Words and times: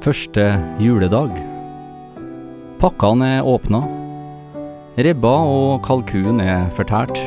Første 0.00 0.44
juledag. 0.80 1.34
Pakkene 2.80 3.26
er 3.36 3.44
åpna. 3.44 3.82
Ribba 4.96 5.32
og 5.44 5.82
kalkun 5.84 6.40
er 6.40 6.70
fortært. 6.72 7.20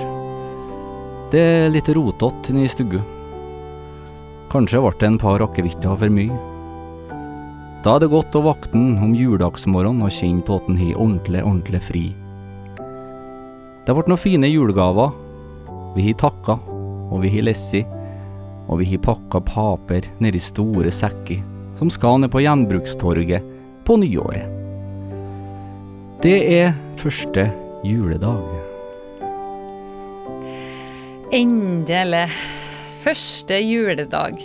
Det 1.30 1.44
er 1.44 1.70
litt 1.70 1.92
rotete 1.94 2.50
inne 2.50 2.64
i 2.66 2.72
stugga. 2.74 3.04
Kanskje 4.50 4.82
ble 4.82 4.94
det 4.98 5.12
en 5.12 5.22
par 5.22 5.46
akevitter 5.46 6.02
for 6.02 6.18
mye. 6.18 6.40
Da 7.86 7.94
er 7.94 8.02
det 8.02 8.12
godt 8.16 8.40
å 8.42 8.44
vakne 8.50 8.98
om 9.06 9.14
juledagsmorgenen 9.22 10.10
og 10.10 10.18
kjenne 10.18 10.42
på 10.42 10.58
at 10.58 10.74
en 10.74 10.82
har 10.82 10.98
ordentlig, 10.98 11.46
ordentlig 11.46 11.86
fri. 11.92 12.06
Det 13.86 13.94
ble 13.94 14.10
noen 14.10 14.26
fine 14.26 14.50
julegaver. 14.50 15.14
Vi 15.94 16.10
har 16.10 16.22
takka, 16.26 16.58
og 17.14 17.22
vi 17.22 17.38
har 17.38 17.52
lessi, 17.52 17.86
og 18.66 18.82
vi 18.82 18.96
har 18.96 19.08
pakka 19.14 19.46
paper 19.54 20.16
nedi 20.26 20.42
store 20.42 20.90
sekker 20.90 21.53
som 21.80 21.90
skal 21.94 22.20
ned 22.22 22.32
på 22.34 22.44
gjenbrukstorget 22.44 23.46
på 23.84 23.98
nyåret. 24.00 24.50
Det 26.24 26.38
er 26.56 26.76
første 27.02 27.50
juledag. 27.84 28.46
Endelig. 31.34 32.28
Første 33.04 33.58
juledag. 33.60 34.38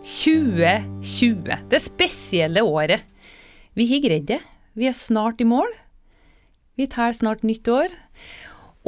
2020. 0.00 1.58
Det 1.68 1.80
spesielle 1.84 2.62
året. 2.64 3.04
Vi 3.76 3.88
har 3.90 4.04
greid 4.06 4.28
det. 4.30 4.40
Vi 4.72 4.88
er 4.88 4.96
snart 4.96 5.42
i 5.42 5.48
mål. 5.48 5.68
Vi 6.78 6.86
tar 6.86 7.12
snart 7.12 7.42
nytt 7.44 7.68
år. 7.68 7.92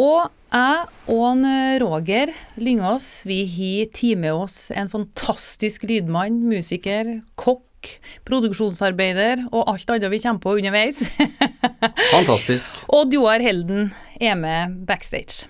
Og 0.00 0.30
jeg 0.54 0.86
og 1.12 1.24
en 1.26 1.44
Roger 1.82 2.32
Lyngås 2.56 3.26
vi 3.28 3.42
har 3.44 4.16
med 4.16 4.32
oss 4.32 4.70
en 4.70 4.88
fantastisk 4.88 5.84
lydmann, 5.90 6.40
musiker, 6.48 7.20
kokk, 7.34 7.66
produksjonsarbeider 8.28 9.46
og 9.50 9.68
alt 9.72 9.92
annet 9.94 10.12
vi 10.12 10.20
kommer 10.22 10.42
på 10.42 10.56
underveis. 10.58 11.02
Fantastisk. 12.16 12.82
Odd 12.92 13.14
Joar 13.14 13.44
Helden 13.44 13.90
er 14.20 14.36
med 14.38 14.82
backstage. 14.88 15.48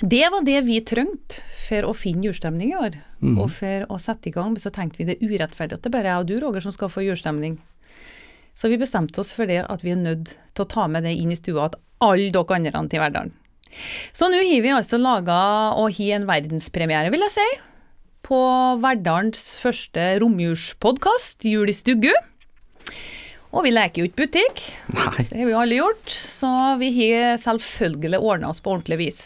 Det 0.00 0.24
var 0.32 0.44
det 0.46 0.60
vi 0.64 0.78
trengte 0.86 1.42
for 1.66 1.90
å 1.90 1.96
finne 1.96 2.24
julestemning 2.24 2.72
i 2.72 2.78
år, 2.78 2.94
og 3.36 3.50
for 3.52 3.84
å 3.92 3.98
sette 4.00 4.30
i 4.30 4.32
gang. 4.32 4.54
Så 4.58 4.72
tenkte 4.72 5.02
vi 5.02 5.10
det 5.10 5.18
er 5.18 5.28
urettferdig 5.28 5.76
at 5.76 5.84
det 5.84 5.92
bare 5.92 6.08
er 6.08 6.14
jeg 6.14 6.24
og 6.24 6.30
du, 6.30 6.36
Roger, 6.40 6.64
som 6.64 6.74
skal 6.74 6.90
få 6.92 7.04
julestemning. 7.04 7.58
Så 8.56 8.68
vi 8.72 8.80
bestemte 8.80 9.20
oss 9.20 9.34
for 9.36 9.48
det 9.48 9.60
at 9.62 9.84
vi 9.84 9.92
er 9.92 10.00
nødt 10.00 10.34
til 10.54 10.64
å 10.64 10.68
ta 10.68 10.88
med 10.90 11.04
det 11.06 11.14
inn 11.16 11.32
i 11.32 11.38
stua, 11.38 11.68
at 11.68 11.78
alle 12.00 12.32
dere 12.32 12.56
andre 12.56 12.84
til 12.88 13.02
Verdalen. 13.02 13.36
Så 14.16 14.26
nå 14.26 14.40
har 14.42 14.62
vi 14.64 14.72
altså 14.74 14.98
laga 14.98 15.40
og 15.78 15.94
har 15.94 16.16
en 16.16 16.26
verdenspremiere, 16.26 17.12
vil 17.12 17.22
jeg 17.28 17.36
si, 17.36 17.48
på 18.30 18.40
Verdalens 18.82 19.56
første 19.58 20.04
romjulspodkast, 20.22 21.42
Jul 21.50 21.72
i 21.72 21.74
stuggu. 21.74 22.12
Og 23.50 23.64
vi 23.66 23.72
leker 23.74 24.02
jo 24.02 24.06
ikke 24.06 24.22
butikk, 24.22 24.62
Nei. 24.94 25.24
det 25.26 25.40
har 25.40 25.48
vi 25.48 25.56
alle 25.58 25.80
gjort, 25.80 26.12
så 26.14 26.50
vi 26.78 26.92
har 27.00 27.40
selvfølgelig 27.42 28.20
ordna 28.22 28.52
oss 28.52 28.62
på 28.62 28.70
ordentlig 28.76 29.00
vis. 29.00 29.20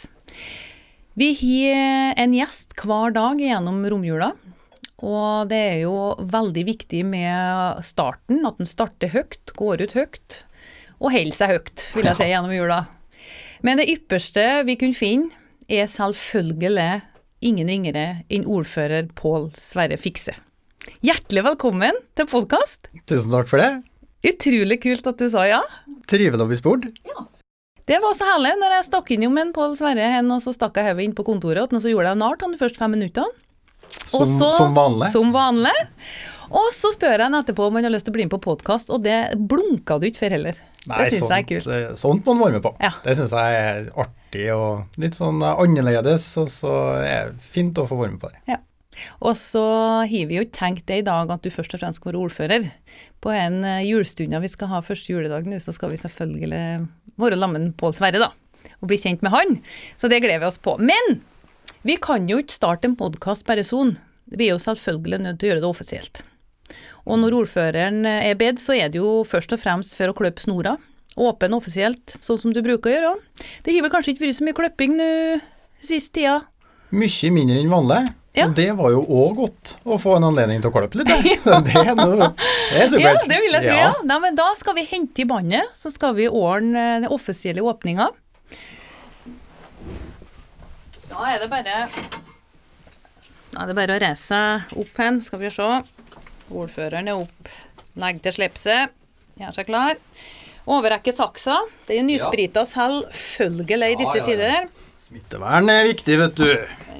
Vi 1.13 1.29
har 1.37 2.17
en 2.25 2.33
gjest 2.33 2.73
hver 2.81 3.13
dag 3.15 3.39
gjennom 3.39 3.85
romjula. 3.93 4.33
Og 5.05 5.51
det 5.51 5.59
er 5.59 5.79
jo 5.83 6.15
veldig 6.25 6.65
viktig 6.65 7.03
med 7.05 7.85
starten, 7.85 8.41
at 8.47 8.57
den 8.57 8.69
starter 8.69 9.11
høyt, 9.13 9.53
går 9.59 9.83
ut 9.85 9.93
høyt, 9.99 10.41
og 10.97 11.11
holder 11.13 11.35
seg 11.35 11.51
høyt, 11.51 11.89
vil 11.93 12.09
jeg 12.09 12.17
si, 12.17 12.29
gjennom 12.31 12.55
jula. 12.55 12.85
Men 13.61 13.77
det 13.77 13.91
ypperste 13.91 14.63
vi 14.65 14.77
kunne 14.79 14.97
finne, 14.97 15.43
er 15.69 15.89
selvfølgelig 15.91 17.03
ingen 17.45 17.69
ringere 17.69 18.05
enn 18.33 18.45
ordfører 18.49 19.11
Pål 19.17 19.51
Sverre 19.57 19.97
Fikse. 20.01 20.33
Hjertelig 21.05 21.43
velkommen 21.45 21.97
til 22.17 22.27
podkast. 22.29 22.89
Tusen 23.09 23.33
takk 23.33 23.49
for 23.49 23.61
det. 23.61 23.69
Utrolig 24.25 24.79
kult 24.81 25.05
at 25.09 25.21
du 25.21 25.27
sa 25.29 25.45
ja. 25.49 25.61
Trivelig 26.09 26.41
å 26.41 26.49
bli 26.49 26.57
spurt. 26.57 26.87
Det 27.85 27.99
var 28.01 28.15
så 28.17 28.25
herlig 28.25 28.55
når 28.57 28.79
jeg 28.79 28.87
stakk 28.87 29.11
innom 29.13 29.37
en 29.37 29.51
Pål 29.53 29.75
Sverre 29.77 30.07
hen, 30.15 30.31
og 30.33 30.41
så 30.41 30.53
stakk 30.55 30.79
jeg 30.81 30.89
hodet 30.89 31.05
inn 31.05 31.17
på 31.17 31.25
kontoret, 31.27 31.69
og 31.69 31.83
så 31.83 31.91
gjorde 31.91 32.15
jeg 32.15 32.21
nart 32.23 32.41
han 32.45 32.55
de 32.55 32.61
første 32.61 32.81
fem 32.81 32.95
minuttene. 32.97 33.29
Som, 34.05 34.23
Også, 34.23 34.49
som 34.57 34.73
vanlig. 34.77 35.11
Som 35.13 35.33
vanlig. 35.33 35.73
Og 36.49 36.71
så 36.73 36.89
spør 36.93 37.19
jeg 37.19 37.27
han 37.27 37.37
etterpå 37.37 37.67
om 37.69 37.77
han 37.77 37.85
har 37.85 37.93
lyst 37.93 38.07
til 38.07 38.13
å 38.13 38.17
bli 38.17 38.25
med 38.25 38.33
på 38.33 38.41
podkast, 38.41 38.89
og 38.93 39.05
det 39.05 39.19
blunka 39.37 39.99
du 40.01 40.09
ikke 40.09 40.25
for 40.25 40.33
heller. 40.33 40.57
det 40.85 41.07
syns 41.13 41.29
jeg 41.29 41.37
er 41.37 41.47
kult. 41.51 41.69
eh, 41.73 41.93
sånt 41.99 42.25
må 42.25 42.33
man 42.33 42.47
være 42.47 42.57
med 42.57 42.65
på. 42.65 42.73
Ja. 42.81 42.93
Det 43.05 43.17
syns 43.21 43.33
jeg 43.37 43.61
er 43.61 43.89
artig 43.93 44.24
og 44.55 45.01
litt 45.01 45.17
sånn 45.17 45.41
eh, 45.43 45.61
annerledes, 45.63 46.27
og 46.41 46.49
så 46.53 46.73
er 47.01 47.33
det 47.33 47.43
fint 47.43 47.77
å 47.81 47.87
få 47.89 47.99
være 47.99 48.15
med 48.15 48.23
på 48.23 48.31
det. 48.33 48.41
Ja. 48.51 48.61
Og 49.19 49.35
så 49.35 49.61
har 50.07 50.29
vi 50.29 50.37
jo 50.37 50.45
ikke 50.45 50.55
tenkt 50.55 50.85
det 50.87 51.01
i 51.01 51.05
dag 51.05 51.31
at 51.33 51.43
du 51.43 51.51
først 51.51 51.73
og 51.75 51.81
fremst 51.81 51.99
skal 51.99 52.13
være 52.13 52.21
ordfører. 52.23 52.69
På 53.23 53.33
en 53.35 53.63
eh, 53.67 53.83
vi 53.83 54.51
skal 54.51 54.71
ha 54.71 54.83
første 54.85 55.11
juledag 55.11 55.49
nå, 55.49 55.59
så 55.59 55.75
skal 55.75 55.91
vi 55.91 55.99
selvfølgelig 55.99 56.63
være 57.19 57.39
sammen 57.39 57.69
med 57.69 57.77
Pål 57.79 57.95
Sverre, 57.97 58.23
da. 58.23 58.31
Og 58.81 58.89
bli 58.91 58.99
kjent 58.99 59.23
med 59.23 59.33
han. 59.35 59.57
Så 59.99 60.11
det 60.11 60.21
gleder 60.23 60.43
vi 60.43 60.49
oss 60.49 60.61
på. 60.61 60.77
Men 60.79 61.19
vi 61.85 61.97
kan 62.01 62.29
jo 62.29 62.39
ikke 62.41 62.55
starte 62.55 62.89
en 62.89 62.97
podkast 62.99 63.45
bare 63.47 63.65
sånn. 63.67 63.97
Vi 64.31 64.47
er 64.47 64.55
jo 64.55 64.63
selvfølgelig 64.63 65.21
nødt 65.21 65.39
til 65.39 65.47
å 65.47 65.53
gjøre 65.53 65.63
det 65.63 65.69
offisielt. 65.69 66.23
Og 67.05 67.19
når 67.21 67.35
ordføreren 67.43 68.07
er 68.09 68.37
bedt, 68.39 68.63
så 68.63 68.73
er 68.73 68.89
det 68.89 68.97
jo 68.97 69.21
først 69.27 69.53
og 69.53 69.61
fremst 69.61 69.93
for 69.97 70.09
å 70.09 70.17
kløpe 70.17 70.41
snora. 70.41 70.79
Åpen 71.15 71.55
offisielt, 71.55 72.17
sånn 72.19 72.39
som 72.41 72.51
du 72.51 72.59
bruker 72.63 72.91
å 72.91 72.95
gjøre. 72.95 73.13
Det 73.63 73.71
har 73.71 73.85
vel 73.85 73.93
kanskje 73.93 74.13
ikke 74.13 74.25
vært 74.25 74.37
så 74.39 74.45
mye 74.47 74.57
klipping 74.57 74.97
nå 74.99 75.09
sist 75.85 76.11
tida? 76.15 76.41
Mye 76.95 77.31
mindre 77.31 77.61
enn 77.61 77.71
vanlig. 77.71 78.01
Ja. 78.35 78.49
Og 78.49 78.55
det 78.57 78.67
var 78.75 78.91
jo 78.91 78.99
òg 79.15 79.37
godt 79.37 79.69
å 79.87 79.95
få 80.01 80.17
en 80.17 80.25
anledning 80.27 80.59
til 80.59 80.67
å 80.67 80.75
klippe 80.75 80.99
litt. 80.99 81.07
da. 81.07 81.61
Det, 81.65 81.77
er 81.79 81.95
noe, 81.95 82.27
det 82.35 82.81
er 82.83 82.89
supert. 82.91 83.05
Ja, 83.05 83.13
det 83.31 83.39
vil 83.45 83.55
jeg 83.55 83.63
tro, 83.63 83.77
ja. 83.79 83.93
Nei, 84.09 84.19
men 84.25 84.35
da 84.35 84.49
skal 84.59 84.75
vi 84.75 84.83
hente 84.89 85.23
i 85.23 85.27
bandet, 85.29 85.71
så 85.77 85.91
skal 85.93 86.17
vi 86.17 86.27
ordne 86.27 86.83
den 86.99 87.07
offisielle 87.15 87.63
åpninga. 87.63 88.09
Da 91.07 91.29
er 91.31 91.39
det 91.39 91.47
bare 91.47 91.85
Da 93.53 93.63
er 93.63 93.69
det 93.71 93.77
bare 93.77 93.95
å 93.95 94.01
reise 94.03 94.25
seg 94.27 94.79
opp 94.83 94.99
hen, 94.99 95.21
skal 95.23 95.39
vi 95.39 95.53
se. 95.53 95.69
Ordføreren 96.51 97.07
er 97.07 97.23
opp. 97.23 97.53
Legg 98.03 98.19
til 98.25 98.35
slipset, 98.35 98.91
Gjør 99.39 99.55
seg 99.55 99.67
klar. 99.67 99.97
Overrekke 100.65 101.13
saksa. 101.13 101.59
Det 101.85 101.99
er 101.99 102.05
nysprita 102.07 102.63
selvfølgelig 102.65 103.91
i 103.93 103.97
disse 103.99 104.17
Ja, 104.17 104.23
ja, 104.25 104.25
ja. 104.25 104.25
tider. 104.25 104.67
Smittevern 105.05 105.69
er 105.69 105.83
viktig, 105.85 106.15
vet 106.17 106.39
du. 106.39 106.47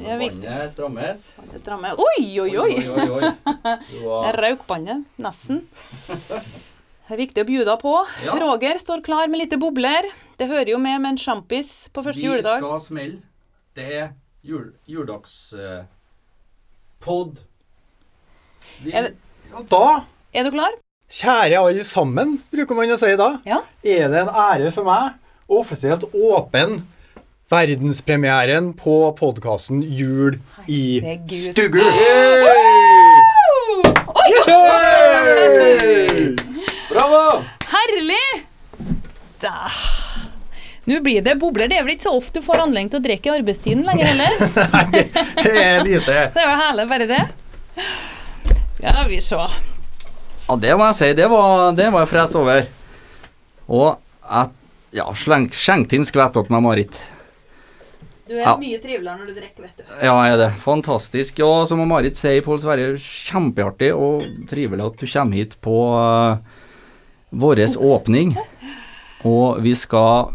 Er 0.05 0.19
viktig. 0.21 0.43
Båndet 0.45 0.71
strammes. 0.75 1.97
Oi, 1.97 2.39
oi, 2.43 2.51
oi! 2.61 2.75
oi, 2.85 3.05
oi. 3.09 4.53
Båndet, 4.67 5.07
nesten. 5.25 5.63
Det 6.05 7.13
er 7.15 7.19
viktig 7.23 7.41
å 7.41 7.47
bjuda 7.49 7.75
på. 7.81 7.95
Ja. 8.27 8.37
Roger 8.43 8.77
står 8.81 9.01
klar 9.05 9.25
med 9.31 9.41
lite 9.41 9.57
bobler. 9.61 10.05
Det 10.37 10.47
hører 10.51 10.75
jo 10.75 10.79
med 10.81 11.01
med 11.01 11.15
en 11.15 11.21
sjampis 11.21 11.89
på 11.93 12.03
første 12.05 12.21
juledag. 12.21 12.61
Vi 12.61 12.67
skal 12.67 12.81
smelle. 12.85 13.19
Det 13.75 13.89
er 14.03 14.07
jul, 14.45 14.69
juledagspod. 14.85 15.89
Uh, 17.05 18.89
Er 18.93 19.09
ja, 19.09 19.61
da, 19.71 19.85
Er 20.33 20.43
du 20.45 20.51
klar? 20.53 20.73
Kjære 21.11 21.59
alle 21.61 21.83
sammen, 21.85 22.37
bruker 22.51 22.75
man 22.75 22.89
å 22.95 22.97
si 22.99 23.15
da, 23.19 23.37
Ja. 23.45 23.61
er 23.83 24.07
det 24.09 24.21
en 24.25 24.29
ære 24.33 24.71
for 24.73 24.83
meg 24.87 25.13
å 25.49 25.59
offisielt 25.61 26.03
åpne 26.13 26.81
verdenspremieren 27.51 28.73
på 28.75 29.15
podkasten 29.19 29.83
Jul 29.85 30.39
i 30.67 30.99
stugu? 31.29 31.81
Bravo! 36.89 37.43
Herlig! 37.71 38.45
Da. 39.41 39.69
Nå 40.85 40.99
blir 41.01 41.21
det 41.25 41.35
bobler. 41.41 41.67
Det 41.69 41.79
er 41.79 41.85
vel 41.85 41.95
ikke 41.95 42.07
så 42.07 42.13
ofte 42.17 42.39
du 42.41 42.45
får 42.45 42.61
anledning 42.65 42.91
til 42.93 43.01
å 43.01 43.05
drikke 43.05 43.29
i 43.31 43.33
arbeidstiden 43.39 43.85
lenger 43.87 44.05
heller. 44.11 44.31
Nei, 44.73 45.05
det 45.41 45.55
er 45.63 45.85
lite. 45.85 46.17
Det 46.35 46.43
er 46.43 46.51
vel 46.51 46.61
herlig, 46.61 46.85
bare 46.91 47.07
det. 47.09 47.23
Skal 48.77 49.09
vi 49.09 49.21
se. 49.25 49.41
Ja, 50.45 50.55
det 50.61 50.75
må 50.77 50.85
jeg 50.91 50.97
si. 50.99 51.09
Det 51.17 51.25
var, 51.31 51.71
det 51.73 51.89
var 51.93 52.03
jeg 52.05 52.11
fres 52.11 52.35
over. 52.37 52.67
Og 53.65 53.87
jeg 54.21 54.51
ja, 54.95 55.05
sleng, 55.17 55.49
inn 55.97 56.05
skvett 56.07 56.37
til 56.37 56.53
meg, 56.53 56.63
Marit. 56.63 56.99
Du 58.25 58.33
er 58.33 58.41
Ja. 58.41 58.55
mye 58.57 58.77
triveligere 58.81 59.17
når 59.19 59.25
du 59.25 59.33
drikker, 59.37 59.61
vet 59.61 59.77
du. 59.77 59.83
Ja, 60.01 60.15
er 60.25 60.37
det. 60.37 60.51
Fantastisk. 60.61 61.37
Ja, 61.39 61.65
som 61.65 61.81
Marit 61.87 62.17
sier, 62.17 62.41
Pål 62.41 62.59
Sverre, 62.61 62.97
kjempeartig 62.97 63.91
og 63.93 64.23
trivelig 64.49 64.85
at 64.85 64.97
du 64.97 65.05
kommer 65.05 65.35
hit 65.35 65.57
på 65.61 65.75
uh, 65.93 66.37
vår 67.29 67.61
åpning. 67.77 68.35
Og 69.25 69.61
vi 69.61 69.75
skal 69.75 70.31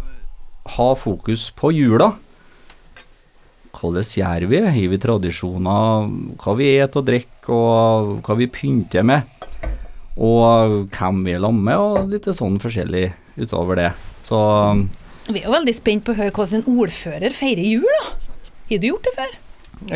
ha 0.77 0.95
fokus 0.95 1.51
på 1.51 1.73
jula. 1.73 2.13
Hvordan 3.75 4.05
gjør 4.05 4.47
vi? 4.51 4.61
Har 4.67 4.91
vi 4.93 4.99
tradisjoner? 4.99 6.11
Hva 6.39 6.57
vi 6.59 6.71
spiser 6.77 6.99
og 6.99 7.07
drikker, 7.07 7.55
og 7.55 8.23
hva 8.27 8.37
vi 8.39 8.47
pynter 8.47 9.03
med? 9.03 9.23
Og 10.21 10.75
hvem 10.93 11.21
vi 11.25 11.33
er 11.37 11.41
sammen 11.41 11.63
med, 11.65 11.77
og 11.81 12.11
litt 12.13 12.27
sånn 12.37 12.59
forskjellig 12.61 13.07
utover 13.41 13.79
det. 13.81 13.91
Så 14.27 14.41
Vi 15.31 15.41
er 15.41 15.47
jo 15.47 15.55
veldig 15.55 15.75
spent 15.77 16.05
på 16.05 16.13
å 16.13 16.19
høre 16.19 16.35
hvordan 16.37 16.61
en 16.61 16.81
ordfører 16.83 17.33
feirer 17.37 17.65
jul, 17.65 17.87
da. 17.87 18.35
Har 18.71 18.83
du 18.83 18.87
gjort 18.91 19.07
det 19.09 19.15
før? 19.17 19.33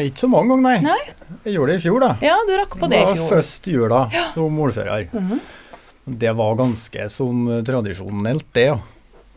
Ikke 0.00 0.23
så 0.25 0.31
mange 0.32 0.55
ganger, 0.55 0.65
nei. 0.65 0.79
Nei? 0.81 1.37
Jeg 1.44 1.59
gjorde 1.59 1.75
det 1.75 1.76
i 1.76 1.85
fjor, 1.85 2.00
da. 2.00 2.11
Ja, 2.25 2.38
du 2.49 2.55
rakk 2.56 2.79
på 2.81 2.88
det 2.88 3.03
i 3.03 3.05
fjor. 3.05 3.15
Det 3.19 3.26
var 3.26 3.35
første 3.37 3.75
jula 3.75 4.00
som 4.32 4.59
ordfører. 4.65 5.11
Det 6.05 6.32
var 6.41 6.56
ganske 6.59 7.06
som 7.12 7.44
tradisjonelt, 7.69 8.47
det, 8.56 8.67
ja. 8.73 8.81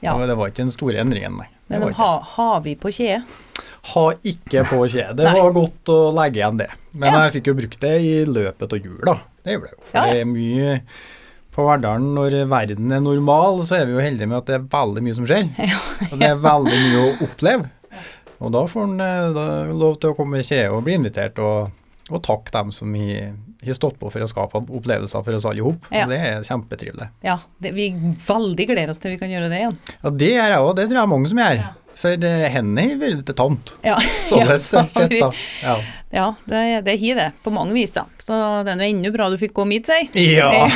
Ja. 0.05 0.13
Det 0.29 0.35
var 0.37 0.51
ikke 0.51 0.63
den 0.63 0.71
store 0.71 1.01
endringen, 1.01 1.39
nei. 1.41 1.49
Men 1.67 1.83
de 1.83 1.91
har 1.97 2.61
vi 2.63 2.77
på 2.79 2.91
kjede? 2.95 3.23
Har 3.91 4.15
ikke 4.23 4.63
på 4.69 4.85
kje. 4.91 5.09
Det 5.17 5.25
var 5.35 5.51
godt 5.55 5.89
å 5.91 5.97
legge 6.15 6.39
igjen 6.39 6.59
det. 6.61 6.69
Men 6.95 7.11
Ja. 7.13 7.23
jeg 7.25 7.37
fikk 7.37 7.49
jo 7.51 7.57
brukt 7.57 7.79
det 7.83 7.93
i 8.03 8.13
løpet 8.27 8.73
av 8.73 8.79
jula. 8.87 9.17
Det 9.47 9.55
gjør 9.55 9.63
det 9.65 9.71
jo. 9.73 9.79
For 9.87 9.97
Ja, 9.97 10.03
ja. 10.03 10.13
det 10.13 10.21
er 10.25 10.29
mye 10.33 10.75
på 11.57 11.65
hverdagen 11.65 12.11
når 12.13 12.35
verden 12.51 12.93
er 12.93 13.01
normal, 13.01 13.63
så 13.65 13.79
er 13.79 13.87
vi 13.89 13.95
jo 13.95 14.03
heldige 14.03 14.29
med 14.29 14.43
at 14.43 14.51
det 14.51 14.59
er 14.59 14.67
veldig 14.75 15.03
mye 15.07 15.17
som 15.17 15.25
skjer. 15.25 15.47
Og 16.11 16.15
det 16.19 16.29
er 16.29 16.43
veldig 16.43 16.83
mye 16.83 17.01
å 17.01 17.15
oppleve. 17.25 17.71
Og 18.37 18.53
da 18.53 18.61
får 18.69 18.85
en 18.85 19.01
eh, 19.01 19.73
lov 19.73 19.97
til 19.97 20.11
å 20.13 20.17
komme 20.19 20.43
i 20.43 20.45
kje 20.45 20.67
og 20.69 20.83
bli 20.85 20.93
invitert, 20.99 21.39
og, 21.41 21.71
og 22.11 22.21
takke 22.27 22.53
dem 22.53 22.69
som 22.75 22.93
har 22.93 23.31
har 23.65 23.73
stått 23.73 23.97
på 23.99 24.09
for 24.13 24.23
å 24.23 24.27
skape 24.29 24.59
opplevelser 24.61 25.23
for 25.25 25.37
oss 25.37 25.47
alle 25.49 25.63
sammen. 25.63 25.89
Ja. 25.91 26.03
Og 26.05 26.11
det 26.13 26.19
er 26.29 26.45
kjempetrivelig. 26.47 27.09
Ja, 27.25 27.37
det, 27.63 27.73
vi 27.77 27.89
veldig 28.27 28.67
gleder 28.69 28.93
oss 28.93 29.01
til 29.01 29.15
vi 29.15 29.19
kan 29.21 29.31
gjøre 29.33 29.49
det 29.51 29.61
igjen. 29.63 29.77
Ja, 30.03 30.13
det 30.13 30.31
gjør 30.33 30.53
jeg 30.53 30.63
òg. 30.63 30.71
Det 30.77 30.87
tror 30.91 31.01
jeg 31.01 31.11
mange 31.13 31.31
som 31.31 31.41
gjør. 31.41 31.61
Ja. 31.63 31.73
For 31.97 32.13
hendene 32.53 32.83
har 32.91 32.99
vært 33.01 33.19
litt 33.21 33.33
tamt. 33.37 33.73
Ja, 33.85 33.97
Således 34.29 34.69
ja, 34.73 34.83
sett, 34.85 35.15
da. 35.17 35.31
Ja. 35.63 35.75
ja 36.13 36.27
det, 36.45 36.63
det 36.85 36.97
det, 37.17 37.31
på 37.43 37.53
mange 37.53 37.73
vis, 37.73 37.95
da. 37.95 38.05
Så 38.21 38.37
det 38.67 38.75
er 38.75 38.79
nå 38.79 38.85
ennå 38.87 39.11
bra 39.15 39.29
du 39.33 39.37
fikk 39.41 39.55
komme 39.57 39.79
hit, 39.79 39.89
si. 39.89 40.33
ja. 40.37 40.51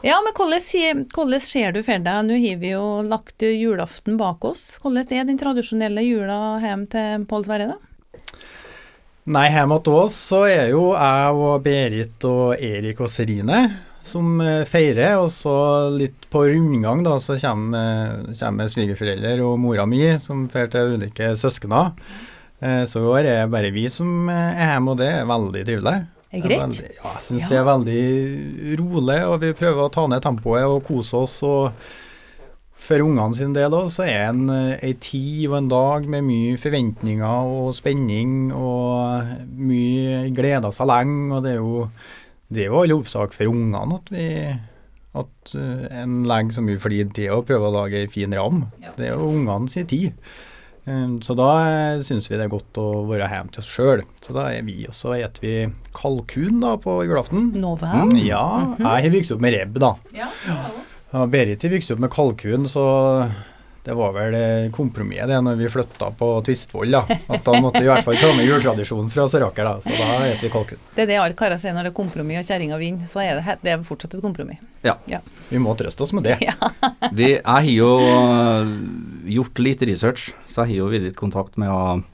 Ja, 0.00 0.16
men 0.24 0.32
hvordan, 0.32 1.02
hvordan 1.12 1.42
ser 1.44 1.74
du 1.76 1.82
for 1.84 2.00
deg 2.00 2.22
Nå 2.24 2.38
har 2.40 2.60
vi 2.62 2.70
jo 2.72 2.84
lagt 3.04 3.42
julaften 3.44 4.16
bak 4.16 4.46
oss. 4.48 4.78
Hvordan 4.80 5.04
er 5.12 5.26
den 5.28 5.36
tradisjonelle 5.40 6.00
jula 6.06 6.56
hjemme 6.62 6.88
til 6.88 7.26
Pål 7.28 7.44
Sverre, 7.44 7.74
da? 7.74 7.76
Nei, 9.30 9.50
hjemme 9.52 9.76
hos 9.76 9.90
oss 9.92 10.16
så 10.30 10.46
er 10.48 10.72
jo 10.72 10.94
jeg 10.94 11.36
og 11.36 11.60
Berit 11.66 12.24
og 12.24 12.56
Erik 12.56 13.04
og 13.04 13.12
Serine 13.12 13.60
som 14.06 14.40
eh, 14.40 14.64
feirer, 14.68 15.18
og 15.20 15.28
så 15.34 15.52
litt 15.94 16.26
på 16.32 16.44
rundgang 16.48 17.02
da, 17.06 17.18
så 17.22 17.36
kommer, 17.40 17.78
eh, 18.30 18.34
kommer 18.40 18.70
svigerforeldre 18.72 19.36
og 19.46 19.58
mora 19.62 19.86
mi 19.86 20.02
som 20.22 20.46
drar 20.50 20.70
til 20.72 20.96
ulike 20.96 21.32
søskener. 21.38 21.92
Eh, 22.60 22.84
Så 22.84 23.00
i 23.00 23.06
år 23.08 23.20
er 23.24 23.42
det 23.44 23.50
bare 23.52 23.70
vi 23.72 23.86
som 23.88 24.28
er 24.28 24.54
hjemme, 24.74 24.90
og 24.94 24.98
det 24.98 25.08
er 25.14 25.26
veldig 25.28 25.64
trivelig. 25.66 26.06
Er 26.32 26.40
greit? 26.44 26.60
veldig- 26.60 26.94
Ja, 26.96 27.10
jeg 27.14 27.22
syns 27.22 27.40
Ja. 27.42 27.48
det 27.48 27.58
er 27.58 27.70
veldig 27.72 28.78
rolig, 28.78 29.20
og 29.26 29.40
vi 29.40 29.52
prøver 29.52 29.88
å 29.88 29.92
ta 29.92 30.06
ned 30.06 30.22
tempoet 30.22 30.64
og 30.64 30.84
kose 30.84 31.14
oss. 31.14 31.42
og 31.42 31.72
for 32.80 32.96
ungene 33.04 33.34
sin 33.34 33.52
del 33.52 33.70
òg, 33.70 33.86
så 33.92 34.04
er 34.08 34.28
en 34.30 34.48
ei 34.82 34.94
tid 34.94 35.48
og 35.50 35.56
en 35.58 35.68
dag 35.68 36.08
med 36.08 36.24
mye 36.24 36.56
forventninger 36.56 37.22
og 37.22 37.74
spenning 37.74 38.50
og 38.52 39.22
mye 39.54 40.32
gleder 40.34 40.72
seg 40.72 40.86
lenge. 40.88 41.32
Og 41.36 41.42
det 41.44 41.52
er 41.52 41.56
jo 41.60 41.90
det 42.50 42.64
er 42.64 42.70
jo 42.72 42.82
all 42.82 42.92
hovedsak 42.96 43.34
for 43.36 43.50
ungene 43.50 43.96
at 43.96 44.12
vi 44.14 44.26
at 45.20 45.54
eh, 45.58 45.86
en 46.02 46.20
legger 46.28 46.54
så 46.54 46.62
mye 46.62 46.78
flid 46.78 47.10
til 47.16 47.32
å 47.34 47.42
prøve 47.46 47.66
å 47.66 47.74
lage 47.80 47.98
ei 48.04 48.10
fin 48.10 48.30
ram. 48.36 48.64
Ja. 48.82 48.92
Det 48.94 49.08
er 49.08 49.16
jo 49.18 49.32
ungene 49.32 49.70
sin 49.72 49.88
tid. 49.90 50.14
Um, 50.86 51.18
Så 51.22 51.34
da 51.38 51.48
syns 52.02 52.28
vi 52.30 52.38
det 52.38 52.46
er 52.46 52.52
godt 52.52 52.78
å 52.80 53.04
være 53.08 53.28
hjemme 53.30 53.52
til 53.54 53.62
oss 53.62 53.70
sjøl. 53.70 54.04
Så 54.22 54.34
da 54.36 54.46
er 54.54 54.62
vi, 54.66 54.78
og 54.88 54.94
så 54.96 55.12
spiser 55.18 55.42
vi 55.42 55.54
kalkun 55.96 56.62
da 56.62 56.76
på 56.80 57.00
julaften. 57.06 57.50
Nå 57.58 57.74
vel? 57.82 58.14
Ja, 58.22 58.44
jeg 58.78 58.86
har 59.08 59.14
vokst 59.16 59.34
opp 59.34 59.42
med 59.44 59.54
rebb, 59.56 59.80
da. 59.82 59.92
Ja. 60.16 60.30
Ja, 61.10 61.26
Berit 61.26 61.66
har 61.66 61.74
vokst 61.74 61.90
opp 61.90 62.02
med 62.06 62.14
kalkun, 62.14 62.68
så 62.70 62.86
det 63.84 63.94
var 63.96 64.12
vel 64.12 64.34
eh, 64.36 64.70
kompromisset 64.74 65.30
det 65.30 65.38
når 65.40 65.56
vi 65.56 65.68
flytta 65.72 66.10
på 66.18 66.28
Tvistvoll. 66.44 66.90
da. 66.92 67.00
At 67.32 67.46
da 67.46 67.54
måtte 67.60 67.80
vi 67.80 67.86
i 67.86 67.88
hvert 67.88 68.04
fall 68.04 68.18
ta 68.20 68.32
med 68.36 68.44
jultradisjonen 68.44 69.08
fra 69.12 69.24
Søraker, 69.32 69.64
da. 69.64 69.80
Så 69.80 69.94
da 69.94 70.08
spiser 70.18 70.44
vi 70.44 70.50
kalkun. 70.52 70.82
Det 70.96 71.06
er 71.06 71.08
det 71.08 71.16
alle 71.22 71.38
karer 71.38 71.60
sier 71.60 71.72
når 71.76 71.88
det 71.88 71.92
er 71.94 71.96
kompromiss 71.96 72.42
og 72.42 72.50
kjerringa 72.50 72.80
vinner, 72.80 73.08
så 73.08 73.22
er 73.24 73.40
det, 73.40 73.56
det 73.64 73.72
er 73.72 73.86
fortsatt 73.88 74.18
et 74.18 74.24
kompromiss. 74.24 74.60
Vi 75.48 75.62
må 75.64 75.74
trøste 75.80 76.04
oss 76.04 76.12
med 76.16 76.28
det. 76.28 76.36
Vi, 77.18 77.30
jeg 77.32 77.46
har 77.48 77.72
jo 77.72 77.90
øh, 78.04 78.76
gjort 79.38 79.64
litt 79.64 79.88
research, 79.88 80.28
så 80.50 80.66
jeg 80.66 80.74
har 80.74 80.82
jo 80.82 80.92
vært 80.92 81.08
i 81.08 81.16
kontakt 81.16 81.56
med 81.60 81.72
uh, 81.72 82.04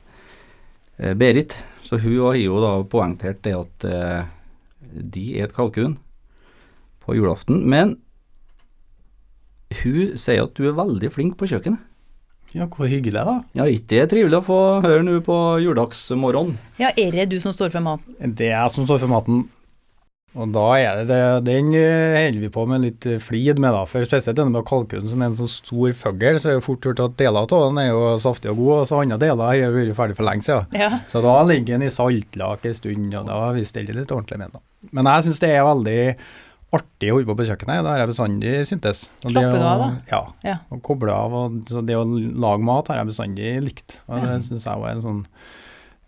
eh, 1.03 1.19
Berit. 1.19 1.59
Så 1.87 1.99
hun 2.03 2.17
har 2.29 2.39
jo 2.39 2.63
da 2.63 2.73
poengtert 2.91 3.43
det 3.43 3.59
at 3.59 3.91
eh, 3.91 4.23
de 4.95 5.29
er 5.35 5.51
et 5.51 5.55
kalkun 5.55 5.99
på 7.03 7.19
julaften. 7.19 7.65
Men 7.67 7.99
hun 9.83 10.17
sier 10.21 10.47
at 10.47 10.55
du 10.57 10.69
er 10.69 10.77
veldig 10.79 11.11
flink 11.15 11.37
på 11.41 11.49
kjøkkenet. 11.51 11.83
Ja, 12.55 12.69
hvor 12.71 12.87
hyggelig, 12.89 13.19
da. 13.27 13.41
Ja, 13.59 13.67
ikke 13.67 13.91
det 13.91 13.99
er 14.05 14.09
trivelig 14.13 14.39
å 14.39 14.47
få 14.47 14.61
høre 14.85 15.03
nå 15.05 15.19
på 15.27 15.37
juledagsmorgenen. 15.65 16.55
Ja, 16.79 16.93
er 16.95 17.13
det 17.13 17.29
du 17.35 17.41
som 17.43 17.53
står 17.53 17.75
for 17.75 17.85
maten? 17.85 18.15
Det 18.39 18.53
er 18.53 18.61
jeg 18.61 18.75
som 18.77 18.87
står 18.87 19.03
for 19.03 19.13
maten. 19.13 19.45
Og 20.37 20.51
da 20.53 20.65
er 20.77 20.99
det, 20.99 21.07
det 21.09 21.45
den 21.47 21.71
eh, 21.79 22.17
holder 22.27 22.43
vi 22.43 22.51
på 22.53 22.65
med 22.69 22.83
litt 22.85 23.07
eh, 23.09 23.21
flid 23.23 23.61
med, 23.63 23.73
da. 23.73 23.87
For 23.89 24.05
spesielt 24.05 24.37
denne 24.37 24.53
med 24.53 24.67
kalkunen, 24.69 25.09
som 25.09 25.23
er 25.23 25.31
en 25.31 25.39
sånn 25.39 25.49
stor 25.49 25.95
fugl, 25.97 26.41
så 26.43 26.53
er 26.53 26.59
det 26.59 26.67
fort 26.67 26.85
gjort 26.85 27.03
at 27.07 27.17
deler 27.21 27.47
av 27.47 27.49
den 27.53 27.81
er 27.81 27.89
jo 27.89 28.03
saftig 28.21 28.53
og 28.53 28.61
god, 28.61 28.73
og 28.75 28.91
så 28.91 29.01
andre 29.01 29.21
deler 29.23 29.49
har 29.49 29.61
jo 29.63 29.71
vært 29.79 29.97
ferdig 29.97 30.19
for 30.19 30.29
lenge 30.29 30.45
siden. 30.45 30.77
Ja. 30.77 30.91
Så 31.11 31.25
da 31.25 31.37
ligger 31.49 31.73
den 31.73 31.87
i 31.89 31.93
saltlake 31.95 32.73
en 32.73 32.79
stund, 32.79 33.07
og 33.15 33.31
da 33.31 33.39
har 33.47 33.57
vi 33.57 33.65
stelt 33.69 33.95
litt 33.97 34.13
ordentlig 34.13 34.43
med 34.43 34.53
den. 34.59 34.67
Men 34.95 35.09
jeg 35.11 35.27
syns 35.27 35.41
det 35.43 35.55
er 35.55 35.67
veldig 35.67 36.01
artig 36.75 37.13
å 37.13 37.19
holde 37.19 37.29
på 37.31 37.37
på 37.39 37.47
kjøkkenet, 37.51 37.85
det 37.85 37.93
har 37.93 38.03
jeg 38.03 38.11
bestandig 38.11 38.55
syntes. 38.69 39.05
Og 39.23 39.31
Slapper 39.31 39.61
du 39.61 39.67
av, 39.67 39.85
da? 39.85 39.91
Ja. 40.11 40.23
Ja. 40.47 40.57
Og 40.75 40.83
koble 40.87 41.15
av. 41.15 41.37
Og, 41.37 41.61
så 41.71 41.83
det 41.87 41.99
å 41.99 42.07
lage 42.07 42.67
mat 42.67 42.91
har 42.91 43.01
jeg 43.01 43.13
bestandig 43.13 43.53
likt. 43.69 44.01
Og 44.09 44.27
det 44.27 44.41
syns 44.49 44.67
jeg 44.67 44.83
var 44.83 44.97
en 44.97 45.05
sånn 45.05 45.23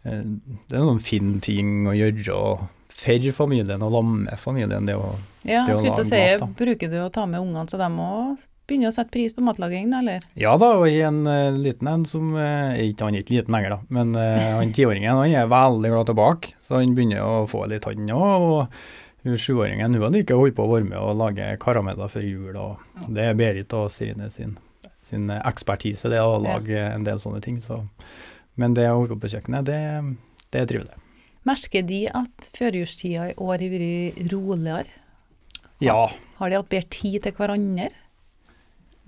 eh, 0.03 0.27
Det 0.27 0.75
er 0.75 0.83
en 0.83 0.93
sånn 0.95 1.05
fin 1.05 1.39
ting 1.45 1.87
å 1.89 1.97
gjøre. 1.97 2.35
og 2.35 2.67
for 2.99 3.31
familien 3.31 3.83
og 3.87 3.95
lamme 3.95 4.37
familien, 4.43 4.87
det 4.89 4.97
å 4.99 5.13
Ja, 5.47 5.65
Det 5.65 5.77
jeg 5.77 5.79
å 5.79 5.93
lage 5.95 6.05
si, 6.05 6.19
mat, 6.19 6.41
da. 6.41 6.49
bruker 6.59 6.91
du 6.91 6.97
å 7.05 7.11
ta 7.15 7.27
med 7.31 7.41
ungene 7.41 7.71
så 7.71 7.79
de 7.79 7.87
òg 7.87 8.47
begynne 8.69 8.91
å 8.91 8.93
sette 8.93 9.15
pris 9.15 9.33
på 9.33 9.41
matlagingen, 9.41 9.95
eller? 9.97 10.25
Ja 10.37 10.57
da, 10.61 10.75
og 10.77 10.91
i 10.91 10.99
en 11.07 11.23
uh, 11.25 11.55
liten 11.57 11.89
en 11.89 12.05
som 12.05 12.35
uh, 12.37 12.77
ikke, 12.77 13.07
Han 13.07 13.17
er 13.17 13.25
ikke 13.25 13.39
liten 13.39 13.55
lenger, 13.55 13.79
da, 13.79 13.79
men 13.89 14.13
uh, 14.19 14.59
han 14.59 14.75
tiåringen 14.77 15.17
han 15.17 15.33
er 15.33 15.49
veldig 15.49 15.93
glad 15.95 16.11
tilbake. 16.11 16.53
Så 16.67 16.83
han 16.83 16.93
begynner 16.97 17.25
å 17.25 17.47
få 17.49 17.65
litt, 17.71 17.87
han 17.89 18.13
òg. 18.13 18.45
Og 18.45 19.08
hun 19.25 19.39
sjuåringen 19.41 19.95
hun 19.95 20.05
har 20.05 20.15
å 20.35 20.41
holdt 20.43 20.57
på 20.57 20.65
å 20.67 20.73
være 20.73 20.89
med 20.89 20.99
og 21.01 21.19
lage 21.19 21.49
karameller 21.63 22.11
før 22.13 22.27
jul. 22.27 22.57
og 22.57 23.09
Det 23.09 23.25
er 23.27 23.39
Berit 23.39 23.75
og 23.77 23.91
Serine 23.93 24.31
sin, 24.31 24.57
sin 25.03 25.29
ekspertise, 25.39 26.11
det 26.13 26.23
å 26.23 26.39
lage 26.43 26.79
en 26.79 27.05
del 27.07 27.21
sånne 27.23 27.43
ting. 27.45 27.59
Så. 27.61 27.83
Men 28.59 28.75
det 28.79 28.89
å 28.91 29.01
holde 29.01 29.17
på 29.17 29.25
på 29.27 29.33
kjøkkenet, 29.35 29.67
det, 29.69 29.83
det 30.53 30.63
er 30.63 30.71
trivelig. 30.71 31.03
Merker 31.49 31.85
de 31.87 32.01
at 32.13 32.49
førjulstida 32.57 33.31
i 33.31 33.37
år 33.41 33.63
har 33.65 33.75
vært 33.75 34.33
roligere? 34.33 35.05
Ja, 35.81 36.11
Har 36.41 36.51
de 36.51 36.59
hatt 36.59 36.71
bedre 36.71 36.91
tid 36.91 37.23
til 37.23 37.35
hverandre? 37.37 37.91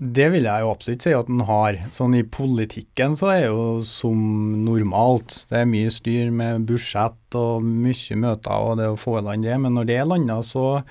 Det 0.01 0.31
vil 0.33 0.47
jeg 0.47 0.63
jo 0.63 0.71
absolutt 0.73 1.03
si 1.05 1.11
at 1.13 1.27
den 1.29 1.43
har. 1.45 1.75
Sånn 1.93 2.15
I 2.17 2.23
politikken 2.25 3.13
så 3.19 3.27
er 3.35 3.43
det 3.43 3.51
jo 3.51 3.65
som 3.85 4.17
normalt. 4.65 5.43
Det 5.51 5.59
er 5.59 5.69
mye 5.69 5.91
styr 5.93 6.31
med 6.33 6.65
budsjett 6.69 7.37
og 7.37 7.61
mye 7.61 8.17
møter 8.17 8.65
og 8.65 8.79
det 8.79 8.89
å 8.89 8.97
få 8.97 9.19
i 9.19 9.23
land 9.27 9.45
det. 9.45 9.59
Men 9.61 9.77
når 9.77 9.89
det 9.91 9.99
er 10.01 10.09
landa, 10.09 10.39
så 10.41 10.81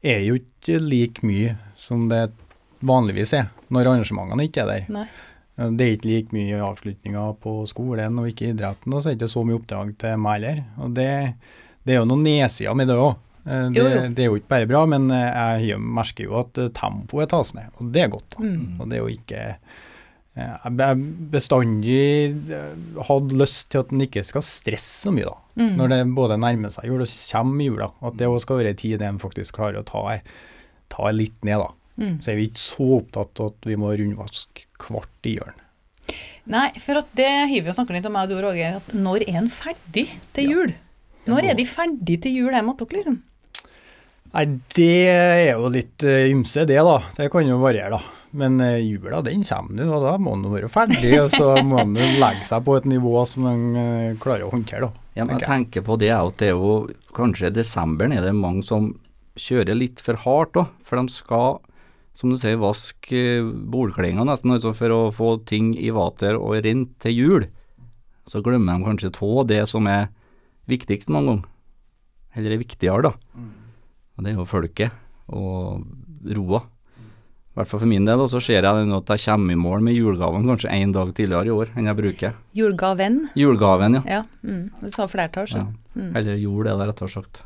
er 0.00 0.22
det 0.22 0.30
jo 0.30 0.38
ikke 0.40 0.80
like 0.80 1.26
mye 1.28 1.52
som 1.76 2.08
det 2.08 2.30
vanligvis 2.86 3.34
er 3.36 3.50
når 3.68 3.90
arrangementene 3.92 4.48
ikke 4.48 4.64
er 4.64 4.72
der. 4.72 4.88
Nei. 5.02 5.06
Det 5.56 5.84
er 5.84 5.94
ikke 5.98 6.10
like 6.10 6.36
mye 6.36 6.64
avslutninger 6.64 7.36
på 7.44 7.58
skolen 7.68 8.18
og 8.20 8.32
ikke 8.32 8.50
idretten, 8.54 8.92
og 8.92 9.00
så 9.00 9.10
er 9.10 9.14
det 9.14 9.24
ikke 9.24 9.32
så 9.32 9.44
mye 9.44 9.60
oppdrag 9.60 9.92
til 10.00 10.18
meg 10.20 10.40
heller. 10.40 10.64
Og 10.84 10.96
det, 10.96 11.12
det 11.84 11.94
er 11.94 12.02
jo 12.02 12.08
noen 12.08 12.24
nedsider 12.24 12.76
med 12.76 12.88
det 12.88 12.96
òg. 13.04 13.16
Det, 13.46 13.58
Jo, 13.78 13.84
jo. 13.86 13.98
det 14.10 14.22
er 14.24 14.26
jo 14.32 14.38
ikke 14.40 14.50
bare 14.50 14.66
bra, 14.66 14.80
men 14.90 15.04
eh, 15.14 15.66
jeg 15.68 15.78
merker 15.78 16.24
jo 16.26 16.34
at 16.40 16.58
eh, 16.58 16.70
tempoet 16.74 17.30
tas 17.30 17.52
ned, 17.54 17.68
og 17.78 17.92
det 17.94 18.02
er 18.02 18.08
godt. 18.10 18.28
da. 18.34 18.42
Mm. 18.42 18.80
Og 18.80 18.88
det 18.90 18.96
er 18.98 19.04
jo 19.04 19.12
ikke 19.12 19.42
eh, 20.36 20.56
Jeg 20.64 20.72
be- 20.76 21.28
bestandig 21.36 22.00
eh, 22.52 23.02
hadde 23.08 23.38
lyst 23.40 23.68
til 23.70 23.84
at 23.84 23.92
en 23.94 24.02
ikke 24.04 24.24
skal 24.26 24.42
stresse 24.44 25.06
så 25.06 25.12
mye, 25.14 25.30
da. 25.30 25.36
Mm. 25.62 25.70
Når 25.78 25.92
det 25.94 26.00
både 26.18 26.36
nærmer 26.42 26.74
seg 26.74 26.90
jul 26.90 27.04
og 27.06 27.08
kommer 27.30 27.64
jula. 27.70 27.90
At 28.04 28.16
det 28.20 28.26
også 28.28 28.44
skal 28.48 28.58
være 28.60 28.74
en 28.74 28.80
tid 28.82 28.98
der 29.00 29.08
en 29.14 29.22
faktisk 29.22 29.54
klarer 29.56 29.78
å 29.80 29.86
ta, 29.88 30.02
ta 30.92 31.12
litt 31.14 31.38
ned, 31.46 31.62
da. 31.62 31.70
Mm. 32.02 32.16
Så 32.20 32.32
er 32.34 32.36
vi 32.36 32.48
ikke 32.50 32.60
så 32.60 32.88
opptatt 32.98 33.40
av 33.40 33.54
at 33.54 33.70
vi 33.70 33.78
må 33.80 33.94
rundvaske 33.96 34.66
hvert 34.90 35.30
i 35.30 35.36
hjørnet. 35.38 35.62
Nei, 36.52 36.66
for 36.82 37.00
at 37.00 37.08
det 37.18 37.30
hiver 37.50 37.64
vi 37.64 37.70
jo 37.72 37.76
snakket 37.78 37.96
litt 37.96 38.10
om, 38.10 38.18
jeg 38.20 38.28
og 38.28 38.34
du, 38.34 38.42
Roger, 38.44 38.76
at 38.82 38.90
når 38.94 39.24
er 39.30 39.38
en 39.40 39.48
ferdig 39.50 40.04
til 40.36 40.44
Ja. 40.44 40.50
jul? 40.58 40.74
Når 41.26 41.48
er 41.50 41.56
de 41.58 41.64
ferdig 41.66 42.20
til 42.22 42.36
jul 42.36 42.52
hjemme 42.54 42.70
hos 42.70 42.78
dere, 42.84 42.98
liksom? 43.00 43.16
Nei, 44.36 44.44
det 44.76 45.08
er 45.08 45.54
jo 45.54 45.70
litt 45.72 46.04
uh, 46.04 46.26
ymse, 46.28 46.66
det, 46.68 46.76
da. 46.84 46.98
Det 47.16 47.30
kan 47.32 47.48
jo 47.48 47.56
variere, 47.62 47.96
da. 47.96 48.02
Men 48.36 48.58
uh, 48.60 48.76
jula, 48.76 49.22
den 49.24 49.46
kommer 49.48 49.78
nå, 49.78 49.86
og 49.96 50.04
da 50.04 50.12
må 50.20 50.34
den 50.36 50.52
være 50.52 50.68
ferdig. 50.68 51.14
Og 51.22 51.32
så 51.32 51.54
må 51.64 51.80
den 51.80 51.96
legge 52.20 52.44
seg 52.44 52.66
på 52.66 52.76
et 52.76 52.88
nivå 52.90 53.22
som 53.30 53.46
den 53.48 53.64
uh, 53.78 54.18
klarer 54.20 54.44
å 54.44 54.52
håndtere, 54.52 54.90
da. 54.90 55.06
Ja, 55.16 55.24
men 55.24 55.38
jeg 55.38 55.46
tenker 55.46 55.80
tenker 55.80 55.86
på 55.86 55.96
det 56.02 56.12
at 56.12 56.36
det 56.42 56.50
er 56.50 56.58
jo 56.58 56.74
kanskje 57.16 57.48
i 57.48 57.56
desember 57.56 58.12
er 58.12 58.20
det 58.20 58.34
mange 58.36 58.60
som 58.66 58.90
kjører 59.40 59.78
litt 59.78 60.02
for 60.04 60.20
hardt 60.20 60.58
òg, 60.60 60.68
for 60.84 61.00
de 61.00 61.12
skal, 61.12 61.56
som 62.16 62.32
du 62.32 62.36
sier, 62.40 62.60
vaske 62.60 63.16
eh, 63.16 63.48
bordklinga 63.72 64.26
nesten, 64.28 64.52
altså 64.52 64.74
for 64.76 64.92
å 64.92 65.00
få 65.16 65.30
ting 65.48 65.72
i 65.80 65.88
vater 65.96 66.36
og 66.36 66.60
rent 66.68 66.92
til 67.00 67.16
jul. 67.16 67.48
Så 68.28 68.44
glemmer 68.44 68.76
de 68.76 68.88
kanskje 68.90 69.12
av 69.16 69.46
det 69.48 69.62
som 69.72 69.88
er 69.88 70.10
viktigst 70.68 71.08
noen 71.08 71.30
gang. 71.30 71.42
Eller 72.36 72.56
er 72.56 72.60
viktigere, 72.60 73.08
da. 73.08 73.14
Og 74.16 74.24
det 74.24 74.32
er 74.32 74.40
jo 74.40 74.48
folket 74.48 74.90
og 75.28 75.84
roa. 76.36 76.62
I 77.56 77.60
hvert 77.62 77.70
fall 77.70 77.80
for 77.80 77.88
min 77.88 78.04
del, 78.04 78.20
og 78.20 78.28
så 78.28 78.36
ser 78.44 78.66
jeg 78.66 78.88
at 78.92 79.10
jeg 79.14 79.22
kommer 79.22 79.54
i 79.54 79.56
mål 79.56 79.84
med 79.86 79.94
julegaven 79.96 80.44
kanskje 80.44 80.74
én 80.76 80.90
dag 80.92 81.08
tidligere 81.16 81.48
i 81.48 81.54
år 81.54 81.70
enn 81.72 81.88
jeg 81.88 81.96
bruker. 81.96 82.34
Julegaven. 82.52 83.16
Julegaven, 83.32 83.96
ja. 83.96 84.02
Ja, 84.18 84.18
mm. 84.44 84.66
du 84.82 84.90
sa 84.92 85.06
flertall, 85.08 85.48
så. 85.48 85.62
ja. 85.64 85.66
Mm. 85.96 86.10
Eller 86.20 86.36
jul, 86.36 86.66
er 86.66 86.76
det 86.76 86.90
rettere 86.90 87.08
sagt. 87.08 87.40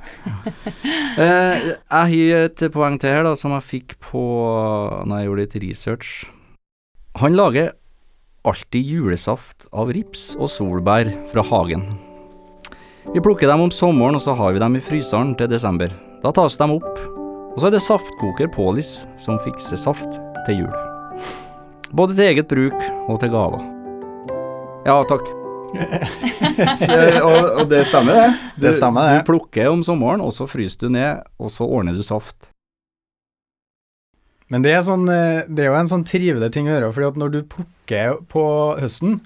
eh, 1.23 1.63
jeg 1.63 1.79
har 1.87 2.43
et 2.49 2.67
poeng 2.75 2.99
til 2.99 3.15
her, 3.15 3.23
da, 3.23 3.37
som 3.39 3.55
jeg 3.55 3.69
fikk 3.69 3.97
på 4.03 4.25
når 5.07 5.15
jeg 5.21 5.31
gjorde 5.31 5.47
litt 5.47 5.57
research. 5.69 6.13
Han 7.23 7.39
lager 7.39 7.71
alltid 8.43 8.91
julesaft 8.97 9.71
av 9.71 9.95
rips 9.95 10.33
og 10.41 10.51
solbær 10.51 11.15
fra 11.31 11.47
hagen. 11.55 11.87
Vi 13.15 13.23
plukker 13.23 13.47
dem 13.47 13.63
om 13.63 13.71
sommeren, 13.71 14.19
og 14.19 14.27
så 14.27 14.35
har 14.35 14.59
vi 14.59 14.67
dem 14.67 14.75
i 14.75 14.83
fryseren 14.83 15.37
til 15.39 15.55
desember. 15.55 15.95
Da 16.21 16.33
tas 16.37 16.59
de 16.61 16.67
opp, 16.75 16.99
og 17.55 17.55
så 17.57 17.71
er 17.71 17.73
det 17.73 17.81
saftkoker 17.81 18.51
Pålis 18.53 19.07
som 19.21 19.39
fikser 19.41 19.79
saft 19.81 20.19
til 20.45 20.63
jul. 20.63 20.75
Både 21.97 22.13
til 22.13 22.27
eget 22.29 22.51
bruk 22.51 22.77
og 23.09 23.17
til 23.23 23.33
gaver. 23.33 23.63
Ja, 24.85 24.99
takk. 25.09 25.25
så, 26.83 26.99
og, 27.25 27.49
og 27.63 27.65
det 27.71 27.87
stemmer, 27.89 28.19
det. 28.19 28.29
Du, 28.57 28.67
Det 28.67 28.75
stemmer, 28.77 29.09
det. 29.09 29.23
Du 29.23 29.31
plukker 29.33 29.71
om 29.73 29.85
sommeren, 29.87 30.21
og 30.21 30.35
så 30.37 30.45
fryser 30.51 30.85
du 30.85 30.93
ned, 30.93 31.25
og 31.41 31.53
så 31.55 31.65
ordner 31.65 31.97
du 31.97 32.05
saft. 32.05 32.51
Men 34.53 34.67
det 34.67 34.75
er, 34.75 34.85
sånn, 34.85 35.07
eh, 35.09 35.47
det 35.49 35.65
er 35.65 35.71
jo 35.71 35.79
en 35.79 35.91
sånn 35.95 36.05
trivelig 36.05 36.51
ting 36.53 36.69
å 36.69 36.75
gjøre, 36.75 36.93
fordi 36.93 37.11
at 37.15 37.21
når 37.23 37.33
du 37.33 37.41
plukker 37.55 38.21
på 38.29 38.45
høsten, 38.83 39.23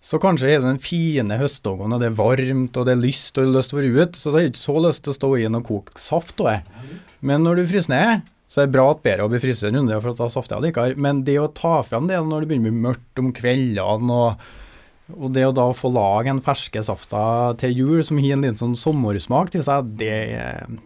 så 0.00 0.20
kanskje 0.22 0.46
er 0.46 0.60
det 0.60 0.68
den 0.68 0.80
fine 0.82 1.38
høstdagen, 1.40 1.92
og 1.92 2.00
det 2.00 2.12
er 2.12 2.18
varmt, 2.18 2.76
og 2.78 2.86
det 2.86 2.94
er 2.94 3.00
lyst, 3.02 3.32
og 3.34 3.44
du 3.44 3.50
har 3.50 3.56
lyst 3.58 3.72
til 3.72 3.78
å 3.78 3.82
være 3.82 3.94
ute, 4.06 4.20
så 4.20 4.32
det 4.32 4.40
er 4.40 4.50
ikke 4.52 4.62
så 4.62 4.74
lyst 4.84 5.02
til 5.04 5.12
å 5.12 5.16
stå 5.16 5.30
inn 5.42 5.58
og 5.58 5.64
koke 5.66 6.02
saft. 6.02 6.38
Også. 6.38 6.98
Men 7.26 7.42
når 7.44 7.58
du 7.58 7.70
fryser 7.72 7.92
ned, 7.92 8.28
så 8.48 8.62
er 8.62 8.68
det 8.68 8.76
bra 8.78 8.86
at 8.94 9.02
bedre 9.04 9.26
å 9.26 9.32
bli 9.32 9.40
fryst 9.42 9.66
en 9.66 9.76
runde, 9.76 9.98
for 10.00 10.14
at 10.14 10.22
da 10.22 10.30
safter 10.32 10.56
jeg 10.56 10.68
likevel. 10.68 10.94
Men 11.04 11.24
det 11.26 11.36
å 11.42 11.50
ta 11.52 11.80
frem 11.84 12.06
det 12.08 12.20
når 12.24 12.46
det 12.46 12.50
begynner 12.52 12.70
å 12.70 12.72
bli 12.72 12.86
mørkt 12.86 13.20
om 13.20 13.32
kveldene, 13.36 14.20
og, 14.22 14.46
og 15.18 15.34
det 15.34 15.44
å 15.48 15.54
da 15.58 15.66
få 15.76 15.90
lage 15.92 16.32
en 16.32 16.40
ferske 16.46 16.84
safta 16.86 17.24
til 17.60 17.82
jul 17.82 18.00
som 18.06 18.20
gir 18.22 18.38
en 18.38 18.46
liten 18.46 18.60
sånn 18.60 18.78
sommersmak 18.78 19.52
til 19.52 19.66
seg, 19.66 19.90
det, 20.00 20.14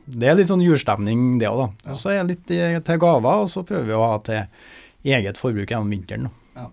det 0.08 0.30
er 0.32 0.40
litt 0.40 0.50
sånn 0.50 0.64
julestemning 0.64 1.36
det 1.42 1.52
òg, 1.52 1.66
da. 1.66 1.92
Og 1.92 2.00
så 2.00 2.16
er 2.16 2.24
det 2.24 2.34
litt 2.34 2.54
eh, 2.56 2.80
til 2.82 3.02
gaver, 3.04 3.44
og 3.44 3.52
så 3.52 3.62
prøver 3.68 3.92
vi 3.92 3.98
å 3.98 4.08
ha 4.08 4.18
til 4.26 5.12
eget 5.20 5.38
forbruk 5.38 5.70
gjennom 5.70 5.94
vinteren. 5.94 6.32
Da. 6.56 6.66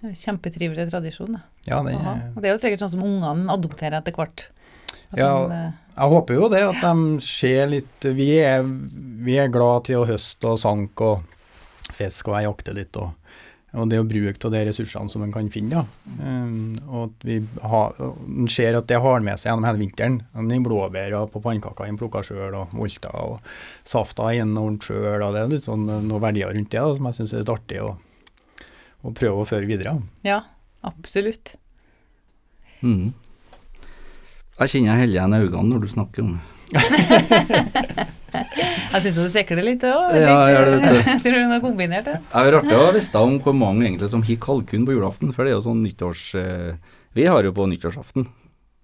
Det 0.00 0.08
er 0.08 0.14
jo 0.14 0.22
Kjempetrivelig 0.22 0.88
tradisjon. 0.94 1.36
Da. 1.36 1.44
Ja, 1.66 1.82
det, 1.82 1.96
Og 2.34 2.42
det 2.42 2.50
er 2.50 2.54
jo 2.54 2.62
sikkert 2.62 2.84
sånn 2.84 2.94
som 2.94 3.04
ungene 3.06 3.50
adopterer 3.52 3.98
etter 3.98 4.14
hvert. 4.16 4.48
Ja, 5.14 5.46
de, 5.46 5.54
eh, 5.54 5.70
Jeg 5.96 6.12
håper 6.12 6.34
jo 6.34 6.48
det, 6.52 6.62
at 6.66 6.82
de 6.82 7.20
ser 7.24 7.68
litt 7.70 8.02
Vi 8.02 8.32
er, 8.42 8.64
vi 9.26 9.38
er 9.38 9.52
glad 9.52 9.86
til 9.88 10.02
å 10.02 10.08
høste 10.08 10.52
og 10.52 10.58
sanke 10.60 11.12
og 11.14 11.94
fiske 11.94 12.28
og 12.30 12.36
jeg 12.36 12.48
jakter 12.48 12.76
litt. 12.76 12.98
Og, 13.00 13.12
og 13.76 13.88
det 13.90 14.00
å 14.02 14.06
bruke 14.08 14.48
av 14.48 14.52
de 14.52 14.62
ressursene 14.68 15.12
som 15.12 15.22
en 15.24 15.32
kan 15.32 15.48
finne. 15.52 15.78
Ja. 15.78 15.84
Um, 16.20 16.74
og 16.88 17.06
at 17.06 17.26
vi 17.28 17.38
har, 17.62 17.94
en 18.02 18.50
ser 18.52 18.78
at 18.78 18.88
det 18.90 18.98
har 19.02 19.22
med 19.24 19.38
seg 19.40 19.50
gjennom 19.50 19.68
hele 19.68 19.80
vinteren. 19.80 20.18
De 20.50 20.58
blåbær 20.66 21.16
på 21.32 21.42
pannekaker 21.44 21.88
en 21.88 22.00
plukker 22.00 22.26
sjøl, 22.26 22.58
og 22.58 22.74
molter 22.76 23.14
og 23.22 23.38
safta 23.86 24.32
en 24.34 24.56
ordnet 24.60 24.90
sjøl. 24.90 25.22
Det 25.22 25.44
er 25.44 25.54
litt 25.54 25.70
sånn 25.70 25.86
noen 25.86 26.24
verdier 26.26 26.52
rundt 26.52 26.74
det 26.74 26.82
da, 26.82 26.98
som 26.98 27.08
jeg 27.08 27.20
syns 27.20 27.36
er 27.36 27.44
litt 27.44 27.54
artig 27.56 27.80
å, 27.86 27.94
å 29.06 29.14
prøve 29.16 29.46
å 29.46 29.48
føre 29.48 29.70
videre. 29.70 29.96
ja, 30.26 30.42
absolutt. 30.86 31.54
Mm. 32.82 33.12
Jeg 34.56 34.68
kjenner 34.72 34.92
jeg 34.94 35.00
heller 35.02 35.16
igjen 35.18 35.36
øynene 35.36 35.68
når 35.74 35.80
du 35.84 35.88
snakker 35.92 36.22
om 36.24 36.36
det. 36.36 36.44
Jeg 38.36 39.02
syns 39.04 39.16
du 39.20 39.28
sikler 39.32 39.64
litt 39.64 39.84
òg. 39.86 40.14
Ja, 40.16 40.34
jeg 40.48 40.54
gjør 40.56 40.66
det, 40.68 40.78
vet 41.04 41.22
du. 41.24 41.28
Jeg 41.36 41.48
har 41.50 41.60
kombinert 41.62 42.08
det. 42.08 42.16
Det 42.24 42.40
er 42.42 42.56
artig 42.58 42.76
å 42.76 42.88
vite 42.96 43.22
om 43.22 43.36
hvor 43.44 43.54
mange 43.56 43.86
egentlig 43.86 44.08
som 44.12 44.24
har 44.26 44.38
kalkun 44.42 44.84
på 44.88 44.94
julaften, 44.96 45.32
for 45.36 45.44
det 45.46 45.52
er 45.52 45.56
jo 45.58 45.64
sånn 45.66 45.82
nyttårs... 45.84 46.24
eh, 46.40 46.96
Vi 47.16 47.24
har 47.28 47.44
jo 47.48 47.52
på 47.56 47.66
nyttårsaften. 47.70 48.26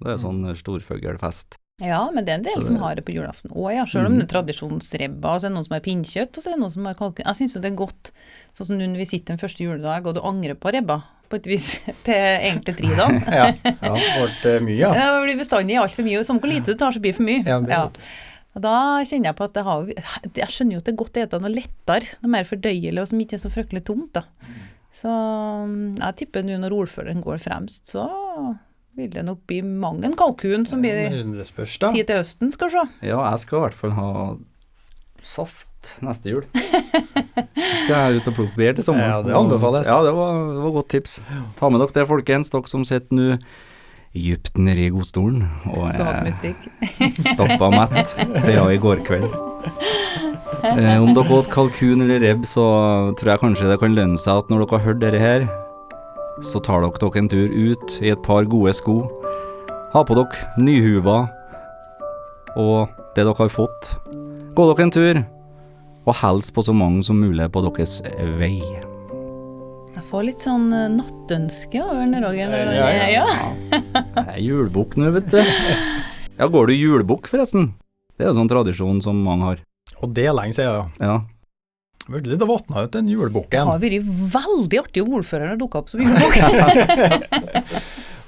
Det 0.03 0.15
er 0.15 0.21
sånn 0.23 0.41
storfuglfest. 0.59 1.59
Ja, 1.83 2.03
men 2.15 2.25
det 2.27 2.33
er 2.35 2.39
en 2.41 2.47
del 2.47 2.59
det... 2.61 2.67
som 2.69 2.77
har 2.83 2.97
det 2.99 3.05
på 3.09 3.15
julaften 3.17 3.53
òg, 3.53 3.71
ja. 3.77 3.85
Selv 3.89 4.09
om 4.09 4.15
Mhm. 4.17 4.21
det 4.23 4.29
er 4.29 4.33
tradisjonsrebba, 4.37 5.35
så 5.41 5.47
er 5.49 5.51
det 5.51 5.57
noen 5.57 5.67
som 5.69 5.77
har 5.77 5.85
pinnkjøtt, 5.89 6.37
og 6.39 6.45
så 6.45 6.51
er 6.53 6.57
det 6.57 6.63
noen 6.65 6.75
som 6.77 6.89
har 6.89 6.97
kalkun. 7.01 7.25
Jeg 7.27 7.41
syns 7.41 7.57
jo 7.57 7.63
det 7.65 7.73
er 7.73 7.81
godt, 7.83 8.13
sånn 8.57 8.69
som 8.71 8.79
nå 8.81 8.89
når 8.93 9.03
vi 9.05 9.09
sitter 9.13 9.35
en 9.37 9.43
første 9.43 9.65
juledag, 9.65 10.07
og 10.09 10.17
du 10.17 10.23
angrer 10.29 10.57
på 10.61 10.73
rebba, 10.77 11.01
på 11.33 11.41
et 11.41 11.49
vis, 11.51 11.69
til 12.07 12.19
egentlig 12.19 12.77
tridom. 12.81 13.23
Ja, 13.39 13.49
ja 13.73 13.95
ble 13.95 14.59
mye, 14.67 14.77
ja. 14.77 14.93
Det 14.97 15.07
blir 15.27 15.41
bestandig 15.41 15.81
altfor 15.81 16.07
mye, 16.07 16.21
som 16.29 16.41
hvor 16.43 16.53
lite 16.53 16.75
du 16.75 16.79
tar, 16.79 16.95
så 16.95 17.03
blir 17.03 17.15
det 17.15 17.21
for 17.21 17.29
mye. 17.29 17.43
Ja, 17.47 17.63
det 17.65 17.81
Ja. 17.81 17.87
Og 18.53 18.61
da 18.61 18.75
kjenner 19.09 19.31
jeg 19.31 19.37
på 19.39 19.47
at 19.49 19.55
det 19.57 19.63
har, 19.65 19.87
jeg 20.37 20.53
skjønner 20.53 20.77
jo 20.77 20.81
at 20.83 20.85
det 20.85 20.93
er 20.93 20.97
godt 21.01 21.17
å 21.17 21.23
ete 21.23 21.39
noe 21.41 21.53
lettere, 21.55 22.19
noe 22.21 22.33
mer 22.35 22.45
fordøyelig, 22.45 23.01
og 23.01 23.09
som 23.09 23.23
ikke 23.25 23.39
er 23.39 23.41
så 23.41 23.51
fryktelig 23.53 23.81
tomt, 23.89 24.19
da. 24.19 24.27
Så 24.93 25.09
mm, 25.09 25.95
jeg 26.03 26.19
tipper 26.21 26.45
nå 26.45 26.59
når 26.61 26.77
ordføreren 26.83 27.25
går 27.25 27.41
fremst, 27.41 27.89
så 27.95 28.05
vil 28.99 29.09
det 29.15 29.25
nok 29.25 29.41
bli 29.49 29.63
mang 29.65 30.03
en 30.05 30.17
kalkun 30.21 30.67
som 30.69 30.85
blir 30.85 31.01
tid 31.09 32.05
til 32.05 32.19
høsten, 32.19 32.53
skal 32.53 32.69
vi 32.69 32.77
se. 32.77 32.85
Ja, 33.09 33.23
jeg 33.31 33.41
skal 33.47 33.59
i 33.59 33.65
hvert 33.65 33.79
fall 33.79 33.97
ha 33.97 34.11
saft 35.23 35.97
neste 36.05 36.31
jul. 36.33 36.47
skal 37.83 37.93
jeg 37.97 38.21
ut 38.21 38.31
og 38.31 38.37
plukke 38.37 38.57
bær 38.59 38.79
til 38.79 38.87
sommeren. 38.87 39.11
Ja, 39.11 39.21
det 39.27 39.37
anbefales. 39.37 39.91
Ja, 39.91 40.01
det 40.07 40.15
var, 40.17 40.41
det 40.53 40.63
var 40.65 40.75
godt 40.79 40.91
tips. 40.95 41.19
Ta 41.59 41.71
med 41.71 41.83
dere 41.83 41.97
det, 41.97 42.09
folkens, 42.11 42.53
dere 42.55 42.71
som 42.71 42.87
sitter 42.89 43.19
nå 43.19 43.29
dypt 44.13 44.59
nede 44.61 44.85
i 44.85 44.91
godstolen 44.93 45.47
og 45.73 45.87
er 45.89 46.29
stappa 47.17 47.71
mett 47.79 48.11
siden 48.13 48.69
i 48.69 48.81
går 48.81 49.01
kveld. 49.07 49.25
Eh, 50.63 50.99
om 51.01 51.15
dere 51.17 51.39
åt 51.39 51.49
kalkun 51.51 52.05
eller 52.05 52.21
rebb, 52.23 52.45
så 52.47 52.65
tror 53.19 53.33
jeg 53.33 53.43
kanskje 53.43 53.71
det 53.71 53.81
kan 53.81 53.97
lønne 53.97 54.21
seg 54.21 54.43
at 54.43 54.53
når 54.53 54.67
dere 54.67 54.79
har 54.79 54.87
hørt 54.91 55.01
dette 55.03 55.23
her, 55.23 55.47
så 56.45 56.61
tar 56.61 56.85
dere 56.85 57.01
dere 57.01 57.23
en 57.23 57.33
tur 57.33 57.57
ut 57.57 57.97
i 58.05 58.13
et 58.13 58.23
par 58.27 58.45
gode 58.45 58.75
sko. 58.77 59.01
Ha 59.97 60.05
på 60.05 60.19
dere 60.19 60.61
nyhuva 60.61 61.23
og 62.61 62.93
det 63.17 63.25
dere 63.25 63.39
har 63.39 63.53
fått. 63.53 63.95
Gå 64.53 64.65
dere 64.69 64.85
en 64.85 64.93
tur, 64.93 65.19
og 66.05 66.17
hils 66.21 66.51
på 66.53 66.65
så 66.67 66.75
mange 66.77 67.01
som 67.07 67.21
mulig 67.23 67.47
på 67.55 67.63
deres 67.65 68.01
vei. 68.37 68.59
Jeg 69.93 70.05
får 70.11 70.27
litt 70.27 70.45
sånn 70.45 70.67
eh, 70.77 70.91
nattønske 70.93 71.81
over 71.81 72.03
den 72.05 72.19
Roger. 72.21 72.53
Ja, 72.77 72.89
ja. 72.93 73.07
ja. 73.23 73.27
Det 74.17 74.27
er 74.35 74.41
julebukk 74.45 74.99
nå, 75.01 75.09
vet 75.15 75.31
du. 75.33 75.39
Ja, 76.37 76.49
går 76.53 76.69
du 76.69 76.75
julebukk, 76.77 77.31
forresten? 77.33 77.71
Det 78.19 78.27
er 78.27 78.33
jo 78.33 78.37
sånn 78.43 78.51
tradisjon 78.53 79.01
som 79.05 79.23
mange 79.25 79.49
har. 79.49 79.63
Og 80.05 80.13
det 80.17 80.27
er 80.29 80.37
lenge 80.37 80.57
siden, 80.59 80.91
ja. 81.01 81.07
Ja. 81.07 81.17
Det 82.03 82.19
ble 82.19 82.33
litt 82.35 82.45
vatna 82.51 82.83
ut 82.85 82.93
den 82.97 83.07
Det 83.09 83.15
julebukken. 83.15 83.69
har 83.71 83.79
vært 83.81 84.05
veldig 84.35 84.81
artig 84.83 85.05
om 85.05 85.13
ordføreren 85.21 85.53
har 85.55 85.61
dukka 85.61 85.81
opp 85.85 85.93
som 85.93 86.03
julebukk. 86.03 86.37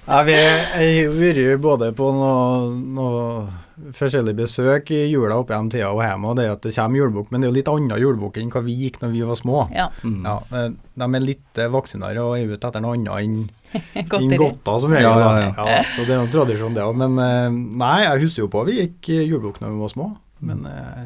Ja, 0.05 0.19
vi 0.21 0.35
har 0.37 1.15
vært 1.17 1.61
både 1.65 1.87
på 1.97 2.11
noe, 2.13 2.75
noe 2.77 3.47
forskjellige 3.93 4.37
besøk 4.39 4.91
i 4.91 5.03
jula 5.13 5.37
opp 5.39 5.51
gjennom 5.53 5.71
tida 5.71 5.91
og 5.93 6.01
hjemme, 6.01 6.31
og 6.31 6.37
det 6.39 6.45
er 6.47 6.53
at 6.55 6.63
det 6.63 6.75
kommer 6.75 6.97
julebukk, 7.03 7.31
men 7.31 7.41
det 7.43 7.49
er 7.49 7.53
jo 7.53 7.57
litt 7.59 7.69
annen 7.69 8.01
julebukk 8.01 8.39
enn 8.41 8.51
hva 8.55 8.63
vi 8.65 8.77
gikk 8.85 9.01
når 9.03 9.11
vi 9.13 9.21
var 9.29 9.37
små. 9.37 9.59
ja, 9.75 9.89
Mm. 10.03 10.23
Ja, 10.25 10.37
eh, 10.53 10.69
De 10.97 11.05
er 11.19 11.21
litt 11.21 11.59
eh, 11.59 11.69
vaksinere 11.69 12.23
og 12.25 12.39
er 12.39 12.47
ute 12.57 12.67
etter 12.69 12.81
noe 12.81 12.95
annet 12.95 13.21
enn 13.21 13.51
godter 14.39 14.81
som 14.81 14.93
regel. 14.95 15.11
Ja, 15.11 15.19
da. 15.19 15.41
ja, 15.41 15.67
Ja, 15.77 15.83
så 15.97 16.07
det 16.07 16.15
er 16.17 16.25
jo 16.25 16.31
tradisjon, 16.33 16.75
det 16.75 16.83
òg. 16.87 16.97
Men 16.97 17.19
eh, 17.19 17.51
nei, 17.85 18.03
jeg 18.05 18.23
husker 18.25 18.45
jo 18.47 18.49
på 18.53 18.65
vi 18.69 18.79
gikk 18.81 19.11
julebukk 19.29 19.61
når 19.61 19.75
vi 19.75 19.81
var 19.85 19.93
små. 19.95 20.09
Men 20.41 20.65
eh, 20.67 21.05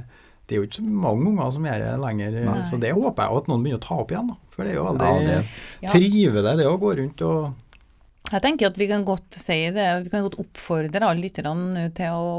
det 0.48 0.56
er 0.56 0.60
jo 0.62 0.66
ikke 0.68 0.80
så 0.80 0.84
mange 0.88 1.28
unger 1.32 1.50
som 1.52 1.64
gjør 1.68 1.82
det 1.84 1.94
lenger, 2.02 2.36
Nei. 2.46 2.60
så 2.70 2.78
det 2.80 2.92
håper 2.96 3.24
jeg 3.26 3.40
at 3.42 3.48
noen 3.50 3.62
begynner 3.64 3.80
å 3.82 3.86
ta 3.88 3.98
opp 4.00 4.12
igjen. 4.14 4.28
da. 4.32 4.36
For 4.54 4.64
det 4.64 4.72
er 4.72 4.78
jo 4.78 4.84
veldig 4.88 5.08
Ja, 5.08 5.40
det- 5.82 5.90
trivelig 5.92 6.56
det 6.58 6.66
å 6.66 6.78
gå 6.80 6.94
rundt 6.98 7.22
og 7.22 7.52
Jeg 8.28 8.44
tenker 8.44 8.68
at 8.68 8.78
vi 8.78 8.88
kan 8.90 9.06
godt 9.08 9.38
si 9.40 9.56
det, 9.72 9.86
vi 10.04 10.12
kan 10.12 10.26
godt 10.26 10.40
oppfordre 10.42 11.00
alle 11.00 11.24
lytterne 11.24 11.86
til 11.96 12.12
å, 12.12 12.32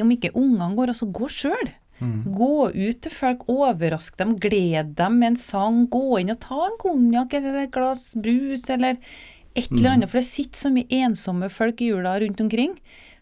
om 0.00 0.12
ikke 0.14 0.32
ungene 0.32 0.72
går, 0.78 0.94
altså 0.94 1.10
gå 1.12 1.28
sjøl. 1.28 1.72
Gå 2.34 2.70
ut 2.74 3.00
til 3.04 3.12
folk, 3.12 3.44
overrask 3.52 4.16
dem, 4.18 4.34
gled 4.40 4.94
dem 4.98 5.20
med 5.20 5.34
en 5.34 5.40
sang, 5.40 5.84
gå 5.92 6.18
inn 6.20 6.32
og 6.34 6.40
ta 6.42 6.58
en 6.66 6.78
konjakk 6.80 7.36
eller 7.38 7.60
et 7.62 7.72
glass 7.74 8.12
brus 8.18 8.66
eller 8.72 8.98
et 9.54 9.70
eller 9.70 9.92
annet, 9.92 10.10
for 10.10 10.18
det 10.18 10.26
sitter 10.26 10.58
så 10.58 10.72
mye 10.74 11.00
ensomme 11.04 11.48
folk 11.52 11.80
i 11.80 11.92
jula 11.92 12.16
rundt 12.20 12.40
omkring. 12.42 12.74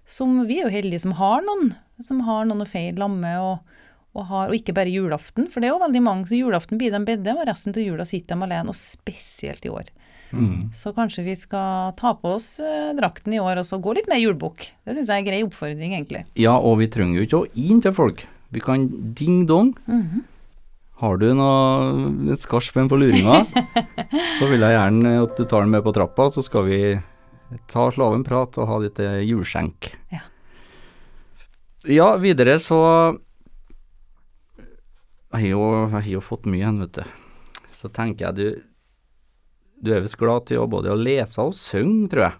Som 0.09 0.41
vi 0.49 0.59
er 0.59 0.67
jo 0.67 0.75
heldige 0.75 1.05
som 1.05 1.14
har 1.19 1.45
noen, 1.47 1.75
som 2.02 2.23
har 2.26 2.47
noen 2.49 2.64
å 2.64 2.69
feire 2.69 2.99
lamme 2.99 3.33
og, 3.43 3.75
og, 4.17 4.25
har, 4.31 4.49
og 4.49 4.57
ikke 4.57 4.75
bare 4.76 4.93
julaften, 4.93 5.50
for 5.52 5.61
det 5.61 5.69
er 5.69 5.76
jo 5.76 5.83
veldig 5.85 6.02
mange, 6.02 6.26
så 6.31 6.41
julaften 6.41 6.81
blir 6.81 6.95
de 6.95 7.02
bedre, 7.07 7.37
og 7.37 7.47
resten 7.49 7.76
av 7.76 7.85
jula 7.85 8.09
sitter 8.09 8.35
de 8.35 8.49
alene, 8.49 8.73
og 8.73 8.79
spesielt 8.79 9.69
i 9.69 9.73
år. 9.73 9.93
Så 10.74 10.92
kanskje 10.96 11.24
vi 11.26 11.34
skal 11.38 11.92
ta 11.98 12.14
på 12.18 12.34
oss 12.38 12.56
eh, 12.62 12.92
drakten 12.96 13.34
i 13.36 13.40
år 13.42 13.60
og 13.60 13.68
så 13.68 13.78
gå 13.82 13.94
litt 13.98 14.08
mer 14.10 14.20
julebukk. 14.22 14.64
Det 14.86 14.96
syns 14.96 15.10
jeg 15.10 15.14
er 15.14 15.22
en 15.22 15.28
grei 15.28 15.40
oppfordring, 15.44 15.94
egentlig. 15.96 16.24
Ja, 16.40 16.56
og 16.56 16.78
vi 16.80 16.90
trenger 16.92 17.20
jo 17.20 17.26
ikke 17.26 17.40
å 17.42 17.48
inn 17.58 17.82
til 17.84 17.94
folk. 17.96 18.24
Vi 18.52 18.62
kan 18.64 18.86
ding-dong. 19.16 19.72
Har 21.02 21.18
du 21.18 21.28
noe 21.34 22.32
et 22.32 22.46
på 22.46 22.98
luringa, 23.00 23.42
så 24.38 24.48
vil 24.50 24.62
jeg 24.62 24.76
gjerne 24.76 25.16
at 25.24 25.36
du 25.36 25.44
tar 25.44 25.64
den 25.64 25.74
med 25.74 25.82
på 25.82 25.94
trappa, 25.96 26.28
så 26.30 26.44
skal 26.46 26.68
vi 26.68 26.80
ta 27.68 27.88
slå 27.90 28.12
av 28.12 28.14
en 28.16 28.24
prat 28.24 28.56
og 28.60 28.68
ha 28.68 28.78
litt 28.84 29.00
eh, 29.02 29.24
juleskjenk. 29.26 29.92
Ja. 30.14 30.22
Ja, 31.90 32.08
videre 32.22 32.60
så 32.62 32.78
jeg 35.32 35.48
har 35.48 35.48
jo, 35.48 35.62
jeg 35.88 35.92
har 35.96 36.08
jo 36.12 36.20
fått 36.20 36.44
mye 36.46 36.60
igjen, 36.60 36.82
vet 36.84 37.00
du. 37.00 37.04
Så 37.72 37.88
tenker 37.88 38.28
jeg 38.28 38.36
du 38.36 38.62
Du 39.82 39.90
er 39.90 40.02
visst 40.04 40.18
glad 40.20 40.46
til 40.46 40.62
å 40.62 40.68
både 40.70 40.92
å 40.92 40.98
lese 40.98 41.42
og 41.42 41.56
synge, 41.58 42.06
tror 42.12 42.28
jeg. 42.28 42.38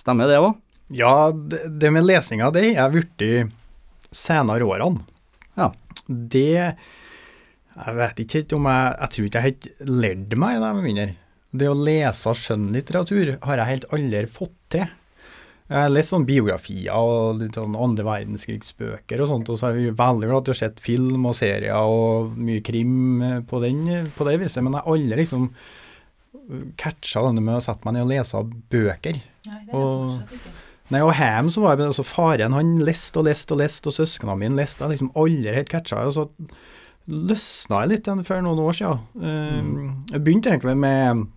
Stemmer 0.00 0.30
det 0.30 0.38
òg? 0.38 0.52
Ja, 0.94 1.30
det, 1.30 1.64
det 1.82 1.90
med 1.94 2.06
lesinga, 2.06 2.50
det 2.54 2.68
har 2.68 2.88
jeg 2.90 2.94
blitt 2.96 3.24
senere 4.14 4.66
årene. 4.66 5.02
Ja. 5.58 5.72
Det 6.06 6.76
Jeg 7.80 7.94
vet 7.94 8.20
ikke 8.22 8.38
helt 8.40 8.52
om 8.56 8.64
jeg 8.66 8.86
Jeg 8.98 9.10
tror 9.14 9.26
ikke 9.26 9.42
jeg 9.42 9.56
har 9.82 9.90
lærte 9.90 10.38
meg 10.38 10.56
det, 10.62 10.70
med 10.74 10.86
mindre. 10.86 11.10
Det 11.50 11.68
å 11.70 11.76
lese 11.76 12.32
skjønnlitteratur 12.38 13.36
har 13.42 13.60
jeg 13.60 13.70
helt 13.70 13.86
aldri 13.94 14.24
fått 14.30 14.56
til. 14.70 14.86
Jeg 15.70 15.78
har 15.78 15.90
lest 15.90 16.10
sånn 16.10 16.26
biografier 16.26 16.94
og 16.98 17.38
litt 17.38 17.54
sånn 17.58 17.76
andre 17.78 18.06
verdenskrigsbøker 18.06 19.22
og 19.22 19.30
sånt, 19.30 19.50
og 19.50 19.58
så 19.58 19.68
er 19.68 19.78
jeg 19.78 19.98
veldig 19.98 20.30
glad 20.30 20.46
til 20.46 20.54
å 20.54 20.56
ha 20.56 20.60
sett 20.64 20.82
film 20.82 21.28
og 21.30 21.36
serier 21.38 21.90
og 21.90 22.32
mye 22.38 22.62
krim 22.66 23.22
på, 23.46 23.60
den, 23.62 23.84
på 24.16 24.26
det 24.26 24.40
viset, 24.42 24.64
men 24.66 24.74
jeg 24.74 24.82
har 24.82 24.96
aldri 24.96 25.20
liksom 25.22 25.46
catcha 26.80 27.22
denne 27.26 27.42
med 27.44 27.58
å 27.58 27.62
sette 27.64 27.84
meg 27.86 27.94
ned 27.94 28.06
og 28.06 28.10
lese 28.12 28.42
bøker. 28.72 29.20
Nei, 29.46 29.60
det 29.66 29.74
er 29.74 29.76
Og- 29.76 30.20
Nei, 30.90 31.00
og 31.06 31.12
hjem 31.14 31.46
så 31.54 31.62
var 31.62 31.76
jeg 31.76 31.86
altså 31.86 32.02
faren, 32.04 32.52
han 32.52 32.78
leste 32.82 33.20
og 33.20 33.26
leste 33.28 33.54
og 33.54 33.60
leste, 33.60 33.86
og 33.86 33.94
søsknene 33.94 34.36
mine 34.36 34.56
leste, 34.58 34.82
jeg 34.82 34.98
liksom 34.98 35.12
aldri 35.14 35.54
helt 35.54 35.68
catcha, 35.70 36.02
og 36.02 36.12
så 36.16 36.24
løsna 37.06 37.82
jeg 37.84 37.88
litt 37.92 38.26
for 38.26 38.42
noen 38.42 38.58
år 38.58 38.74
siden. 38.74 38.98
Mm. 39.14 40.04
Jeg 40.10 40.24
begynte 40.24 40.50
egentlig 40.50 40.76
med 40.76 41.28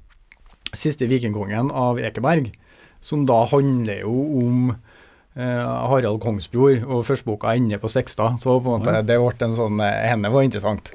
Siste 0.74 1.06
vikingkongen 1.06 1.70
av 1.70 2.00
Ekeberg, 2.02 2.52
som 3.00 3.28
da 3.30 3.44
handler 3.46 4.00
jo 4.02 4.16
om 4.42 4.72
eh, 4.72 4.93
Harald 5.36 6.20
Kongsbror, 6.22 6.84
og 6.86 7.06
første 7.08 7.26
boka 7.26 7.56
ender 7.58 7.80
på 7.82 7.90
Sekstad, 7.90 8.36
så 8.42 8.60
på 8.62 8.70
en 8.76 8.84
måte 8.84 8.94
det 9.08 9.18
ble 9.18 9.48
en 9.48 9.56
sånn 9.58 9.80
eh, 9.82 10.04
Henne 10.12 10.30
var 10.34 10.46
interessant. 10.46 10.92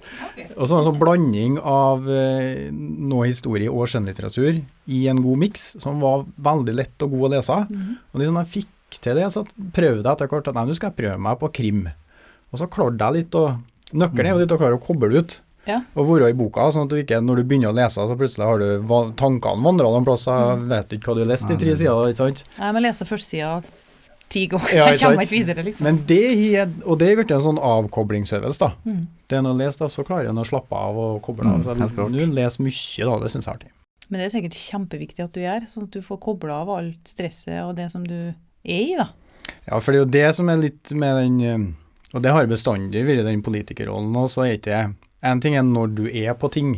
Og 0.56 0.68
så 0.70 0.78
en 0.78 0.86
sånn 0.86 1.00
blanding 1.00 1.56
av 1.58 2.06
eh, 2.06 2.68
noe 2.72 3.26
historie 3.30 3.70
og 3.72 3.88
skjønnlitteratur 3.90 4.60
i 4.94 5.00
en 5.10 5.22
god 5.24 5.42
miks, 5.42 5.72
som 5.82 5.98
var 6.04 6.22
veldig 6.38 6.76
lett 6.78 7.06
og 7.06 7.16
god 7.16 7.26
å 7.26 7.32
lese. 7.34 7.58
Og 8.14 8.22
liksom 8.22 8.38
jeg 8.44 8.52
fikk 8.54 9.00
til 9.02 9.18
det, 9.18 9.26
så 9.34 9.42
prøvde 9.74 10.04
jeg 10.06 10.12
etter 10.14 10.30
hvert 10.30 10.48
at 10.52 10.56
nei, 10.56 10.64
nå 10.70 10.78
skal 10.78 10.92
jeg 10.92 10.98
prøve 11.02 11.18
meg 11.26 11.42
på 11.42 11.50
krim. 11.58 11.82
Og 12.52 12.62
så 12.62 12.70
klarte 12.72 13.04
jeg 13.10 13.24
litt 13.24 13.36
å 13.42 13.48
Nøkkelen 13.88 14.26
er 14.28 14.34
jo 14.36 14.40
litt 14.42 14.52
å 14.52 14.56
klare 14.60 14.76
å 14.76 14.82
koble 14.84 15.08
ut 15.16 15.38
Ja. 15.64 15.78
og 15.96 16.06
være 16.10 16.26
i 16.28 16.34
boka, 16.36 16.66
sånn 16.72 16.84
at 16.84 16.90
du 16.92 16.96
ikke, 17.00 17.18
når 17.24 17.40
du 17.40 17.44
begynner 17.48 17.70
å 17.72 17.76
lese, 17.76 18.00
så 18.04 18.16
plutselig 18.20 18.44
har 18.44 18.60
du 18.60 19.12
tankene 19.16 19.64
vandra 19.64 19.88
noen 19.88 20.04
plass, 20.04 20.26
så 20.28 20.34
vet 20.60 20.88
du 20.90 20.96
ikke 20.98 21.08
hva 21.10 21.14
du 21.16 21.22
har 21.24 21.30
lest 21.30 21.48
i 21.48 21.56
tre 21.60 21.72
sider, 21.76 22.08
ikke 22.12 22.20
sant? 22.20 22.42
Nei, 22.58 22.72
men 22.76 22.84
lese 22.84 23.06
førstsida 23.08 23.62
ti 24.32 24.44
ganger. 24.50 24.74
Ja, 24.76 24.88
jeg 24.92 25.00
kommer 25.00 25.24
ikke 25.24 25.36
videre, 25.38 25.64
liksom. 25.66 25.86
Men 25.88 26.00
det 26.08 26.20
har 26.34 26.68
og 26.84 26.98
det 27.00 27.08
er 27.10 27.18
blitt 27.20 27.32
en 27.34 27.44
sånn 27.44 27.60
avkoblingsøvelse, 27.70 28.60
da. 28.60 28.70
Mm. 28.84 29.02
Det 29.28 29.38
er 29.38 29.44
når 29.44 29.54
jeg 29.56 29.60
leser, 29.62 29.84
da, 29.84 29.90
så 29.92 30.04
klarer 30.08 30.30
en 30.32 30.42
å 30.42 30.46
slappe 30.48 30.78
av 30.88 31.00
og 31.04 31.18
koble 31.24 31.48
av. 31.48 31.60
Mm, 31.60 31.64
Så 31.64 32.08
jeg 32.16 32.30
leser 32.36 32.64
mye, 32.64 33.08
da, 33.08 33.18
det 33.24 33.32
syns 33.34 33.48
jeg 33.48 33.52
er 33.52 33.56
artig. 33.58 33.72
Men 34.08 34.20
det 34.20 34.26
er 34.28 34.34
sikkert 34.38 34.56
kjempeviktig 34.56 35.24
at 35.24 35.34
du 35.36 35.42
gjør, 35.42 35.66
sånn 35.68 35.88
at 35.88 35.96
du 35.98 36.04
får 36.04 36.20
kobla 36.24 36.62
av 36.62 36.70
alt 36.78 37.10
stresset 37.10 37.58
og 37.60 37.74
det 37.76 37.90
som 37.92 38.06
du 38.08 38.16
er 38.18 38.80
i, 38.80 38.94
da. 38.96 39.10
Ja, 39.68 39.80
for 39.80 39.92
det 39.92 39.98
er 39.98 40.02
jo 40.04 40.12
det 40.16 40.28
som 40.36 40.48
er 40.52 40.60
litt 40.60 40.92
med 40.96 41.18
den 41.22 41.36
eh, 41.44 41.68
Og 42.16 42.22
det 42.24 42.32
har 42.32 42.48
bestandig 42.48 43.04
vært 43.04 43.24
den 43.24 43.40
politikerrollen 43.44 44.16
òg, 44.16 44.28
så 44.32 44.44
er 44.44 44.58
ikke 44.58 44.80
En 45.24 45.40
ting 45.40 45.56
er 45.56 45.64
når 45.64 45.94
du 45.96 46.02
er 46.08 46.36
på 46.38 46.50
ting, 46.52 46.74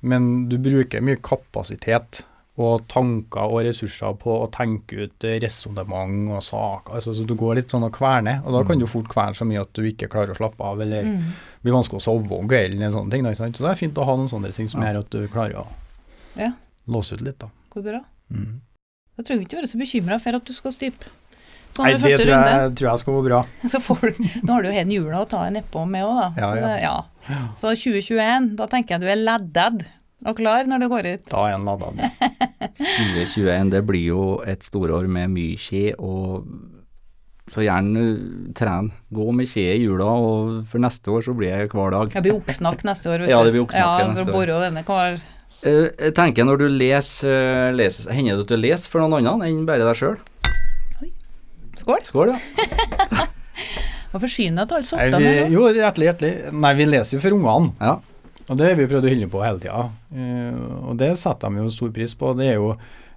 men 0.00 0.48
du 0.48 0.56
bruker 0.60 1.04
mye 1.04 1.20
kapasitet 1.20 2.22
og 2.58 2.86
tanker 2.90 3.52
og 3.54 3.60
ressurser 3.62 4.16
på 4.18 4.32
å 4.42 4.48
tenke 4.50 5.04
ut 5.06 5.26
resonnement 5.42 6.30
og 6.34 6.42
saker. 6.42 6.96
Altså, 6.98 7.12
så 7.14 7.26
du 7.28 7.34
går 7.38 7.60
litt 7.60 7.70
sånn 7.70 7.86
og 7.86 7.92
kverner, 7.94 8.40
og 8.44 8.56
da 8.56 8.62
kan 8.66 8.80
du 8.82 8.86
fort 8.90 9.06
kverne 9.12 9.38
så 9.38 9.46
mye 9.46 9.60
at 9.62 9.70
du 9.78 9.84
ikke 9.86 10.08
klarer 10.10 10.34
å 10.34 10.38
slappe 10.40 10.64
av, 10.66 10.80
eller 10.82 11.04
Mm. 11.06 11.20
blir 11.62 11.72
vanskelig 11.76 12.00
å 12.00 12.06
sove 12.08 12.32
om 12.38 12.48
kvelden 12.50 12.82
eller 12.82 12.96
sånne 12.96 13.10
ting. 13.14 13.22
Da? 13.22 13.32
Så 13.34 13.50
det 13.62 13.70
er 13.70 13.78
fint 13.78 13.94
å 13.94 14.04
ha 14.04 14.16
noen 14.16 14.28
sånne 14.28 14.50
ting 14.54 14.68
som 14.68 14.82
gjør 14.82 14.98
at 15.04 15.10
du 15.10 15.28
klarer 15.28 15.62
å 15.62 15.66
Ja. 16.36 16.52
låse 16.88 17.12
ut 17.14 17.22
litt, 17.22 17.38
da. 17.38 17.48
Går 17.74 17.82
bra. 17.84 18.00
Mm. 18.32 18.60
Da 19.16 19.22
trenger 19.22 19.40
du 19.42 19.46
ikke 19.46 19.62
være 19.62 19.70
så 19.70 19.78
bekymra 19.78 20.20
for 20.20 20.34
at 20.34 20.44
du 20.44 20.52
skal 20.52 20.72
stupe. 20.72 21.04
Sånn 21.72 21.84
Nei, 21.84 21.92
det 21.94 22.18
tror 22.18 22.32
jeg, 22.32 22.74
tror 22.74 22.88
jeg 22.90 22.98
skal 23.00 23.14
gå 23.14 23.24
bra. 23.28 23.40
Så 23.68 23.78
får 23.78 24.00
du, 24.00 24.24
nå 24.42 24.52
har 24.52 24.62
du 24.62 24.68
jo 24.68 24.74
hele 24.74 24.90
jula 24.94 25.20
å 25.22 25.28
ta 25.28 25.44
deg 25.44 25.62
nedpå 25.62 25.86
med 25.86 26.02
òg, 26.02 26.16
da. 26.16 26.28
Ja, 26.40 26.48
så, 26.50 26.56
ja. 26.56 26.66
det, 26.66 26.82
ja. 27.28 27.42
så 27.60 27.72
2021, 27.76 28.56
da 28.56 28.66
tenker 28.66 28.94
jeg 28.96 29.00
du 29.00 29.06
er 29.12 29.20
laddad 29.20 29.84
og 30.26 30.36
klar 30.40 30.66
når 30.66 30.82
det 30.82 30.88
går 30.90 31.06
ut. 31.12 31.28
Da 31.30 31.44
er 31.50 31.54
en 31.58 31.68
ladda. 31.68 31.92
2021, 32.78 33.70
det 33.74 33.84
blir 33.86 34.06
jo 34.10 34.22
et 34.48 34.64
storår 34.66 35.06
med 35.10 35.30
mye 35.34 35.56
skje, 35.60 35.92
og 35.98 36.48
så 37.48 37.62
gjerne 37.64 38.02
tren. 38.58 38.90
Gå 39.14 39.30
med 39.32 39.48
skje 39.48 39.64
i 39.76 39.82
jula, 39.86 40.04
og 40.10 40.66
for 40.68 40.82
neste 40.84 41.08
år 41.14 41.22
så 41.24 41.32
blir 41.38 41.54
det 41.54 41.70
hver 41.72 41.94
dag. 41.94 42.10
Det 42.12 42.24
blir 42.26 42.36
oppsnakk 42.40 42.82
neste 42.84 43.08
år, 43.12 43.24
vet 43.24 43.30
Ja, 43.34 43.42
det 43.46 43.54
blir 43.54 43.64
oppsnakk 43.64 44.02
ja, 44.02 44.08
neste 44.12 44.36
år. 44.36 44.54
denne 44.66 44.84
hver 44.88 45.20
Eh, 45.66 45.88
Jeg 45.98 46.12
tenker 46.14 46.44
når 46.46 46.58
du 46.60 46.66
leser, 46.70 47.32
eh, 47.32 47.72
leser 47.74 48.12
Hender 48.14 48.36
det 48.36 48.44
at 48.44 48.50
du 48.52 48.60
leser 48.60 48.92
for 48.92 49.02
noen 49.02 49.26
andre 49.26 49.48
enn 49.48 49.64
bare 49.66 49.82
deg 49.88 49.96
sjøl? 49.98 50.18
Skål. 51.80 52.04
Skål, 52.06 52.30
ja. 52.34 53.24
Hva 54.12 54.20
forsyner 54.22 54.68
deg 54.68 54.84
til 54.86 55.00
alle 55.00 55.18
nå. 55.18 55.32
jo, 55.52 55.64
hjertelig, 55.74 56.06
hjertelig. 56.10 56.30
Nei, 56.52 56.70
vi 56.78 56.86
leser 56.88 57.16
jo 57.16 57.22
for 57.24 57.34
ungene, 57.36 57.72
ja. 57.80 57.96
Og 58.48 58.56
det 58.56 58.68
har 58.70 58.78
vi 58.78 58.86
prøvd 58.88 59.04
å 59.04 59.12
holde 59.12 59.28
på 59.32 59.42
hele 59.44 59.60
tida. 59.62 59.82
Eh, 60.14 60.60
og 60.88 60.96
det 61.00 61.10
setter 61.20 61.50
de 61.52 61.62
jo 61.64 61.72
stor 61.74 61.90
pris 61.92 62.14
på. 62.18 62.32
Det 62.38 62.46
er 62.52 62.54
jo, 62.60 62.70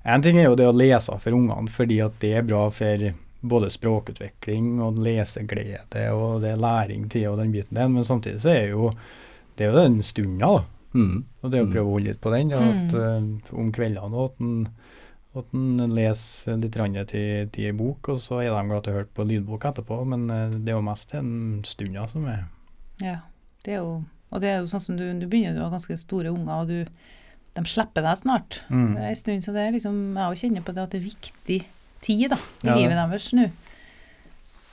en 0.03 0.21
ting 0.25 0.37
er 0.41 0.49
jo 0.49 0.55
det 0.59 0.67
å 0.67 0.75
lese 0.75 1.17
for 1.23 1.37
ungene, 1.37 1.69
fordi 1.71 2.01
at 2.03 2.17
det 2.19 2.33
er 2.39 2.47
bra 2.47 2.65
for 2.73 3.07
både 3.41 3.69
språkutvikling 3.73 4.75
og 4.85 4.99
leseglede, 5.01 6.03
og 6.13 6.41
det 6.43 6.51
er 6.53 6.61
læring 6.61 7.07
til 7.09 7.29
og 7.31 7.39
den 7.41 7.51
biten 7.55 7.77
der, 7.79 7.87
men 7.89 8.05
samtidig 8.05 8.41
så 8.43 8.51
er 8.53 8.67
jo 8.75 8.91
det 9.57 9.65
er 9.65 9.71
jo 9.73 9.79
den 9.81 10.01
stunda, 10.05 10.47
da. 10.57 10.63
Mm. 10.93 11.23
Og 11.41 11.51
det 11.51 11.61
å 11.61 11.65
Mm. 11.65 11.71
prøve 11.71 11.87
å 11.87 11.91
holde 11.95 12.07
litt 12.11 12.21
på 12.21 12.31
den, 12.33 12.51
at, 12.51 12.93
uh, 12.93 13.57
om 13.57 13.71
kveldene 13.71 14.13
og 14.13 14.31
at 14.31 14.41
en, 14.41 14.67
at 15.35 15.53
en 15.53 15.95
leser 15.95 16.57
litt 16.59 16.73
til, 17.07 17.47
til 17.49 17.65
en 17.69 17.77
bok, 17.77 18.09
og 18.09 18.17
så 18.19 18.41
er 18.41 18.49
de 18.51 18.67
glad 18.67 18.83
til 18.83 18.93
å 18.93 18.95
høre 18.97 19.07
på 19.15 19.23
lydbok 19.27 19.63
etterpå, 19.65 20.05
men 20.05 20.29
eh, 20.29 20.49
det 20.57 20.73
er 20.73 20.75
jo 20.75 20.81
mest 20.81 21.11
den 21.11 21.61
stunda 21.63 22.07
som 22.07 22.25
er 22.27 22.43
Ja, 22.99 23.17
det 23.63 23.73
er 23.73 23.77
jo 23.77 24.03
Og 24.31 24.41
det 24.43 24.49
er 24.49 24.61
jo 24.61 24.69
sånn 24.71 24.83
som 24.83 24.97
du, 24.99 25.03
du 25.19 25.27
begynner, 25.27 25.53
du 25.57 25.61
har 25.63 25.73
ganske 25.73 25.97
store 25.99 26.31
unger, 26.31 26.53
og 26.63 26.67
du 26.71 26.85
de 27.51 27.61
slipper 27.67 28.05
deg 28.05 28.15
snart. 28.15 28.61
mm. 28.71 28.93
En 28.95 29.15
stund, 29.19 29.43
så 29.43 29.51
det 29.51 29.65
er 29.65 29.73
liksom 29.75 29.95
Jeg 30.15 30.23
også 30.31 30.45
kjenner 30.47 30.63
på 30.63 30.71
det 30.75 30.83
at 30.85 30.93
det 30.93 31.01
er 31.01 31.09
viktig 31.09 31.57
tid 32.01 32.29
da, 32.31 32.37
i 32.63 32.67
Ja. 32.69 32.75
livet 32.77 32.95
deres 32.95 33.33
nå. 33.35 33.49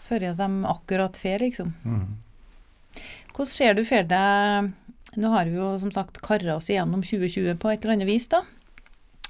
Før 0.09 0.29
at 0.31 0.37
de 0.39 0.47
akkurat 0.71 1.17
får, 1.19 1.43
liksom. 1.43 1.73
Mm. 1.85 2.07
Hvordan 3.35 3.51
ser 3.51 3.75
du 3.75 3.83
for 3.85 4.03
deg 4.03 4.71
Nå 5.19 5.31
har 5.33 5.49
vi 5.49 5.57
jo 5.57 5.73
som 5.81 5.91
sagt 5.91 6.21
kara 6.23 6.55
oss 6.59 6.69
igjennom 6.71 7.03
2020 7.03 7.57
på 7.59 7.71
et 7.73 7.83
eller 7.83 7.95
annet 7.97 8.07
vis, 8.07 8.27
da. 8.29 8.43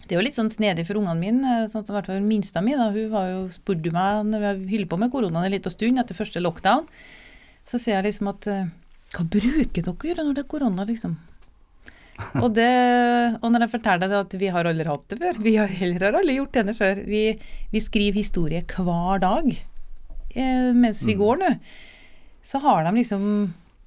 Det 0.08 0.12
er 0.16 0.18
jo 0.18 0.24
litt 0.26 0.34
sånn 0.36 0.50
snedig 0.50 0.84
for 0.88 0.98
ungene 0.98 1.20
mine. 1.20 1.68
sånn 1.70 1.84
at 1.84 1.88
i 1.88 1.94
hvert 1.94 2.06
fall 2.10 2.20
minsta 2.24 2.60
mi, 2.64 2.74
hun 2.74 3.10
var 3.12 3.28
jo, 3.30 3.40
spurte 3.54 3.92
meg 3.94 4.26
når 4.26 4.58
vi 4.66 4.76
holdt 4.76 4.90
på 4.90 4.98
med 4.98 5.12
koronaen 5.12 5.46
en 5.46 5.52
liten 5.54 5.70
stund 5.72 5.98
etter 6.02 6.18
første 6.18 6.42
lockdown, 6.42 6.84
så 7.64 7.78
sier 7.78 8.00
jeg 8.02 8.08
liksom 8.10 8.28
at 8.32 8.46
eh, 8.50 8.66
Hva 9.14 9.24
bruker 9.24 9.84
dere 9.88 10.24
når 10.24 10.36
det 10.36 10.44
er 10.44 10.50
korona, 10.50 10.84
liksom? 10.88 11.16
Og, 12.42 12.50
det, 12.50 12.66
og 13.38 13.52
når 13.52 13.64
jeg 13.64 13.72
forteller 13.76 14.10
det 14.10 14.18
at 14.18 14.32
vi 14.40 14.48
har 14.50 14.66
aldri 14.66 14.88
hatt 14.88 15.04
det 15.12 15.20
før, 15.20 15.38
vi 15.44 15.54
har 15.54 15.70
heller 15.70 16.18
aldri 16.18 16.34
gjort 16.40 16.58
det 16.58 16.74
før. 16.76 17.00
Vi, 17.06 17.22
vi 17.70 17.82
skriver 17.82 18.18
historie 18.18 18.64
hver 18.66 19.22
dag 19.22 19.52
eh, 19.54 20.74
mens 20.74 21.04
vi 21.06 21.14
går 21.18 21.40
nå. 21.44 21.54
Så 22.42 22.60
har 22.64 22.84
de 22.84 22.94
liksom 22.96 23.24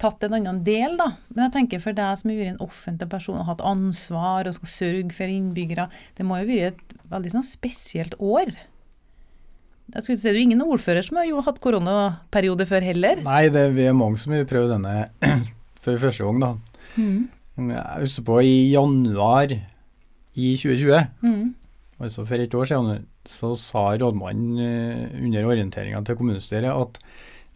tatt 0.02 0.24
en 0.26 0.34
annen 0.38 0.62
del, 0.66 0.96
da. 0.98 1.12
Men 1.30 1.46
jeg 1.46 1.54
tenker 1.58 1.82
for 1.82 1.96
deg 1.96 2.18
som 2.18 2.32
har 2.32 2.40
vært 2.40 2.54
en 2.54 2.64
offentlig 2.64 3.08
person 3.12 3.38
og 3.38 3.48
hatt 3.50 3.64
ansvar 3.66 4.48
og 4.48 4.56
skal 4.58 4.72
sørge 4.74 5.14
for 5.14 5.30
innbyggere, 5.30 5.88
det 6.18 6.26
må 6.26 6.40
jo 6.40 6.50
være 6.50 6.72
et 6.72 6.96
veldig 7.12 7.36
sånn 7.36 7.46
spesielt 7.46 8.16
år. 8.18 8.54
Jeg 9.92 10.04
skulle 10.06 10.16
si, 10.18 10.24
Det 10.24 10.30
er 10.32 10.38
jo 10.38 10.44
ingen 10.48 10.62
ordfører 10.64 11.04
som 11.04 11.18
har 11.20 11.26
jo 11.28 11.42
hatt 11.44 11.58
koronaperiode 11.60 12.64
før 12.68 12.84
heller. 12.86 13.18
Nei, 13.26 13.42
det, 13.52 13.66
vi 13.76 13.84
er 13.90 13.96
mange 13.96 14.20
som 14.22 14.32
vil 14.32 14.46
prøve 14.48 14.70
denne 14.72 15.08
for 15.84 16.00
første 16.00 16.24
gang, 16.24 16.40
da. 16.40 16.52
Mm. 16.96 17.28
Jeg 17.68 18.04
husker 18.06 18.24
på 18.30 18.38
i 18.48 18.54
januar 18.72 19.52
i 19.52 20.54
2020, 20.56 21.02
Mm. 21.20 21.50
altså 22.00 22.24
for 22.24 22.40
et 22.40 22.54
år 22.56 22.70
siden, 22.70 23.02
så 23.28 23.50
sa 23.60 23.82
rådmannen 24.00 24.56
eh, 24.64 25.18
under 25.20 25.44
orienteringa 25.52 26.00
til 26.08 26.16
kommunestyret 26.18 26.72
at 26.72 26.96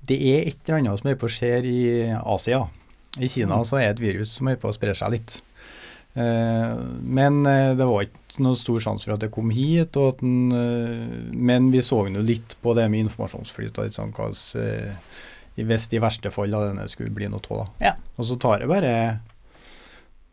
det 0.07 0.19
er 0.21 0.45
et 0.47 0.61
eller 0.69 0.79
annet 0.83 1.01
som 1.01 1.09
er 1.11 1.17
på 1.19 1.27
å 1.27 1.33
skje 1.33 1.55
i 1.67 1.81
Asia. 2.21 2.61
I 3.19 3.27
Kina 3.33 3.63
så 3.67 3.81
er 3.81 3.89
et 3.95 4.03
virus 4.05 4.37
som 4.37 4.53
er 4.53 4.61
på 4.61 4.69
å 4.69 4.75
spre 4.77 4.93
seg 4.95 5.17
litt. 5.17 5.39
Eh, 6.15 6.77
men 7.03 7.41
eh, 7.49 7.73
det 7.81 7.89
var 7.89 8.05
ikke 8.05 8.26
noe 8.43 8.57
stor 8.59 8.81
sjanse 8.81 9.05
for 9.05 9.15
at 9.15 9.21
det 9.21 9.31
kom 9.35 9.51
hit. 9.51 9.97
Og 9.97 10.15
at 10.15 10.19
den, 10.21 10.53
eh, 10.53 11.33
men 11.33 11.71
vi 11.73 11.79
så 11.85 12.03
jo 12.09 12.21
litt 12.23 12.57
på 12.63 12.75
det 12.75 12.89
med 12.91 13.07
informasjonsflyt. 13.07 13.79
og 13.79 13.85
litt 13.85 13.95
sånn 13.95 14.13
hva 14.13 14.29
eh, 14.61 14.93
i- 15.57 15.65
Hvis 15.65 15.89
i 15.93 15.99
verste 15.99 16.31
fall 16.31 16.51
da 16.51 16.67
denne 16.69 16.89
skulle 16.89 17.11
bli 17.15 17.29
noe 17.29 17.41
av. 17.51 17.57
da. 17.81 17.87
Ja. 17.87 17.93
Og 18.19 18.25
så 18.27 18.39
tar 18.39 18.59
det 18.61 18.69
bare 18.69 19.21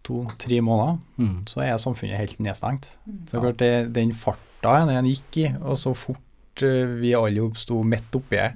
to-tre 0.03 0.59
måneder, 0.61 0.99
Mm. 1.17 1.45
så 1.45 1.61
er 1.63 1.77
samfunnet 1.77 2.17
helt 2.17 2.37
nedstengt. 2.39 2.89
Mm. 3.07 3.25
Så 3.29 3.39
klart 3.39 3.57
det, 3.57 3.93
Den 3.93 4.11
farta 4.11 4.85
den 4.85 5.05
gikk 5.05 5.37
i, 5.37 5.55
og 5.63 5.77
så 5.77 5.95
fort 5.95 6.61
eh, 6.61 6.85
vi 6.99 7.13
alle 7.13 7.49
sto 7.55 7.81
midt 7.83 8.11
oppi 8.13 8.35
her, 8.37 8.53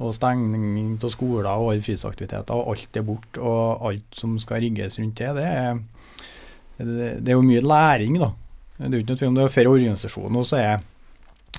Og 0.00 0.14
stengning 0.14 0.94
av 1.04 1.10
skoler 1.10 1.44
og 1.46 1.72
alle 1.74 1.82
fritidsaktiviteter, 1.82 2.50
og 2.56 2.68
alt 2.72 2.96
er 2.96 3.02
borte. 3.02 3.38
Og 3.38 3.82
alt 3.86 4.14
som 4.16 4.38
skal 4.38 4.62
rigges 4.62 4.98
rundt 4.98 5.14
det, 5.16 5.34
det 5.36 5.44
er, 5.44 5.74
det, 6.78 7.24
det 7.24 7.28
er 7.28 7.36
jo 7.36 7.42
mye 7.42 7.60
læring, 7.60 8.18
da. 8.18 8.30
Det 8.80 8.94
er 8.96 9.02
ikke 9.02 9.12
noe 9.12 9.20
tvil 9.20 9.28
om 9.32 9.36
det. 9.38 9.50
er 9.66 9.70
organisasjoner 9.74 10.40
også 10.44 10.56
er 10.60 10.80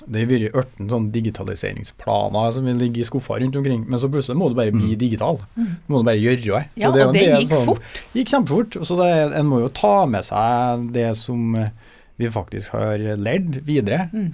det 0.08 0.22
har 0.22 0.30
vært 0.30 0.54
18 0.56 0.88
sånn 0.90 1.04
digitaliseringsplaner 1.14 2.54
som 2.56 2.64
vil 2.66 2.78
ligge 2.80 3.02
i 3.02 3.06
skuffa 3.06 3.36
rundt 3.38 3.54
omkring, 3.60 3.82
men 3.86 4.00
så 4.00 4.08
plutselig 4.10 4.38
må 4.40 4.48
du 4.50 4.56
bare 4.58 4.72
bli 4.74 4.96
digital. 4.98 5.36
Du 5.54 5.92
må 5.92 6.00
du 6.00 6.06
bare 6.08 6.18
gjøre 6.18 6.40
det. 6.42 6.62
Så 6.74 6.80
Ja, 6.80 6.90
det, 6.90 7.04
og 7.06 7.12
en 7.12 7.18
det 7.18 7.26
gikk 7.44 7.52
sånn- 7.52 7.66
fort. 7.68 8.00
gikk 8.16 8.32
kjempefort. 8.32 8.78
Så 8.88 8.96
det, 8.98 9.10
en 9.38 9.46
må 9.46 9.60
jo 9.60 9.68
ta 9.68 10.06
med 10.06 10.24
seg 10.26 10.88
det 10.96 11.06
som 11.20 11.54
eh, 11.60 11.68
vi 12.18 12.30
faktisk 12.32 12.72
har 12.72 12.98
lært 13.20 13.60
videre. 13.68 14.08
Mm. 14.12 14.32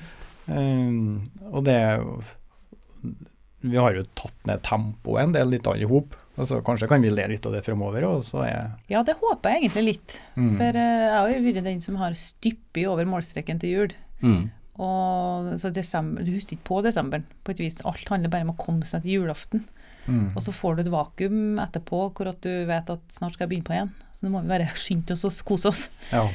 Um, 0.48 1.31
og 1.53 1.64
det 1.66 1.77
Vi 3.61 3.77
har 3.77 3.92
jo 3.98 4.05
tatt 4.14 4.46
ned 4.46 4.62
tempoet 4.62 5.22
en 5.24 5.33
del, 5.35 5.51
litt 5.51 5.66
alle 5.66 5.83
i 5.85 5.90
hop. 5.90 6.14
Altså, 6.38 6.61
kanskje 6.64 6.88
kan 6.90 7.03
vi 7.03 7.11
lære 7.11 7.33
litt 7.35 7.46
av 7.48 7.55
det 7.57 7.64
fremover. 7.66 8.05
Og 8.09 8.44
er 8.44 8.70
Ja, 8.90 9.03
det 9.03 9.16
håper 9.20 9.51
jeg 9.57 9.64
egentlig 9.66 9.85
litt. 9.88 10.18
Mm. 10.37 10.53
For 10.61 10.79
eh, 10.79 11.01
jeg 11.05 11.16
har 11.16 11.33
jo 11.33 11.40
vært 11.48 11.64
den 11.66 11.81
som 11.85 11.98
har 12.01 12.14
styppet 12.18 12.87
over 12.87 13.09
målstreken 13.11 13.59
til 13.62 13.74
jul. 13.74 13.96
Mm. 14.22 14.44
Og 14.79 15.48
så 15.59 15.72
desember, 15.74 16.22
Du 16.22 16.31
husker 16.33 16.55
ikke 16.57 16.68
på 16.70 16.83
desemberen, 16.87 17.24
på 17.42 17.51
et 17.55 17.62
vis. 17.64 17.81
Alt 17.88 18.09
handler 18.12 18.31
bare 18.31 18.46
om 18.46 18.55
å 18.55 18.61
komme 18.61 18.87
seg 18.87 19.03
til 19.03 19.18
julaften. 19.20 19.64
mm. 20.07 20.37
Og 20.37 20.42
så 20.44 20.55
får 20.55 20.77
du 20.79 20.85
et 20.85 20.92
vakuum 20.94 21.59
etterpå 21.59 22.05
hvor 22.14 22.31
at 22.31 22.40
du 22.46 22.53
vet 22.70 22.90
at 22.94 23.03
snart 23.11 23.35
skal 23.35 23.46
jeg 23.48 23.57
begynne 23.57 23.66
på 23.68 23.74
igjen. 23.74 23.90
Så 24.14 24.27
nå 24.27 24.31
må 24.35 24.44
vi 24.44 24.53
bare 24.55 24.70
skynde 24.85 25.16
oss 25.18 25.27
og 25.27 25.42
kose 25.44 25.68
oss. 25.74 25.88
ja. 26.12 26.29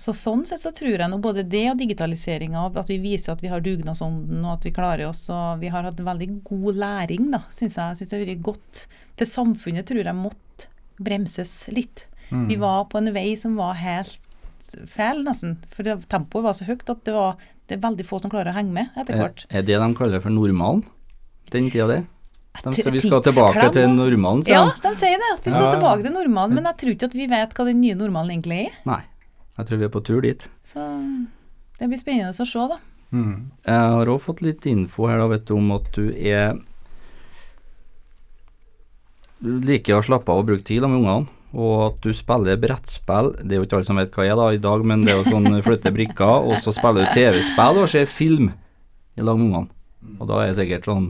Så 0.00 0.12
sånn 0.16 0.44
sett 0.48 0.60
så 0.62 0.72
tror 0.74 0.94
jeg 0.94 1.08
nå 1.10 1.18
både 1.22 1.44
det 1.46 1.64
og 1.72 1.80
digitaliseringa, 1.80 2.66
at 2.68 2.90
vi 2.90 2.98
viser 3.02 3.34
at 3.34 3.42
vi 3.44 3.50
har 3.52 3.64
dugnadsånden 3.64 4.44
og 4.44 4.58
at 4.58 4.66
vi 4.68 4.74
klarer 4.76 5.08
oss, 5.08 5.26
og 5.32 5.62
vi 5.62 5.70
har 5.72 5.86
hatt 5.88 6.02
veldig 6.04 6.28
god 6.46 6.80
læring, 6.82 7.30
da, 7.34 7.42
syns 7.54 7.78
jeg. 7.80 7.98
Synes 8.00 8.12
det 8.12 8.18
har 8.18 8.26
vært 8.26 8.44
godt. 8.50 8.84
Til 9.16 9.30
samfunnet 9.30 9.88
tror 9.88 10.04
jeg 10.04 10.18
måtte 10.18 10.70
bremses 11.02 11.54
litt. 11.72 12.06
Mm. 12.30 12.46
Vi 12.50 12.58
var 12.60 12.86
på 12.90 13.00
en 13.00 13.12
vei 13.14 13.30
som 13.38 13.56
var 13.58 13.76
helt 13.80 14.20
feil, 14.90 15.22
nesten. 15.26 15.56
For 15.72 15.86
det, 15.86 16.00
tempoet 16.12 16.44
var 16.46 16.56
så 16.58 16.66
høyt 16.68 16.88
at 16.90 17.04
det, 17.06 17.14
var, 17.14 17.40
det 17.68 17.78
er 17.78 17.84
veldig 17.84 18.06
få 18.08 18.20
som 18.22 18.32
klarer 18.32 18.52
å 18.52 18.58
henge 18.58 18.74
med 18.74 18.92
etter 18.98 19.16
Er, 19.16 19.24
hvert. 19.24 19.46
er 19.50 19.66
det 19.66 19.80
de 19.82 19.88
kaller 19.98 20.22
for 20.24 20.34
normalen? 20.34 20.84
Den 21.52 21.70
tida 21.70 21.88
der? 21.90 22.06
De, 22.56 22.72
så 22.72 22.88
vi 22.88 23.02
skal 23.04 23.20
tilbake 23.20 23.66
til 23.74 23.90
normalen, 23.92 24.40
sier 24.46 24.56
de. 24.56 24.70
Ja, 24.72 24.80
de. 24.80 24.92
sier 24.96 25.20
det, 25.20 25.28
at 25.34 25.44
vi 25.44 25.52
skal 25.52 25.66
ja. 25.66 25.74
tilbake 25.76 26.06
til 26.06 26.14
normalen, 26.14 26.56
men 26.56 26.68
jeg 26.70 26.80
tror 26.80 26.94
ikke 26.94 27.10
at 27.10 27.16
vi 27.18 27.26
vet 27.28 27.52
hva 27.52 27.66
den 27.68 27.82
nye 27.82 27.98
normalen 27.98 28.32
egentlig 28.32 28.60
er. 28.62 28.78
Nei. 28.88 29.02
Jeg 29.56 29.68
tror 29.68 29.80
vi 29.80 29.86
er 29.86 29.92
på 29.92 30.04
tur 30.04 30.20
dit. 30.24 30.48
Så 30.66 30.82
det 31.80 31.88
blir 31.88 32.00
spennende 32.00 32.32
å 32.32 32.48
se, 32.48 32.64
da. 32.70 32.78
Mm. 33.14 33.52
Jeg 33.64 33.92
har 33.96 34.10
òg 34.10 34.22
fått 34.24 34.42
litt 34.44 34.66
info 34.68 35.06
her 35.08 35.20
da, 35.22 35.28
vet 35.30 35.46
du, 35.48 35.54
om 35.56 35.70
at 35.76 35.86
du 35.94 36.08
er 36.10 36.56
Du 39.36 39.60
liker 39.62 39.98
å 39.98 40.04
slappe 40.04 40.32
av 40.32 40.40
og 40.40 40.48
bruke 40.48 40.64
tid 40.66 40.80
da 40.82 40.88
med 40.90 41.02
ungene, 41.02 41.28
og 41.52 41.74
at 41.84 41.98
du 42.02 42.08
spiller 42.16 42.56
brettspill. 42.58 43.34
Det 43.42 43.54
er 43.54 43.60
jo 43.60 43.66
ikke 43.66 43.78
alle 43.78 43.88
som 43.88 44.00
vet 44.00 44.16
hva 44.16 44.24
jeg 44.24 44.32
er 44.32 44.40
da 44.40 44.46
i 44.56 44.62
dag, 44.64 44.84
men 44.88 45.04
det 45.04 45.12
er 45.12 45.20
jo 45.20 45.34
sånn 45.34 45.60
flytte 45.66 45.92
brikker, 45.92 46.48
og 46.48 46.56
så 46.60 46.72
spiller 46.74 47.04
du 47.04 47.12
TV-spill 47.14 47.82
og 47.82 47.90
ser 47.92 48.08
film 48.08 48.48
i 49.16 49.24
lag 49.24 49.36
med 49.36 49.50
ungene. 49.50 49.76
Og 50.16 50.30
da 50.30 50.40
er 50.40 50.50
det 50.50 50.58
sikkert 50.60 50.88
sånn 50.88 51.06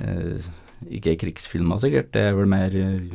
eh, 0.00 0.48
Ikke 0.96 1.16
krigsfilmer, 1.20 1.80
sikkert. 1.82 2.12
Det 2.16 2.22
er 2.30 2.36
vel 2.36 2.48
mer 2.48 2.74
eh, 2.78 3.14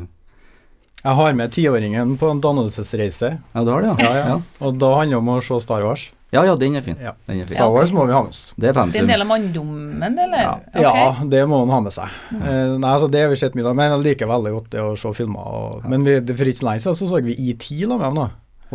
Jeg 1.00 1.16
har 1.16 1.34
med 1.34 1.52
tiåringen 1.56 2.18
på 2.20 2.28
en 2.30 2.42
dannelsesreise, 2.44 3.38
Ja, 3.54 3.62
du 3.64 3.70
har 3.72 3.82
det, 3.86 3.92
ja, 4.04 4.14
ja? 4.16 4.24
ja. 4.34 4.40
og 4.60 4.80
da 4.82 4.90
handler 5.00 5.16
det 5.16 5.20
om 5.22 5.30
å 5.32 5.42
se 5.46 5.60
Star 5.64 5.86
Wars. 5.88 6.10
Ja, 6.30 6.44
ja, 6.46 6.54
den 6.60 6.76
er 6.78 6.84
fin. 6.86 6.98
Ja. 7.02 7.14
Den 7.26 7.40
er 7.42 7.48
fin. 7.48 7.56
Star 7.58 7.72
Wars 7.74 7.90
må 7.96 8.04
vi 8.06 8.14
ha 8.14 8.20
med 8.22 8.30
oss. 8.36 8.42
Det 8.60 8.68
er 8.70 8.74
Det 8.78 9.00
er 9.00 9.02
en 9.02 9.08
del 9.10 9.22
av 9.24 9.28
manndommen, 9.32 10.20
eller? 10.26 10.44
Ja, 10.44 10.52
Okay. 10.76 10.84
ja, 10.84 11.24
det 11.32 11.40
må 11.50 11.62
han 11.64 11.70
ha 11.74 11.80
med 11.88 11.94
seg. 11.96 12.12
Eh, 12.36 12.76
nei, 12.78 12.92
altså 12.92 13.08
Det 13.10 13.22
har 13.24 13.30
vi 13.32 13.40
sett 13.40 13.56
mye 13.58 13.66
av, 13.66 13.76
men 13.80 13.90
jeg 13.96 14.04
liker 14.10 14.28
veldig 14.30 14.52
godt 14.54 14.70
det 14.76 14.84
å 14.84 14.92
se 15.00 15.14
filmer. 15.18 15.40
Og, 15.48 15.88
Men 15.90 16.04
vi, 16.06 16.20
for 16.36 16.52
ikke 16.52 16.60
så 16.62 16.68
lenge 16.70 16.84
siden 16.84 17.00
så 17.00 17.08
så 17.10 17.24
vi 17.26 17.34
ET 17.50 17.66
la 17.88 17.98
med 17.98 18.06
dem, 18.06 18.16
da. 18.20 18.28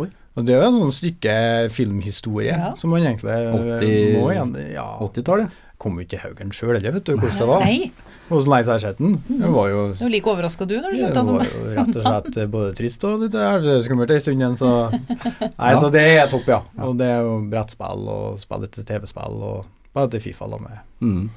Oi. 0.03 0.09
Og 0.35 0.43
det 0.45 0.51
er 0.57 0.59
jo 0.65 0.67
en 0.67 0.81
sånn 0.81 0.97
stykke 0.97 1.35
filmhistorie 1.71 2.57
Ja. 2.57 2.73
som 2.75 2.89
man 2.91 3.05
egentlig 3.05 3.31
eh, 3.31 3.53
80 3.79 4.17
må 4.19 4.31
igjen 4.33 4.73
Ja, 4.73 4.89
80-tallet. 4.99 5.47
Kom 5.81 5.97
jo 5.99 6.05
ikke 6.05 6.19
Haugen 6.23 6.51
sjøl 6.55 6.75
heller, 6.77 6.95
vet 6.95 7.05
du 7.07 7.15
hvordan 7.15 7.39
det 7.41 7.47
var. 7.49 7.65
Nei, 7.65 7.91
Hvordan 8.25 8.79
sett 8.81 8.97
den. 8.97 9.11
Det 9.27 9.49
var 9.53 9.67
jo 9.69 9.81
du 9.93 10.05
er 10.07 10.13
like 10.15 10.29
overraska 10.31 10.65
du 10.65 10.75
når 10.81 10.95
du 10.95 10.97
det 10.97 11.09
skjønte 11.13 11.33
var 11.35 11.49
jo 11.51 11.73
rett 11.77 11.99
og 11.99 12.05
slett 12.07 12.37
eh, 12.41 12.47
både 12.55 12.71
trist 12.79 13.03
og 13.05 13.25
litt 13.25 13.35
eh, 13.37 13.67
skummelt 13.85 14.13
en 14.15 14.23
stund 14.23 14.41
igjen, 14.41 14.55
så 14.57 14.71
Nei, 15.61 15.73
så 15.77 15.91
det 15.93 16.05
er 16.15 16.31
topp, 16.31 16.47
ja. 16.49 16.61
Og 16.87 16.95
det 16.97 17.09
er 17.11 17.21
jo 17.27 17.35
brettspill 17.51 18.07
og 18.15 18.39
spille 18.41 18.65
litt 18.69 18.79
TV-spill 18.89 19.37
og 19.51 19.67
bare 19.95 20.09
til 20.15 20.23
Fifa 20.25 20.49
da 20.51 20.61
med 20.63 20.81
Mm. 21.05 21.29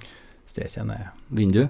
streken 0.48 0.90
er 0.94 1.10
Vinner 1.34 1.66
du? 1.66 1.68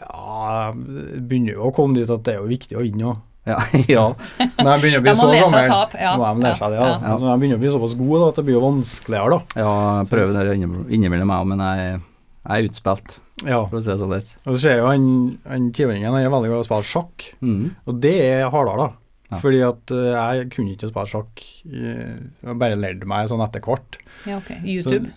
Ja, 0.00 0.72
begynner 0.72 1.58
jo 1.58 1.68
å 1.68 1.74
komme 1.76 1.98
dit 1.98 2.08
at 2.10 2.24
det 2.24 2.34
er 2.36 2.40
jo 2.40 2.48
viktig 2.48 2.78
å 2.78 2.84
vinne 2.86 3.10
òg. 3.10 3.20
Ja. 3.48 3.56
ja. 3.90 4.04
Når 4.38 4.68
jeg 4.70 4.82
begynner 4.84 5.00
å 5.00 5.04
bli 5.06 5.14
så 5.18 5.28
gammel, 5.32 5.72
ja. 5.98 6.12
må 6.18 6.28
de 6.28 6.44
lære 6.46 6.58
seg 6.60 6.70
det. 6.74 6.78
Ja. 6.78 6.90
Ja. 7.02 7.16
Når 7.18 7.26
de 7.26 7.34
begynner 7.42 7.58
å 7.58 7.62
bli 7.64 7.72
såpass 7.74 7.96
god 7.98 8.14
da, 8.22 8.28
at 8.30 8.38
det 8.38 8.44
blir 8.46 8.54
jo 8.58 8.62
vanskeligere, 8.68 9.34
da. 9.34 9.60
Ja, 9.64 9.72
jeg 10.02 10.10
prøver 10.12 10.38
det 10.50 10.56
inne- 10.60 10.84
innimellom 10.94 11.32
meg, 11.32 11.48
men 11.50 11.64
jeg, 11.66 12.00
jeg 12.46 12.52
er 12.66 12.68
utspilt, 12.70 13.16
Ja. 13.42 13.60
for 13.66 13.78
å 13.78 13.82
si 13.82 13.90
det 13.90 13.98
sånn. 13.98 14.14
litt. 14.14 14.30
Og 14.46 14.52
så 14.54 14.58
ser 14.62 14.76
jeg 14.76 14.82
jo 14.84 14.90
han, 14.92 15.06
han 15.50 15.70
tiåringen, 15.74 16.06
han 16.12 16.20
er 16.22 16.30
veldig 16.30 16.52
glad 16.52 16.60
i 16.60 16.62
å 16.62 16.68
spille 16.70 16.90
sjakk. 16.92 17.26
Mm. 17.42 17.64
Og 17.90 17.98
det 18.06 18.14
er 18.28 18.44
hardere, 18.54 18.86
da. 18.86 18.90
Ja. 19.32 19.40
Fordi 19.40 19.60
at 19.64 19.90
eh, 19.96 20.12
jeg 20.36 20.48
kunne 20.52 20.74
ikke 20.76 20.90
spille 20.92 21.08
sjakk. 21.08 21.42
eh, 21.66 22.14
Jeg 22.46 22.58
bare 22.60 22.76
lærte 22.78 23.08
meg 23.08 23.30
sånn 23.32 23.42
etter 23.42 23.64
hvert. 23.64 23.98
Ja, 24.28 24.36
okay. 24.38 24.60
YouTube. 24.62 25.08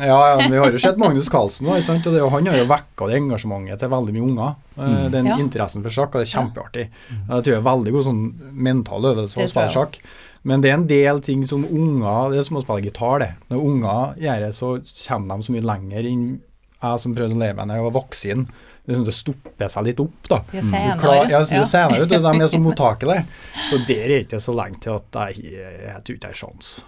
Ja, 0.00 0.16
ja, 0.40 0.48
vi 0.50 0.56
har 0.58 0.72
jo 0.74 0.78
sett 0.82 0.96
Magnus 0.98 1.28
Carlsen, 1.30 1.68
sant? 1.86 2.06
og 2.06 2.12
det, 2.16 2.20
og 2.24 2.32
han 2.34 2.46
har 2.50 2.56
jo 2.58 2.64
vekka 2.66 3.06
det 3.06 3.20
engasjementet 3.20 3.78
til 3.78 3.88
veldig 3.92 4.14
mye 4.16 4.24
unger. 4.26 4.54
eh, 4.76 4.82
Mm. 4.84 5.10
Den 5.12 5.26
Ja. 5.26 5.36
interessen 5.38 5.82
for 5.84 5.90
sjakk, 5.90 6.14
og 6.14 6.24
det 6.24 6.26
er 6.26 6.34
kjempeartig. 6.40 6.88
Jeg 7.10 7.28
tror 7.28 7.42
det 7.42 7.54
er 7.54 7.68
veldig 7.70 7.92
god 7.92 8.04
sånn 8.04 8.22
mental 8.52 9.02
øvelse 9.02 9.34
Det 9.36 9.44
å 9.46 9.50
spille 9.52 9.72
sjakk. 9.72 9.98
Men 10.44 10.60
det 10.60 10.70
er 10.70 10.74
en 10.74 10.86
del 10.86 11.20
ting 11.20 11.46
som 11.46 11.64
unger 11.64 12.30
Det 12.32 12.38
er 12.38 12.42
som 12.42 12.56
å 12.58 12.62
spille 12.64 12.82
gitar, 12.90 13.18
det. 13.20 13.34
Når 13.50 13.62
unger 13.64 14.14
gjør 14.18 14.40
det, 14.40 14.52
så 14.54 15.08
kommer 15.08 15.36
de 15.36 15.42
så 15.42 15.52
mye 15.54 15.62
lenger 15.62 16.04
enn 16.10 16.40
jeg 16.82 17.00
som 17.00 17.14
prøvde 17.14 17.32
å 17.34 17.38
leve 17.38 17.54
meg 17.56 17.68
da 17.68 17.74
jeg 17.74 17.92
var 17.92 18.02
voksen. 18.02 18.46
Det, 18.84 18.92
er 18.92 18.98
sånn, 18.98 19.04
det 19.06 19.14
stopper 19.14 19.68
seg 19.70 19.84
litt 19.84 20.00
opp, 20.00 20.28
da. 20.28 20.36
Er 20.52 20.60
Du 20.60 20.70
senere. 20.70 20.98
klar, 21.00 21.30
ja, 21.30 21.38
så 21.40 21.50
det 21.62 21.68
senere, 21.70 22.02
ut, 22.02 22.12
og 22.12 22.22
de 22.22 22.42
er 22.42 22.48
så 22.52 22.60
mottakelige. 22.66 23.24
Så 23.70 23.78
der 23.86 24.02
er 24.04 24.08
det 24.08 24.28
ikke 24.28 24.40
så 24.42 24.52
lenge 24.54 24.80
til 24.80 24.92
at 24.92 25.32
jeg, 25.32 25.44
jeg 25.54 26.04
tror 26.04 26.14
ikke 26.16 26.28
jeg 26.28 26.34
har 26.34 26.40
sjans. 26.42 26.84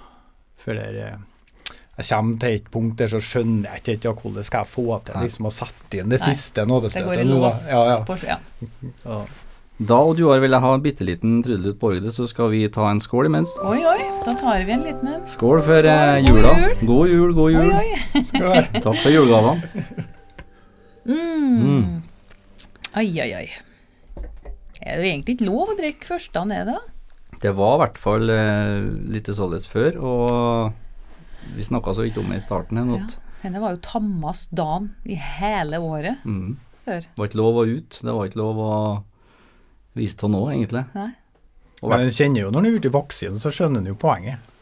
For 0.59 0.75
det 0.75 0.91
eh, 1.07 1.17
jeg 1.97 2.07
kommer 2.11 2.39
til 2.43 2.55
et 2.59 2.67
punkt 2.71 2.99
der 3.01 3.09
så 3.09 3.21
skjønner 3.25 3.71
jeg 3.73 3.83
ikke 3.97 4.09
ja, 4.11 4.13
hvordan 4.13 4.45
skal 4.45 4.65
jeg 4.65 4.73
få 4.75 4.87
til 5.07 5.15
liksom, 5.25 5.47
å 5.49 5.53
sette 5.55 6.01
inn 6.03 6.11
det 6.13 6.21
Nei. 6.21 6.29
siste 6.35 6.65
Det 6.67 7.03
går 7.07 7.23
i 7.23 7.25
lås. 7.25 7.63
Ja, 7.71 7.83
ja. 7.89 7.99
på- 8.05 8.19
ja. 8.27 8.37
Ja. 9.07 9.21
Da 9.79 9.97
Odd 10.01 10.19
Joar 10.21 10.41
jeg 10.41 10.61
ha 10.61 10.73
en 10.75 10.81
bitte 10.85 11.05
liten 11.05 11.43
trudelutt 11.45 11.79
på 11.81 11.91
orgelet, 11.91 12.13
så 12.17 12.25
skal 12.29 12.49
vi 12.53 12.63
ta 12.73 12.87
en 12.91 13.01
skål 13.01 13.27
imens. 13.29 13.51
Oi, 13.61 13.81
oi, 13.85 13.99
da 14.25 14.33
tar 14.41 14.63
vi 14.65 14.73
en 14.73 14.85
liten 14.87 15.09
en. 15.09 15.25
Skål 15.29 15.61
for 15.67 15.85
eh, 15.85 16.25
Skål, 16.25 16.33
god 16.33 16.43
jula. 16.43 16.53
jul. 16.57 16.87
God 16.89 17.09
jul, 17.13 17.35
god 17.37 17.51
jul. 17.53 17.73
Oi, 17.73 17.91
oi. 18.15 18.23
Skål. 18.25 18.63
Takk 18.87 19.03
for 19.03 19.13
julegavene. 19.13 20.07
Mm. 21.07 22.03
Oi, 22.97 23.07
oi, 23.21 23.31
oi. 23.43 23.47
Er 24.87 25.01
det 25.01 25.11
egentlig 25.11 25.37
ikke 25.37 25.49
lov 25.51 25.73
å 25.75 25.77
drikke 25.79 26.09
første 26.09 26.43
ned, 26.49 26.71
da? 26.73 26.79
Det 27.43 27.53
var 27.59 27.77
i 27.77 27.81
hvert 27.85 28.01
fall 28.01 28.33
eh, 28.33 28.87
litt 29.13 29.29
således 29.29 29.69
før, 29.69 29.99
og 30.01 30.73
vi 31.55 31.65
snakka 31.65 31.95
så 31.95 32.03
vidt 32.07 32.19
om 32.19 32.31
det 32.31 32.41
i 32.41 32.45
starten. 32.45 32.79
her, 32.79 32.97
Ja. 32.97 33.07
Henne 33.43 33.61
var 33.61 33.77
jo 33.77 33.79
tammast 33.85 34.51
dagen 34.51 34.95
i 35.05 35.15
hele 35.15 35.79
året 35.79 36.25
mm, 36.25 36.57
før. 36.85 37.05
Det 37.05 37.21
var 37.21 37.29
ikke 37.29 37.39
lov 37.39 37.61
å 37.61 37.67
ut. 37.69 37.99
Det 38.03 38.15
var 38.17 38.27
ikke 38.27 38.41
lov 38.41 38.59
å 38.59 38.73
vise 39.95 40.17
til 40.19 40.33
nå, 40.33 40.43
egentlig. 40.51 40.85
Nei. 40.97 41.11
Men 41.83 42.01
en 42.07 42.11
kjenner 42.11 42.47
jo 42.47 42.51
når 42.51 42.65
en 42.65 42.69
er 42.71 42.79
ute 42.81 42.89
i 42.91 42.95
voksen, 42.97 43.39
så 43.39 43.53
skjønner 43.53 43.85
en 43.85 43.91
jo 43.93 43.99
poenget. 44.01 44.53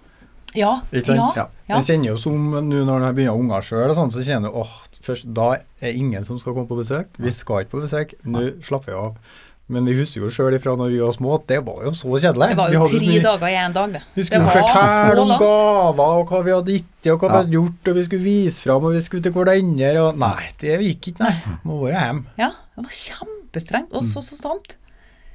Ja, 0.55 0.77
Ikke 0.92 1.14
ja, 1.16 1.25
sant? 1.25 1.37
Ja. 1.38 1.47
ja. 1.66 1.79
Jeg 1.81 1.87
kjenner 1.88 2.12
jo 2.12 2.18
som 2.20 2.51
nå 2.68 2.83
når 2.87 3.09
en 3.09 3.16
begynner 3.16 3.38
unger 3.38 3.64
sjøl, 3.66 3.94
sånn, 3.97 4.12
så 4.14 4.23
kjenner 4.23 4.53
du 4.53 4.61
åh, 4.61 4.75
først, 5.03 5.27
da 5.35 5.49
er 5.83 5.97
ingen 5.99 6.27
som 6.27 6.38
skal 6.38 6.55
komme 6.55 6.70
på 6.70 6.79
besøk. 6.79 7.16
Vi 7.18 7.33
skal 7.35 7.64
ikke 7.64 7.75
på 7.79 7.83
besøk. 7.87 8.14
Nå 8.23 8.44
slapper 8.66 8.92
vi 8.92 9.01
av. 9.01 9.35
Men 9.72 9.87
vi 9.88 9.94
husker 9.96 10.20
jo 10.20 10.29
sjøl 10.29 10.59
ifra 10.59 10.74
når 10.77 10.90
vi 10.92 10.98
var 11.00 11.14
små 11.16 11.31
at 11.38 11.46
det 11.48 11.59
var 11.64 11.87
jo 11.87 11.92
så 11.96 12.11
kjedelig. 12.20 12.50
Det 12.53 12.57
var 12.59 12.72
jo 12.74 12.83
tre 12.90 12.98
mye- 13.00 13.22
dager 13.24 13.48
i 13.48 13.55
én 13.57 13.72
dag, 13.72 13.92
det. 13.94 14.03
Vi 14.14 14.20
Det 14.20 14.27
skulle 14.29 14.44
var 14.44 14.59
fortelle 14.59 15.14
så 15.16 15.22
om 15.22 15.33
gaver 15.40 16.18
og 16.20 16.29
hva 16.29 16.40
vi 16.44 16.53
hadde 16.53 16.74
gitt 16.77 17.09
og 17.14 17.20
hva 17.22 17.31
vi 17.31 17.38
hadde 17.38 17.57
gjort, 17.57 17.88
og 17.88 17.96
vi 17.96 18.05
skulle 18.05 18.24
vise 18.27 18.61
fram 18.61 18.85
og 18.85 18.92
vi 18.92 19.00
skulle 19.07 19.22
til 19.24 19.33
hverandre 19.33 20.03
og 20.05 20.18
Nei, 20.20 20.44
det 20.61 20.77
gikk 20.85 21.09
ikke, 21.14 21.24
nei. 21.24 21.57
Må 21.64 21.81
være 21.87 21.96
hjemme. 22.05 22.24
Ja, 22.37 22.50
det 22.77 22.85
var 22.85 22.96
kjempestrengt, 23.00 23.96
og 23.96 24.05
så 24.05 24.20
så 24.20 24.37
stramt. 24.37 24.77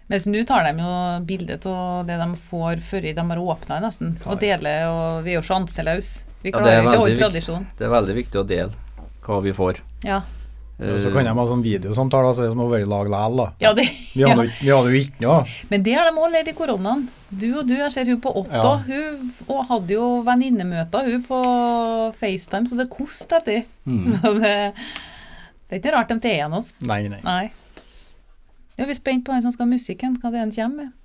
Mens 0.09 0.25
nå 0.29 0.45
tar 0.45 0.63
de 0.65 0.77
jo 0.81 1.25
bilde 1.25 1.57
av 1.69 2.05
det 2.05 2.17
de 2.21 2.29
får 2.49 2.81
før 2.85 3.01
de 3.09 3.13
har 3.33 3.37
åpna, 3.37 3.81
nesten, 3.81 4.15
og 4.25 4.39
deler, 4.41 4.85
og 4.89 5.23
vi 5.25 5.33
er 5.33 5.41
jo 5.41 5.45
sjanseløse. 5.45 6.23
Vi 6.41 6.49
Ja, 6.53 6.57
det 6.57 6.61
klarer 6.61 6.71
ja, 6.77 6.81
ikke 6.85 6.97
å 6.97 7.01
holde 7.03 7.17
tradisjonen. 7.19 7.65
Det 7.77 7.85
er 7.85 7.89
veldig 7.97 8.15
viktig 8.15 8.39
å 8.39 8.45
dele 8.47 8.71
hva 9.25 9.41
vi 9.43 9.51
får. 9.53 9.81
Ja. 10.05 10.21
Og 10.79 10.99
så 11.03 11.09
kan 11.11 11.25
de 11.27 11.31
ha 11.35 11.43
sånn 11.49 11.61
videosamtaler, 11.65 12.31
så 12.33 12.43
det 12.45 12.47
er 12.47 12.53
som 12.53 12.61
å 12.63 12.69
være 12.71 12.85
i 12.85 12.87
lag 12.87 13.09
likevel, 13.11 13.33
da. 13.41 13.47
ja, 13.59 13.73
det, 13.75 13.83
Vi 14.13 14.21
ja. 14.21 14.29
hadde, 14.31 14.45
hadde 14.63 14.93
jo 14.93 14.99
ikke 15.01 15.23
noe. 15.25 15.39
Men 15.73 15.83
det 15.83 15.95
har 15.97 16.07
de 16.07 16.21
òg 16.23 16.31
lært 16.31 16.47
i 16.47 16.53
koronaen. 16.55 17.01
Du 17.29 17.47
og 17.59 17.65
du, 17.67 17.73
jeg 17.75 17.91
ser 17.91 18.07
hun 18.07 18.21
på 18.23 18.31
Otto, 18.31 18.53
Ja. 18.53 18.77
hun 18.87 19.65
hadde 19.73 19.93
jo 19.97 20.05
venninnemøter 20.23 21.09
hun 21.11 21.25
på 21.27 21.39
FaceTime, 22.15 22.69
så 22.71 22.77
det 22.79 22.87
koste 22.93 23.41
etter. 23.41 23.65
Mm. 23.85 24.05
Så 24.21 24.33
det, 24.39 24.53
Det 25.69 25.75
er 25.75 25.81
ikke 25.83 25.91
rart 25.97 26.09
de 26.09 26.19
tar 26.23 26.31
igjen 26.37 26.55
oss. 26.57 26.71
Nei, 26.81 27.01
nei. 27.11 27.19
Nei. 27.27 27.51
Ja, 28.79 28.85
vi 28.87 28.93
er 28.95 28.97
spent 28.97 29.25
på 29.27 29.35
han 29.35 29.43
som 29.43 29.51
skal 29.51 29.67
ha 29.67 29.73
musikken, 29.73 30.15
hva 30.21 30.31
det 30.31 30.39
er 30.39 30.45
han 30.47 30.55
kommer 30.55 30.85
med. 30.85 30.95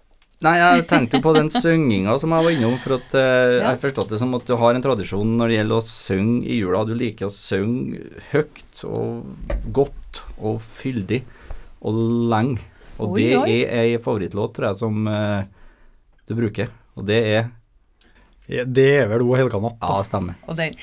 Nei, 0.44 0.54
jeg 0.60 0.84
tenkte 0.90 1.20
på 1.24 1.32
den 1.36 1.48
synginga 1.52 2.18
som 2.20 2.34
jeg 2.36 2.44
var 2.46 2.52
innom, 2.52 2.74
for 2.82 2.98
at 2.98 3.14
eh, 3.16 3.54
Ja. 3.62 3.70
jeg 3.70 3.80
forstod 3.80 4.04
forstått 4.04 4.10
det 4.12 4.18
som 4.20 4.34
at 4.36 4.44
du 4.48 4.54
har 4.60 4.74
en 4.76 4.84
tradisjon 4.84 5.30
når 5.38 5.48
det 5.48 5.56
gjelder 5.58 5.78
å 5.80 5.86
synge 5.88 6.44
i 6.44 6.58
jula. 6.60 6.82
Du 6.84 6.94
liker 6.98 7.30
å 7.30 7.32
synge 7.32 8.02
høyt 8.32 8.84
og 8.84 9.24
godt 9.72 10.20
og 10.38 10.60
fyldig 10.80 11.22
og 11.84 12.00
lenge. 12.32 12.60
Og 12.98 13.16
Oi, 13.16 13.22
det 13.24 13.38
oi. 13.40 13.54
er 13.64 13.80
ei 13.80 13.96
favorittlåt, 13.98 14.52
tror 14.54 14.68
jeg, 14.68 14.78
som 14.78 15.08
eh, 15.10 15.46
du 16.28 16.34
bruker. 16.38 16.68
Og 16.94 17.08
det 17.08 17.20
er 17.26 17.48
Ja, 18.46 18.64
Det 18.68 18.84
er 19.00 19.08
vel 19.08 19.22
O 19.24 19.32
helga 19.34 19.58
natt, 19.64 19.80
Ja, 19.80 20.02
stemmer. 20.06 20.36
Og 20.46 20.56
den 20.60 20.76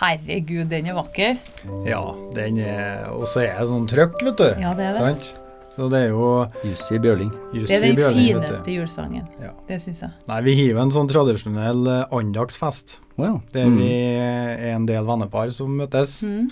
Herregud, 0.00 0.70
den 0.70 0.86
er 0.88 0.94
vakker. 0.96 1.36
Ja, 1.84 2.00
den 2.32 2.58
er 2.64 3.10
Og 3.12 3.26
så 3.28 3.42
er 3.44 3.58
det 3.60 3.68
sånn 3.68 3.84
trøkk, 3.90 4.22
vet 4.24 4.38
du. 4.40 4.48
Ja, 4.62 4.72
det 4.78 4.86
er 4.88 4.96
det. 4.96 5.02
Sant? 5.02 5.41
Så 5.72 5.86
det 5.88 6.02
er 6.04 6.10
jo 6.12 6.26
Jussi 6.68 6.98
Bjørling. 7.00 7.30
Jussi 7.56 7.70
Det 7.70 7.76
er 7.78 7.86
den 7.86 7.96
Bjørling, 7.96 8.26
fineste 8.42 8.74
julesangen. 8.74 9.28
Ja. 9.40 9.52
Det 9.68 9.78
syns 9.80 10.02
jeg. 10.04 10.10
Nei, 10.28 10.40
vi 10.44 10.54
hiver 10.58 10.82
en 10.82 10.92
sånn 10.92 11.08
tradisjonell 11.08 11.86
eh, 11.88 12.02
andagsfest, 12.12 12.98
Wow. 13.16 13.40
der 13.52 13.66
Mm. 13.70 13.76
vi 13.78 13.88
er 13.92 14.74
en 14.74 14.86
del 14.86 15.04
vennepar 15.04 15.50
som 15.52 15.72
møtes. 15.76 16.18
Mm. 16.22 16.50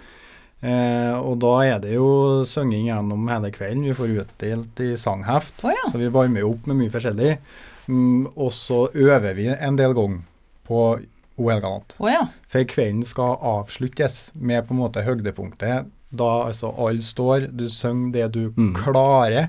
Eh, 0.63 1.15
og 1.21 1.39
da 1.41 1.53
er 1.65 1.79
det 1.81 1.95
jo 1.95 2.45
synging 2.45 2.89
gjennom 2.89 3.29
hele 3.29 3.51
kvelden. 3.51 3.85
Vi 3.85 3.95
får 3.97 4.25
utdelt 4.25 4.81
i 4.81 4.97
sangheft, 4.97 5.65
oh, 5.65 5.71
ja. 5.73 5.91
så 5.91 5.99
vi 6.01 6.09
varmer 6.09 6.45
opp 6.49 6.67
med 6.67 6.77
mye 6.77 6.91
forskjellig. 6.93 7.39
Mm, 7.89 8.27
og 8.37 8.53
så 8.53 8.89
øver 8.95 9.35
vi 9.35 9.49
en 9.53 9.77
del 9.77 9.93
ganger 9.97 10.21
på 10.69 10.83
OL-galant. 11.41 11.97
Oh, 12.01 12.09
ja. 12.13 12.27
For 12.49 12.65
kvelden 12.65 13.05
skal 13.09 13.37
avsluttes 13.41 14.31
med 14.35 14.67
på 14.69 14.73
en 14.77 14.81
måte 14.81 15.05
høydepunktet. 15.05 15.89
Da 16.13 16.31
altså 16.49 16.73
alle 16.77 17.03
står, 17.07 17.49
du 17.55 17.69
synger 17.71 18.13
det 18.13 18.33
du 18.33 18.51
Mm. 18.57 18.75
klarer. 18.75 19.49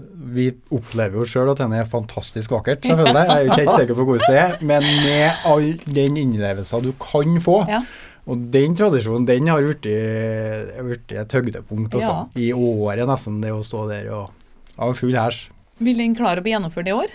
Vi 0.00 0.46
opplever 0.72 1.18
jo 1.20 1.24
sjøl 1.28 1.50
at 1.52 1.58
den 1.58 1.72
er 1.76 1.84
fantastisk 1.84 2.50
vakkert, 2.54 2.80
selvfølgelig. 2.86 3.24
Jeg 3.26 3.36
er 3.36 3.44
jo 3.44 3.50
ikke 3.50 3.64
helt 3.66 3.80
sikker 3.82 3.94
på 3.98 4.04
hvordan 4.08 4.30
det 4.30 4.38
er, 4.38 4.54
men 4.64 4.82
med 4.82 5.32
all 5.44 5.66
den 5.92 6.16
innlevelsen 6.16 6.82
du 6.86 6.92
kan 7.02 7.40
få. 7.44 7.68
Ja. 7.68 7.82
Og 8.30 8.46
den 8.52 8.76
tradisjonen, 8.76 9.26
den 9.26 9.46
har 9.48 9.60
blitt 9.60 9.82
blitt 9.82 11.12
et 11.12 11.32
høydepunkt 11.32 11.94
altså, 11.98 12.14
Ja. 12.14 12.26
i 12.36 12.52
året, 12.52 13.06
nesten, 13.08 13.40
det 13.42 13.50
å 13.52 13.60
stå 13.64 13.88
der 13.90 14.08
og 14.14 14.30
ha 14.78 14.92
full 14.92 15.12
hæsj. 15.12 15.48
Vil 15.80 15.96
den 15.96 16.14
klare 16.14 16.38
å 16.40 16.42
bli 16.44 16.52
gjennomført 16.52 16.88
i 16.88 16.92
år? 16.92 17.08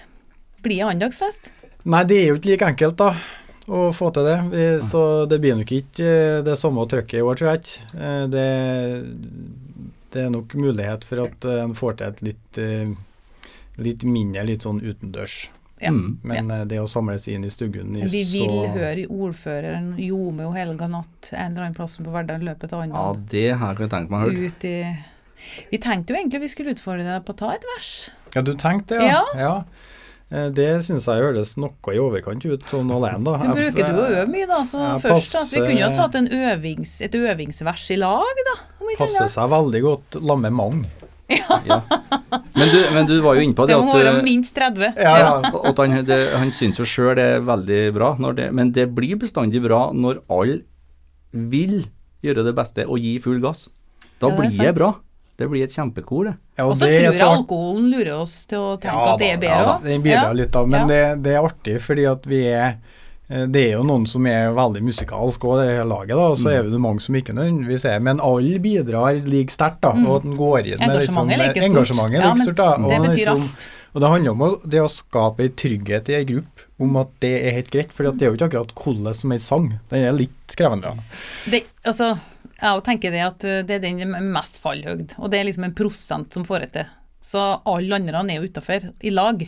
Blir 0.61 0.77
det 0.77 0.85
annendagsfest? 0.85 1.49
Nei, 1.85 2.03
det 2.03 2.17
er 2.17 2.27
jo 2.29 2.35
ikke 2.39 2.51
like 2.51 2.65
enkelt, 2.73 2.95
da. 2.97 3.15
Å 3.65 3.89
få 3.97 4.11
til 4.13 4.27
det. 4.27 4.37
Vi, 4.51 4.65
så 4.85 5.01
det 5.29 5.39
blir 5.41 5.57
nok 5.57 5.71
ikke 5.73 6.05
eh, 6.05 6.43
det 6.45 6.57
samme 6.61 6.85
trøkket 6.89 7.17
i 7.17 7.25
år, 7.25 7.39
tror 7.39 7.49
jeg 7.49 7.63
ikke. 7.63 7.87
Eh, 7.97 8.23
Det, 8.35 8.47
det 10.13 10.21
er 10.21 10.31
nok 10.33 10.53
mulighet 10.53 11.05
for 11.07 11.25
at 11.25 11.47
eh, 11.49 11.63
en 11.63 11.73
får 11.77 11.97
til 11.99 12.07
et 12.11 12.25
litt, 12.29 12.59
litt 13.81 14.05
mindre, 14.07 14.45
litt 14.47 14.67
sånn 14.67 14.83
utendørs. 14.85 15.47
Ja. 15.81 15.91
Mm. 15.91 16.19
Men 16.23 16.53
ja. 16.53 16.59
det 16.69 16.77
å 16.79 16.85
samles 16.87 17.25
inn 17.27 17.43
i 17.43 17.49
stuggen 17.51 17.97
i 17.97 18.05
vi 18.07 18.21
vil 18.29 18.53
så 18.53 18.69
høre 18.77 19.07
ordføreren 19.11 19.89
ljome 19.99 20.45
jo 20.45 20.53
helga 20.55 20.87
natt 20.87 21.33
en 21.33 21.51
eller 21.51 21.65
annen 21.65 21.75
plass 21.75 21.97
på 21.99 22.13
Verdal 22.13 22.45
løpet 22.47 22.71
av 22.71 22.85
andre. 22.85 23.01
Ja, 23.01 23.25
det 23.33 23.49
har 23.59 23.81
jeg 23.83 23.91
tenkt 23.91 24.13
meg 24.13 24.21
å 24.21 24.29
høre. 24.29 24.45
Ut 24.47 24.69
i 24.69 24.77
Vi 25.73 25.81
tenkte 25.83 26.13
jo 26.15 26.21
egentlig 26.21 26.45
vi 26.45 26.51
skulle 26.53 26.77
utfordre 26.77 27.03
deg 27.09 27.27
på 27.27 27.35
å 27.35 27.41
ta 27.43 27.51
et 27.57 27.67
vers. 27.75 27.91
Ja, 28.37 28.45
du 28.45 28.53
tenkte 28.59 29.01
det, 29.01 29.11
ja? 29.11 29.21
ja. 29.39 29.51
Eh, 29.57 29.94
Det 30.29 30.69
synes 30.81 31.05
jeg 31.05 31.21
høres 31.21 31.51
noe 31.61 31.93
i 31.93 31.99
overkant 32.01 32.45
ut 32.49 32.63
sånn 32.71 32.89
alene, 32.91 33.21
da. 33.27 33.35
Du 33.45 33.51
bruker 33.59 33.91
du 33.93 33.99
å 34.01 34.05
øve 34.09 34.23
mye, 34.31 34.47
da. 34.49 34.63
Så 34.65 34.79
jeg 34.81 35.03
først 35.03 35.35
da, 35.37 35.43
så 35.45 35.53
vi 35.53 35.61
kunne 35.61 35.79
jo 35.79 35.89
ha 35.91 35.97
tatt 35.99 36.17
en 36.17 36.29
øvings, 36.33 36.95
et 37.05 37.17
øvingsvers 37.19 37.83
i 37.93 37.99
lag, 38.01 38.41
da. 38.49 38.55
Om 38.81 38.95
Passer 38.97 39.29
seg 39.31 39.51
veldig 39.53 39.83
godt 39.85 40.17
sammen 40.17 40.47
med 40.47 40.57
mange. 40.57 41.11
Ja. 41.29 41.81
Men, 42.55 42.69
du, 42.69 42.77
men 42.93 43.07
du 43.09 43.15
var 43.23 43.35
jo 43.35 43.41
inne 43.41 43.55
på 43.57 43.65
det 43.65 43.73
Det 43.73 43.83
må 43.83 43.95
være 43.97 44.21
minst 44.23 44.53
30. 44.55 44.93
Ja, 45.01 45.13
ja. 45.19 45.31
at 45.41 45.79
han, 45.81 45.95
det, 46.05 46.19
han 46.37 46.51
syns 46.53 46.77
jo 46.79 46.85
sjøl 46.87 47.15
det 47.17 47.25
er 47.33 47.41
veldig 47.43 47.79
bra, 47.95 48.11
når 48.21 48.37
det, 48.37 48.45
men 48.55 48.69
det 48.75 48.85
blir 48.95 49.17
bestandig 49.19 49.59
bra 49.63 49.89
når 49.91 50.21
alle 50.31 50.59
vil 51.33 51.81
gjøre 52.23 52.45
det 52.45 52.53
beste 52.55 52.85
og 52.85 53.01
gi 53.01 53.17
full 53.23 53.41
gass. 53.43 53.65
Da 54.21 54.29
Ja, 54.29 54.37
det 54.37 54.51
blir 54.53 54.69
det 54.69 54.75
bra. 54.77 54.91
Det 55.35 55.49
blir 55.51 55.65
et 55.65 55.75
kjempekor, 55.75 56.29
det. 56.29 56.35
Ja, 56.57 56.65
Og 56.69 56.77
så 56.79 56.85
tror 56.87 57.03
jeg 57.11 57.21
alkoholen 57.21 57.89
lurer 57.91 58.13
oss 58.21 58.45
til 58.47 58.59
å 58.63 58.75
tenke 58.79 58.93
Ja 58.95 59.13
at 59.13 59.19
det 59.19 59.29
er 59.33 59.39
bedre 59.41 59.55
òg. 59.55 59.65
ja. 59.67 59.77
Den 59.83 60.03
bidrar 60.05 60.35
litt 60.39 60.51
da, 60.55 60.65
men 60.65 60.81
Ja. 60.81 60.87
det, 60.87 61.23
det 61.23 61.33
er 61.35 61.43
artig 61.49 61.81
fordi 61.83 62.05
at 62.11 62.25
vi 62.31 62.39
er 62.47 62.77
eh, 63.29 63.45
det 63.51 63.63
er 63.65 63.71
jo 63.75 63.83
noen 63.83 64.05
som 64.07 64.25
er 64.29 64.53
veldig 64.55 64.83
musikalske 64.85 65.43
òg, 65.49 65.57
det 65.59 65.67
hele 65.73 65.87
laget, 65.89 66.15
da, 66.15 66.27
og 66.31 66.37
så 66.37 66.51
er 66.53 66.63
det 66.69 66.79
mange 66.79 67.01
som 67.01 67.15
ikke 67.15 67.33
nødvendigvis 67.35 67.85
er 67.89 67.99
Men 67.99 68.19
alle 68.23 68.59
bidrar 68.63 69.19
like 69.25 69.51
sterkt, 69.51 69.81
da. 69.81 69.91
Og 69.91 70.21
at 70.21 70.25
en 70.29 70.37
går 70.37 70.59
inn 70.73 70.79
med 70.79 70.99
liksom, 71.01 71.27
Mm. 71.27 71.31
Engasjementet 71.33 72.21
er 72.21 72.35
like 72.35 72.45
stort. 72.45 72.59
er 72.59 72.63
Ja. 72.63 72.77
Da, 72.77 72.83
og, 72.83 72.89
det 72.89 72.99
betyr 73.01 73.25
liksom, 73.25 73.41
alt. 73.41 73.67
og 73.95 74.01
det 74.01 74.09
handler 74.13 74.31
om 74.31 74.41
å, 74.45 74.49
det 74.69 74.81
å 74.81 74.89
skape 74.91 75.39
en 75.43 75.55
trygghet 75.63 76.09
i 76.09 76.15
ei 76.19 76.23
gruppe 76.23 76.61
om 76.79 76.95
at 76.97 77.07
det 77.19 77.33
er 77.47 77.51
helt 77.55 77.71
greit. 77.71 77.91
For 77.91 78.03
det 78.03 78.21
er 78.21 78.31
jo 78.31 78.35
ikke 78.37 78.47
akkurat 78.51 78.71
hvordan 78.75 79.13
som 79.15 79.31
en 79.31 79.39
sang. 79.39 79.67
Den 79.89 80.03
er 80.07 80.11
litt 80.13 80.55
krevende. 80.55 80.83
Ja. 80.95 81.51
Det, 81.51 81.63
altså, 81.83 82.13
jeg 82.61 82.83
tenker 82.85 83.11
det 83.11 83.23
at 83.25 83.45
uh, 83.47 83.61
det 83.67 83.77
er 83.77 83.83
den 83.83 84.03
med 84.11 84.29
mest 84.35 84.59
fallhøyd, 84.63 85.17
og 85.19 85.31
det 85.31 85.39
er 85.39 85.49
liksom 85.49 85.67
en 85.67 85.75
prosent 85.75 86.35
som 86.35 86.45
får 86.47 86.65
det 86.65 86.71
til. 86.77 86.93
Så 87.25 87.41
alle 87.65 87.97
andre 87.97 88.21
er 88.21 88.37
jo 88.39 88.49
utafor, 88.51 88.91
i 89.01 89.11
lag. 89.13 89.41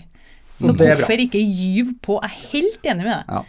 Så 0.58 0.74
Det 0.74 0.82
er 0.82 0.96
bra. 0.96 1.06
hvorfor 1.06 1.24
ikke 1.28 1.44
gyve 1.44 1.94
på? 2.02 2.18
Jeg 2.24 2.32
er 2.32 2.50
helt 2.56 2.90
enig 2.90 3.06
med 3.06 3.14
deg. 3.14 3.32
Ja. 3.38 3.44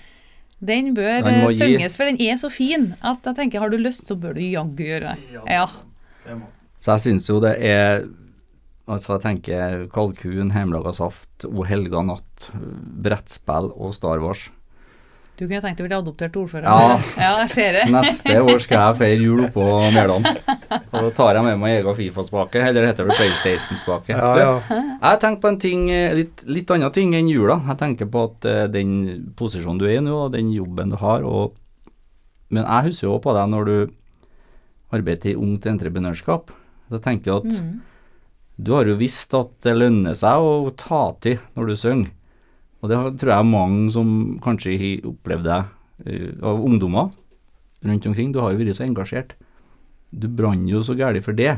Den 0.68 0.94
bør 0.94 1.24
uh, 1.24 1.48
gi. 1.48 1.58
synges, 1.62 1.96
for 1.96 2.10
den 2.10 2.20
er 2.20 2.38
så 2.40 2.50
fin 2.50 2.92
at 3.00 3.24
jeg 3.24 3.38
tenker 3.38 3.62
har 3.62 3.70
du 3.72 3.78
lyst, 3.80 4.06
så 4.06 4.18
bør 4.18 4.36
du 4.36 4.42
jaggu 4.42 4.84
gjøre 4.84 5.14
det. 5.14 5.42
Ja. 5.46 5.66
Så 6.78 6.94
jeg 6.96 7.04
syns 7.06 7.28
jo 7.30 7.40
det 7.42 7.56
er 7.64 8.06
Altså, 8.88 9.18
jeg 9.18 9.20
tenker 9.20 9.82
kalkun, 9.92 10.48
hjemmelaga 10.48 10.94
saft, 10.96 11.44
O 11.44 11.66
helga 11.68 12.00
natt, 12.08 12.46
brettspill 13.04 13.68
og 13.76 13.92
Star 13.92 14.22
Wars. 14.22 14.46
Du 15.38 15.44
kunne 15.46 15.60
tenkt 15.62 15.78
deg 15.78 15.86
å 15.86 15.88
bli 15.88 15.96
adoptert 15.96 16.34
ordfører. 16.40 16.64
Ja. 16.66 16.94
ja, 17.22 17.28
jeg 17.44 17.50
ser 17.54 17.76
det. 17.76 17.84
Neste 17.94 18.34
år 18.42 18.58
skal 18.64 18.80
jeg 18.88 18.96
feire 18.98 19.22
jul 19.22 19.44
oppå 19.46 19.66
Mæland. 19.94 20.26
Og 20.26 20.96
da 20.98 21.10
tar 21.14 21.38
jeg 21.38 21.44
med 21.46 21.60
meg 21.62 21.76
egen 21.76 21.94
Fifa-spake, 22.00 22.64
eller 22.68 22.88
heter 22.90 23.06
det 23.06 23.16
PlayStation-spake. 23.20 24.16
Ja, 24.18 24.32
ja. 24.42 24.80
Jeg 24.98 25.20
tenkt 25.22 25.40
på 25.44 25.52
en 25.52 25.60
ting, 25.62 25.84
eh, 25.94 26.16
litt, 26.18 26.42
litt 26.50 26.72
annen 26.74 26.90
ting 26.96 27.14
enn 27.14 27.30
jula. 27.30 27.60
Jeg 27.70 27.78
tenker 27.84 28.10
på 28.10 28.24
at 28.32 28.48
eh, 28.50 28.64
den 28.74 28.96
posisjonen 29.38 29.78
du 29.78 29.86
er 29.86 30.00
i 30.00 30.02
nå, 30.02 30.16
og 30.26 30.34
den 30.34 30.50
jobben 30.56 30.90
du 30.90 30.98
har, 31.04 31.22
og 31.22 31.54
Men 32.50 32.64
jeg 32.64 32.86
husker 32.90 33.06
jo 33.10 33.18
på 33.20 33.32
deg 33.36 33.50
når 33.52 33.66
du 33.68 33.76
arbeidet 34.96 35.34
i 35.34 35.36
Ungt 35.36 35.66
Entreprenørskap. 35.68 36.50
Da 36.88 36.98
tenker 37.04 37.30
jeg 37.30 37.42
at 37.42 37.58
Mm. 37.60 37.80
du 38.58 38.72
har 38.72 38.86
jo 38.88 38.94
visst 38.96 39.34
at 39.36 39.50
det 39.62 39.74
lønner 39.76 40.16
seg 40.16 40.40
å 40.40 40.72
ta 40.74 41.12
til 41.20 41.38
når 41.54 41.66
du 41.68 41.76
synger. 41.76 42.10
Og 42.82 42.90
det 42.92 42.98
tror 43.18 43.32
jeg 43.32 43.38
er 43.42 43.48
mange 43.48 43.90
som 43.94 44.10
kanskje 44.44 44.76
har 44.78 45.08
opplevd 45.10 45.48
deg 45.48 45.64
eh, 46.06 46.30
av 46.46 46.60
ungdommer 46.62 47.08
rundt 47.84 48.06
omkring. 48.06 48.32
Du 48.34 48.40
har 48.42 48.52
jo 48.54 48.60
vært 48.60 48.78
så 48.78 48.86
engasjert. 48.86 49.32
Du 50.14 50.28
brant 50.30 50.68
jo 50.70 50.82
så 50.86 50.94
gæli 50.98 51.20
for 51.24 51.34
det. 51.38 51.56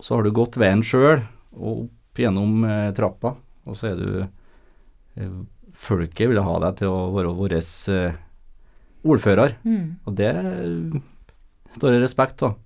Så 0.00 0.14
har 0.16 0.22
du 0.24 0.30
gått 0.34 0.56
veien 0.60 0.82
sjøl, 0.86 1.24
og 1.58 1.86
opp 1.88 2.20
gjennom 2.22 2.62
eh, 2.64 2.90
trappa, 2.96 3.34
og 3.66 3.76
så 3.78 3.90
er 3.92 3.98
du 4.00 4.10
eh, 4.22 5.32
Folket 5.80 6.28
ville 6.28 6.42
ha 6.44 6.56
deg 6.60 6.80
til 6.80 6.90
å 6.92 7.06
være 7.14 7.30
vår 7.38 7.52
ordfører, 9.06 9.54
Mm. 9.64 9.96
og 10.04 10.16
det 10.18 10.32
står 11.76 11.94
det 11.94 12.00
respekt 12.02 12.42
av. 12.44 12.56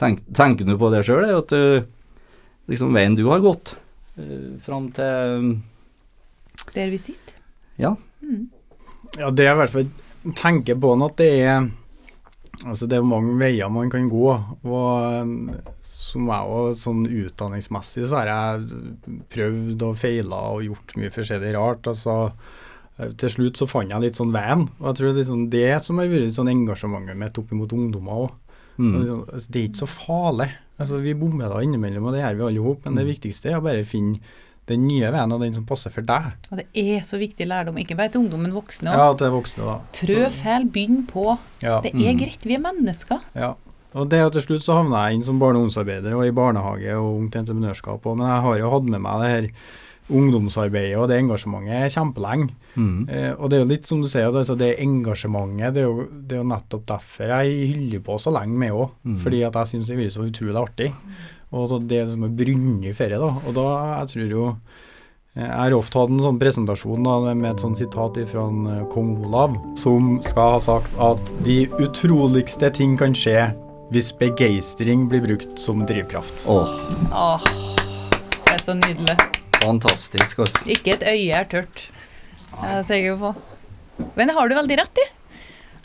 Tenk, 0.00 0.24
tenker 0.34 0.66
du 0.66 0.72
på 0.80 0.88
det 0.90 1.04
sjøl, 1.06 1.26
at 1.38 1.52
liksom 2.66 2.96
veien 2.96 3.14
du 3.14 3.22
har 3.28 3.44
gått 3.44 3.76
fram 4.64 4.88
til 4.96 5.60
Der 6.78 6.92
vi 6.94 7.00
sitter. 7.02 7.34
Ja. 7.82 7.96
Mm. 8.22 8.46
Ja, 9.18 9.32
det 9.34 9.46
er 9.48 9.56
i 9.56 9.58
hvert 9.62 9.74
fall 9.74 9.88
tenker 10.36 10.78
på 10.80 10.94
at 11.06 11.20
det 11.20 11.32
er 11.46 11.68
Altså 12.66 12.88
det 12.90 12.98
er 12.98 13.06
mange 13.06 13.36
veier 13.38 13.70
man 13.70 13.90
kan 13.90 14.08
gå. 14.10 14.32
Og 14.66 15.58
som 15.86 16.26
jeg 16.26 16.54
òg 16.58 16.78
sånn 16.80 17.04
utdanningsmessig 17.06 18.08
så 18.08 18.22
har 18.22 18.30
jeg 18.32 19.18
prøvd 19.30 19.84
og 19.86 20.00
feila 20.00 20.40
og 20.56 20.64
gjort 20.66 20.96
mye 20.98 21.12
forskjellig 21.14 21.52
rart. 21.54 21.86
Altså 21.86 22.16
eh, 22.98 23.12
til 23.20 23.30
slutt 23.34 23.60
så 23.60 23.68
fant 23.70 23.94
jeg 23.94 24.02
litt 24.02 24.18
sånn 24.18 24.34
veien. 24.34 24.66
Og 24.80 24.88
jeg 24.88 24.98
tror 24.98 25.14
liksom 25.20 25.46
det 25.52 25.68
som 25.86 26.02
har 26.02 26.10
vært 26.10 26.34
sånn 26.34 26.50
engasjementet 26.50 27.20
mitt 27.20 27.38
opp 27.38 27.54
mot 27.54 27.76
ungdommer 27.78 28.24
òg. 28.24 28.34
Mm. 28.78 28.90
Liksom, 28.96 29.22
altså, 29.28 29.52
det 29.54 29.60
er 29.60 29.68
ikke 29.68 29.82
så 29.84 29.90
farlig. 29.92 30.50
Altså 30.78 31.00
Vi 31.02 31.14
bommer 31.18 31.50
da 31.50 31.62
innimellom, 31.62 32.10
og 32.10 32.14
det 32.14 32.24
gjør 32.24 32.40
vi 32.40 32.46
alle 32.48 32.66
sammen. 32.66 32.84
Men 32.88 33.00
det 33.02 33.08
viktigste 33.12 33.52
er 33.52 33.60
å 33.60 33.66
bare 33.68 33.86
finne 33.86 34.34
den 34.68 34.84
nye 34.88 35.12
veien, 35.14 35.32
og 35.34 35.42
den 35.42 35.56
som 35.56 35.66
passer 35.68 35.92
for 35.94 36.06
deg. 36.06 36.34
Og 36.50 36.60
det 36.60 36.66
er 36.76 37.06
så 37.08 37.20
viktig 37.20 37.46
lærdom, 37.48 37.78
ikke 37.80 37.96
bare 37.98 38.12
til 38.14 38.24
ungdom, 38.24 38.44
men 38.46 38.54
voksne 38.56 38.92
òg. 38.92 39.00
Ja, 39.00 39.08
til 39.18 39.32
voksne, 39.34 39.64
da. 39.64 39.78
Trø 39.96 40.28
feil, 40.34 40.68
begynn 40.74 41.02
på. 41.08 41.30
Ja. 41.64 41.80
Det 41.84 41.94
er 41.96 42.20
greit, 42.20 42.44
vi 42.44 42.58
er 42.58 42.62
mennesker. 42.64 43.24
Ja. 43.38 43.54
Og 43.96 44.08
det 44.12 44.20
at 44.20 44.34
til 44.36 44.44
slutt 44.44 44.66
så 44.66 44.76
havna 44.82 45.06
jeg 45.06 45.18
inn 45.18 45.26
som 45.26 45.40
barne- 45.40 45.58
og 45.58 45.66
ungdomsarbeider 45.66 46.14
og 46.14 46.26
i 46.26 46.34
barnehage 46.36 46.96
og 46.98 47.22
ungt 47.22 47.38
entreprenørskap. 47.40 48.04
Og, 48.04 48.18
men 48.18 48.28
jeg 48.28 48.44
har 48.44 48.58
jo 48.60 48.72
hatt 48.74 48.90
med 48.92 49.04
meg 49.04 49.22
det 49.22 49.30
her 49.32 49.48
ungdomsarbeidet 50.08 50.96
og 50.96 51.08
det 51.10 51.18
engasjementet 51.22 51.94
kjempelenge. 51.96 52.52
Mm. 52.78 53.08
Eh, 53.10 53.32
og 53.34 53.50
det 53.50 53.58
er 53.58 53.64
jo 53.64 53.70
litt 53.72 53.88
som 53.88 54.02
du 54.02 54.08
sier, 54.08 54.28
altså 54.28 54.56
det 54.58 54.76
engasjementet, 54.84 55.74
det 55.76 55.82
er, 55.82 55.88
jo, 55.88 56.06
det 56.08 56.36
er 56.36 56.42
jo 56.42 56.52
nettopp 56.52 56.86
derfor 56.88 57.32
jeg 57.32 57.72
hyller 57.72 58.04
på 58.06 58.20
så 58.22 58.32
lenge 58.34 58.60
med 58.60 58.76
òg. 58.76 58.94
Mm. 59.08 59.18
Fordi 59.24 59.42
at 59.48 59.58
jeg 59.60 59.72
syns 59.72 59.90
det 59.90 59.98
blir 59.98 60.14
så 60.14 60.28
utrolig 60.28 60.62
artig. 60.62 60.92
Og 61.52 61.68
så 61.70 61.78
det 61.80 62.02
som 62.10 62.24
er 62.26 62.34
brunnet 62.36 62.90
i 62.90 62.94
ferie, 62.96 63.18
da. 63.20 63.30
Og 63.48 63.54
da, 63.56 63.66
jeg 64.02 64.10
tror 64.12 64.32
jo 64.34 64.42
eh, 64.50 65.44
Jeg 65.46 65.54
har 65.54 65.76
ofte 65.78 65.98
hatt 66.02 66.12
en 66.12 66.20
sånn 66.24 66.40
presentasjon 66.40 67.06
da, 67.06 67.14
med 67.32 67.50
et 67.54 67.62
sånt 67.64 67.78
sitat 67.80 68.18
fra 68.28 68.44
kong 68.92 69.14
Olav, 69.28 69.56
som 69.80 70.18
skal 70.26 70.58
ha 70.58 70.60
sagt 70.60 70.92
at 71.00 71.32
de 71.46 71.62
utroligste 71.80 72.68
ting 72.76 72.98
kan 73.00 73.16
skje 73.16 73.48
hvis 73.88 74.10
begeistring 74.20 75.06
blir 75.08 75.22
brukt 75.24 75.54
som 75.56 75.86
drivkraft. 75.88 76.42
Åh, 76.52 76.74
Åh, 77.08 77.46
det 78.44 78.58
er 78.58 78.60
så 78.60 78.74
nydelig. 78.76 79.16
fantastisk, 79.62 80.42
Også. 80.44 80.66
Ikke 80.68 80.92
et 80.98 81.06
øye 81.08 81.32
er 81.40 81.48
tørt. 81.48 81.86
Det 82.58 82.68
er 82.74 82.82
sikker 82.84 83.16
på. 83.22 83.32
Men 84.18 84.28
det 84.28 84.34
har 84.36 84.48
du 84.48 84.54
veldig 84.58 84.76
rett 84.82 85.00
i. 85.00 85.06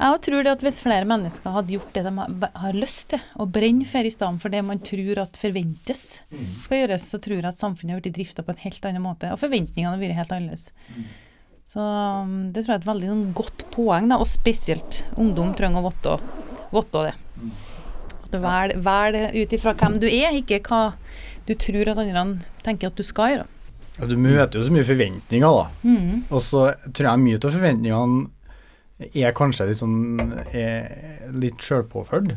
Jeg 0.03 0.19
tror 0.25 0.43
det 0.43 0.51
at 0.51 0.63
hvis 0.65 0.81
flere 0.83 1.07
mennesker 1.07 1.53
hadde 1.55 1.77
gjort 1.77 1.93
det 1.95 2.01
de 2.03 2.11
har- 2.59 2.75
lyst 2.75 3.09
til, 3.13 3.21
og 3.39 3.51
brenne 3.55 3.85
for 3.87 4.03
i 4.03 4.11
stedet 4.11 4.41
for 4.41 4.51
det 4.51 4.63
man 4.65 4.79
tror 4.83 5.21
at 5.21 5.37
forventes 5.39 6.19
skal 6.59 6.81
gjøres, 6.81 7.05
så 7.07 7.19
tror 7.23 7.39
jeg 7.39 7.45
at 7.45 7.61
samfunnet 7.61 7.95
har 7.95 8.01
blitt 8.01 8.17
drifta 8.17 8.43
på 8.43 8.51
en 8.51 8.63
helt 8.65 8.85
annen 8.85 9.01
måte. 9.05 9.31
Og 9.31 9.39
forventningene 9.39 9.93
har 9.95 10.01
vært 10.01 10.17
helt 10.19 10.33
annerledes. 10.35 10.71
Så 11.65 11.79
um, 11.79 12.51
det 12.51 12.65
tror 12.65 12.73
jeg 12.73 12.81
er 12.81 12.83
et 12.83 12.91
veldig 12.91 13.07
sånn, 13.13 13.23
godt 13.33 13.63
poeng, 13.71 14.09
da, 14.11 14.19
og 14.19 14.27
spesielt 14.27 15.05
ungdom 15.15 15.55
trenger 15.55 15.79
å 15.79 15.87
vite 15.87 16.17
vite 16.73 17.05
det. 17.07 17.15
At 18.25 18.31
du 18.33 18.39
Velg 18.43 18.75
vel 18.83 19.19
ut 19.39 19.55
ifra 19.55 19.73
hvem 19.73 19.99
du 20.03 20.07
er, 20.09 20.35
ikke 20.35 20.59
hva 20.67 20.83
du 21.47 21.55
tror 21.55 21.89
at 21.93 21.97
andre 22.03 22.41
tenker 22.65 22.91
at 22.91 22.99
du 22.99 23.03
skal 23.07 23.31
gjøre. 23.31 23.47
Ja, 23.99 24.07
du 24.09 24.15
møter 24.17 24.59
jo 24.59 24.67
så 24.67 24.73
mye 24.73 24.85
forventninger, 24.87 25.57
da. 25.59 25.65
Mm. 25.85 26.23
Og 26.33 26.41
så 26.41 26.73
tror 26.91 27.07
jeg 27.07 27.23
mye 27.23 27.39
av 27.39 27.53
forventningene 27.53 28.29
er 29.01 29.36
kanskje 29.36 29.67
litt 29.69 29.82
sånn 29.82 30.34
er 30.53 31.29
litt 31.34 31.63
sjølpåført. 31.63 32.36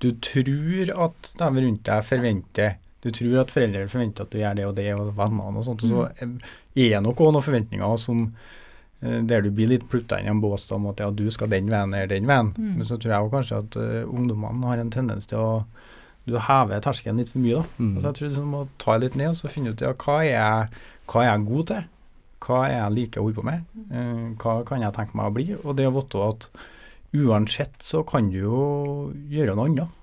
Du 0.00 0.12
tror 0.24 0.92
at 1.06 1.32
de 1.36 1.50
rundt 1.60 1.82
deg 1.84 2.06
forventer 2.08 2.78
Du 3.04 3.10
tror 3.16 3.42
at 3.42 3.52
foreldre 3.52 3.86
forventer 3.88 4.24
at 4.24 4.32
du 4.32 4.40
gjør 4.40 4.56
det 4.56 4.64
og 4.68 4.74
det, 4.76 4.88
og 4.92 5.12
vennene 5.16 5.56
og 5.56 5.64
sånt. 5.64 5.84
Og 5.84 5.92
så 5.92 6.08
er 6.20 6.34
det 6.74 7.04
nok 7.04 7.20
også 7.20 7.32
noen 7.32 7.46
forventninger 7.46 7.94
som 8.00 8.26
eh, 9.00 9.22
der 9.24 9.40
du 9.44 9.48
blir 9.56 9.70
litt 9.70 9.86
plutta 9.88 10.18
inn 10.20 10.28
i 10.28 10.32
en 10.34 10.42
bås 10.42 10.66
om 10.76 10.90
at 10.90 11.00
ja, 11.00 11.08
du 11.08 11.24
skal 11.32 11.48
den 11.52 11.70
veien 11.72 11.94
eller 11.96 12.10
den 12.12 12.28
veien. 12.28 12.52
Mm. 12.56 12.74
Men 12.76 12.88
så 12.88 12.98
tror 13.00 13.14
jeg 13.14 13.32
kanskje 13.32 13.62
at 13.62 13.78
uh, 13.80 14.02
ungdommene 14.04 14.68
har 14.68 14.82
en 14.82 14.92
tendens 14.92 15.30
til 15.30 15.40
å 15.40 15.52
Du 16.28 16.36
hever 16.36 16.82
terskelen 16.84 17.16
litt 17.16 17.32
for 17.32 17.40
mye, 17.40 17.62
da. 17.62 17.80
Mm. 17.80 17.94
Altså, 17.96 18.10
jeg 18.10 18.18
tror 18.18 18.34
Du 18.36 18.50
må 18.52 18.60
ta 18.78 18.98
litt 19.00 19.16
ned 19.16 19.32
og 19.32 19.38
så 19.40 19.48
finne 19.48 19.72
ut 19.72 19.80
ja, 19.80 19.94
hva 19.96 20.18
er 20.20 20.34
jeg, 20.34 20.84
hva 21.08 21.24
er 21.24 21.30
jeg 21.30 21.48
god 21.48 21.70
til. 21.72 21.88
Hva 22.40 22.60
er 22.68 22.76
jeg 22.78 22.94
liker 22.96 23.20
å 23.20 23.24
holde 23.28 23.36
på 23.40 23.44
med? 23.44 23.64
Eh, 23.92 24.26
hva 24.40 24.54
kan 24.68 24.80
jeg 24.84 24.94
tenke 24.96 25.16
meg 25.18 25.26
å 25.30 25.34
bli? 25.36 25.46
Og 25.60 25.76
det 25.76 25.86
å 25.90 25.94
vite 25.98 26.22
at 26.28 26.46
uansett 27.12 27.82
så 27.84 28.02
kan 28.06 28.30
du 28.32 28.38
jo 28.38 28.60
gjøre 29.30 29.56
noe 29.58 29.68
annet. 29.68 29.96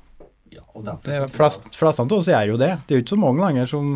Ja, 0.54 0.64
og 0.76 0.86
derfor 0.88 1.28
flest, 1.34 2.00
av 2.00 2.14
oss 2.14 2.28
gjør 2.30 2.54
jo 2.54 2.58
det. 2.62 2.74
Det 2.88 2.96
er 2.96 3.00
jo 3.02 3.06
ikke 3.06 3.16
så 3.16 3.20
mange 3.22 3.44
lenger 3.44 3.70
som 3.70 3.94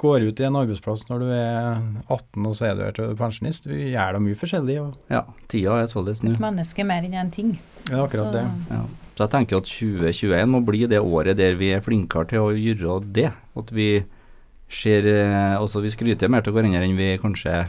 går 0.00 0.24
ut 0.26 0.40
i 0.42 0.46
en 0.48 0.56
arbeidsplass 0.58 1.04
når 1.06 1.20
du 1.22 1.28
er 1.30 1.76
18 2.10 2.46
og 2.48 2.54
så 2.58 2.66
er 2.70 2.74
du 2.78 2.82
her 2.82 2.94
til 2.96 3.12
pensjonist. 3.18 3.68
Vi 3.70 3.92
gjør 3.92 4.16
da 4.16 4.22
mye 4.24 4.38
forskjellig. 4.38 4.78
Og 4.82 5.12
Ja, 5.12 5.22
tida 5.50 5.76
er 5.82 5.90
således 5.90 6.22
nå. 6.24 6.34
Et 6.34 6.42
menneske 6.42 6.82
er 6.82 6.88
mer 6.88 7.02
enn 7.06 7.14
én 7.14 7.30
ting. 7.32 7.58
det 7.84 7.92
er 7.94 8.02
akkurat 8.06 8.26
Så- 8.26 8.32
det. 8.32 8.44
Ja. 8.70 8.82
Så 9.14 9.22
jeg 9.22 9.30
tenker 9.30 9.56
at 9.58 9.64
2021 9.70 10.50
må 10.50 10.64
bli 10.66 10.86
det 10.86 10.98
året 10.98 11.36
der 11.36 11.54
vi 11.54 11.70
er 11.70 11.80
flinkere 11.80 12.26
til 12.26 12.38
å 12.40 12.50
gjøre 12.50 13.12
det. 13.12 13.32
At 13.56 13.70
vi 13.70 14.04
ser 14.74 15.06
eh, 15.06 15.54
Altså 15.58 15.80
vi 15.84 15.90
skryter 15.94 16.28
mer 16.32 16.42
til 16.44 16.52
hverandre 16.56 16.82
enn 16.84 16.96
vi 16.98 17.12
kanskje 17.22 17.64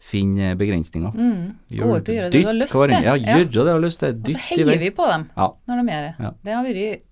finner 0.00 0.54
begrensninger. 0.56 1.12
Mm. 1.12 1.52
Gå 1.76 1.90
ut 1.92 2.08
og 2.08 2.14
gjøre 2.16 2.30
det 2.32 2.40
du 2.40 2.48
har 2.48 2.56
lyst 2.56 2.72
til. 2.72 2.94
Ja, 3.04 3.14
Ja. 3.20 3.36
det 3.36 3.50
du 3.52 3.60
har 3.68 3.80
lyst 3.82 4.00
til. 4.00 4.16
Og 4.16 4.30
så 4.32 4.38
heier 4.48 4.78
vi 4.80 4.90
på 4.90 5.06
dem 5.10 5.28
Ja. 5.36 5.50
når 5.68 5.76
de 5.82 5.92
gjør 5.92 6.02
det. 6.08 6.14
Ja. 6.18 6.30
Det 6.44 6.54
har 6.54 6.64
vært 6.64 7.02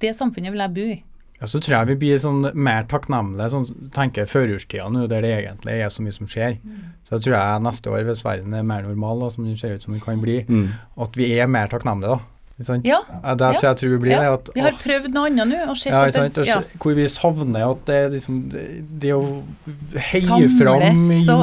Det 0.00 0.16
samfunnet 0.16 0.50
vil 0.50 0.60
jeg 0.60 0.74
bo 0.74 0.80
i. 0.80 1.02
Ja, 1.40 1.46
så 1.46 1.60
tror 1.60 1.76
jeg 1.78 1.86
vi 1.88 1.94
blir 2.06 2.18
sånn 2.18 2.54
mer 2.54 2.84
takknemlige, 2.84 3.50
sånn 3.52 3.90
tenker 3.90 4.24
førjulstida 4.28 4.90
nå, 4.92 5.06
der 5.08 5.20
det 5.20 5.44
egentlig 5.44 5.72
er 5.84 5.88
så 5.88 6.00
mye 6.02 6.12
som 6.12 6.26
skjer. 6.26 6.58
Så 7.04 7.16
jeg 7.16 7.20
tror 7.24 7.36
jeg 7.36 7.62
neste 7.62 7.86
år, 7.92 8.04
hvis 8.08 8.22
verden 8.24 8.54
er 8.54 8.62
mer 8.62 8.82
normal, 8.82 9.20
da, 9.20 9.28
som 9.30 9.44
det 9.44 9.58
ser 9.58 9.74
ut 9.74 9.82
som 9.82 9.92
den 9.92 10.00
kan 10.00 10.20
bli, 10.20 10.44
Mm. 10.44 10.68
at 10.98 11.12
vi 11.16 11.38
er 11.38 11.46
mer 11.46 11.66
takknemlige, 11.68 12.08
da. 12.16 12.20
Ja. 12.84 12.98
Ja, 13.22 13.34
Det 13.34 13.46
tror 13.58 13.66
jeg 13.70 13.76
tror 13.80 13.88
vi 13.94 13.98
blir 14.04 14.10
Ja. 14.12 14.20
det. 14.20 14.32
At, 14.34 14.50
Vi 14.54 14.60
har 14.60 14.72
prøvd 14.72 15.08
noe 15.14 15.26
annet 15.30 15.48
nå 15.48 15.56
Ja, 15.56 15.72
ikke 15.72 16.12
sant? 16.12 16.34
det, 16.34 16.46
ja. 16.46 16.58
Hvor 16.78 16.94
vi 16.94 17.04
savner 17.08 17.70
at 17.70 17.84
det, 17.86 17.94
er 17.94 18.08
liksom, 18.10 18.50
det, 18.52 18.64
det 19.00 19.12
å 19.16 19.42
heie 19.96 20.20
Samles 20.26 20.58
fram 20.60 20.82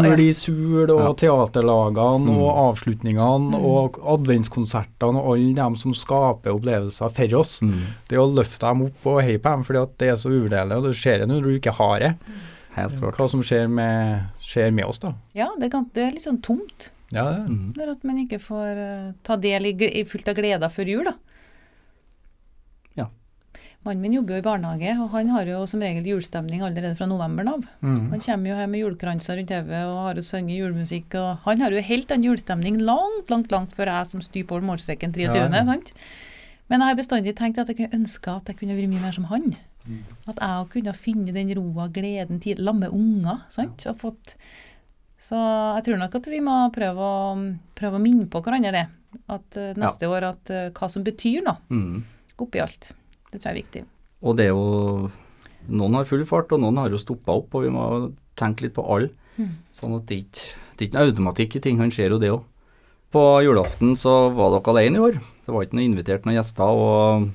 jul 0.05 0.19
i 0.21 0.31
sul, 0.33 0.91
og 0.91 1.17
teaterlagene, 1.17 2.27
Mm. 2.27 2.37
og 2.37 2.51
avslutningene, 2.77 3.55
og 3.61 3.97
adventskonsertene, 4.03 5.17
og 5.21 5.31
alle 5.37 5.53
dem 5.55 5.75
som 5.75 5.93
skaper 5.93 6.53
opplevelser 6.53 7.09
for 7.13 7.39
oss. 7.39 7.59
Mm. 7.61 7.81
Det 8.09 8.17
å 8.21 8.27
løfte 8.33 8.67
dem 8.67 8.81
opp 8.87 9.05
og 9.05 9.21
heie 9.23 9.39
på 9.39 9.49
dem, 9.55 9.63
fordi 9.63 9.85
det 9.97 10.09
er 10.13 10.15
så 10.21 10.29
uvurderlig, 10.29 10.77
og 10.77 10.83
det 10.89 10.95
skjer 10.99 11.19
det 11.23 11.27
når 11.31 11.41
du 11.43 11.49
ikke 11.59 11.73
har 11.79 11.99
det. 11.99 12.13
Helt 12.77 12.99
klart. 12.99 13.17
Hva 13.17 13.29
som 13.29 13.41
skjer 13.41 13.67
med, 13.67 14.27
skjer 14.43 14.71
med 14.71 14.85
oss, 14.85 14.99
da. 14.99 15.13
ja, 15.33 15.47
det, 15.59 15.71
kan, 15.73 15.89
det 15.95 16.03
er 16.03 16.11
litt 16.13 16.23
sånn 16.27 16.41
tomt. 16.45 16.91
Ja, 17.13 17.23
det. 17.23 17.47
Mm. 17.47 17.71
Det 17.75 17.85
er 17.85 17.93
at 17.93 18.03
man 18.07 18.19
ikke 18.19 18.39
får 18.43 18.81
eh, 18.83 19.11
ta 19.23 19.37
del 19.39 19.69
i, 19.69 19.73
i 20.01 20.03
fullt 20.07 20.27
av 20.27 20.37
gleder 20.37 20.71
før 20.73 20.91
jul, 20.91 21.07
da. 21.07 21.13
Ja. 22.99 23.07
Mannen 23.87 24.03
min 24.03 24.17
jobber 24.17 24.35
jo 24.35 24.41
i 24.41 24.45
barnehage, 24.47 24.95
og 24.99 25.13
han 25.15 25.31
har 25.31 25.47
jo 25.47 25.61
som 25.71 25.83
regel 25.85 26.09
julestemning 26.09 26.65
allerede 26.67 26.97
fra 26.99 27.07
novemberen 27.07 27.53
av. 27.53 27.63
Mm. 27.79 28.09
Han 28.11 28.25
kommer 28.25 28.51
jo 28.51 28.59
her 28.59 28.67
med 28.71 28.83
julekranser 28.83 29.39
rundt 29.39 29.55
hodet 29.55 29.83
og 29.87 30.01
har 30.09 30.19
jo 30.19 30.25
sunget 30.27 30.59
julemusikk, 30.59 31.15
og 31.21 31.47
han 31.47 31.63
har 31.63 31.75
jo 31.75 31.85
helt 31.93 32.11
annen 32.11 32.27
julestemning 32.27 32.81
langt, 32.83 33.31
langt, 33.31 33.55
langt 33.55 33.77
før 33.77 33.93
jeg 33.93 34.11
som 34.11 34.25
styrer 34.25 34.51
på 34.51 34.61
målstreken 34.67 35.15
23., 35.15 35.31
Ja, 35.47 35.63
sant? 35.67 35.93
Men 36.67 36.83
jeg 36.83 36.91
har 36.91 36.99
bestandig 36.99 37.37
tenkt 37.39 37.61
at 37.61 37.69
jeg 37.71 37.77
kunne 37.79 37.95
ønske 38.01 38.31
at 38.33 38.49
jeg 38.51 38.59
kunne 38.59 38.75
vært 38.75 38.91
mye 38.91 39.05
mer 39.05 39.15
som 39.15 39.29
han. 39.31 39.53
At 40.27 40.39
jeg 40.43 40.65
kunne 40.73 40.93
finne 40.99 41.31
den 41.31 41.53
roa, 41.55 41.87
gleden, 41.87 42.41
tid, 42.43 42.59
lamme 42.59 42.89
unger, 42.91 43.45
sant? 43.53 43.85
Og 43.87 44.01
fått 44.01 44.35
Så 45.27 45.35
jeg 45.75 45.83
tror 45.87 45.99
nok 45.99 46.13
at 46.15 46.27
vi 46.31 46.39
må 46.43 46.55
prøve 46.75 47.03
å, 47.03 47.35
prøve 47.75 47.99
å 47.99 48.03
minne 48.03 48.27
på 48.31 48.39
hverandre 48.45 48.71
det. 48.75 48.85
At 49.33 49.57
neste 49.57 49.79
neste 49.81 50.07
år 50.11 50.25
at 50.29 50.51
eh, 50.53 50.67
hva 50.75 50.87
som 50.91 51.03
betyr 51.03 51.43
noe 51.43 51.57
Mm. 51.73 52.03
oppi 52.39 52.61
alt. 52.63 52.91
Det 53.31 53.41
tror 53.41 53.49
jeg 53.49 53.55
er 53.55 53.61
viktig. 53.63 53.85
Og 54.23 54.37
det 54.37 54.45
er 54.47 54.53
jo 54.55 55.09
Noen 55.67 55.97
har 55.97 56.05
full 56.07 56.23
fart, 56.23 56.51
og 56.55 56.61
noen 56.63 56.77
har 56.79 56.89
jo 56.93 56.97
stoppa 57.01 57.33
opp, 57.35 57.55
og 57.57 57.65
vi 57.65 57.69
må 57.75 58.13
tenke 58.39 58.63
litt 58.63 58.73
på 58.77 58.85
alle. 58.87 59.09
Mm. 59.35 59.49
Sånn 59.75 59.95
at 59.97 60.05
det 60.07 60.21
ikke 60.23 60.45
det 60.77 60.85
er 60.85 60.87
ikke 60.87 60.95
noe 60.99 61.07
automatikk 61.09 61.55
i 61.57 61.59
ting, 61.65 61.79
han 61.81 61.91
ser 61.91 62.13
jo 62.13 62.19
det 62.21 62.29
òg. 62.31 62.43
På 63.11 63.23
julaften 63.43 63.95
så 63.99 64.29
var 64.31 64.53
dere 64.53 64.71
alene 64.71 64.95
i 64.95 65.01
år. 65.09 65.17
Det 65.43 65.51
var 65.55 65.65
ikke 65.65 65.75
noe 65.79 65.87
invitert 65.89 66.23
noen 66.27 66.37
gjester, 66.37 66.71
og 66.71 67.27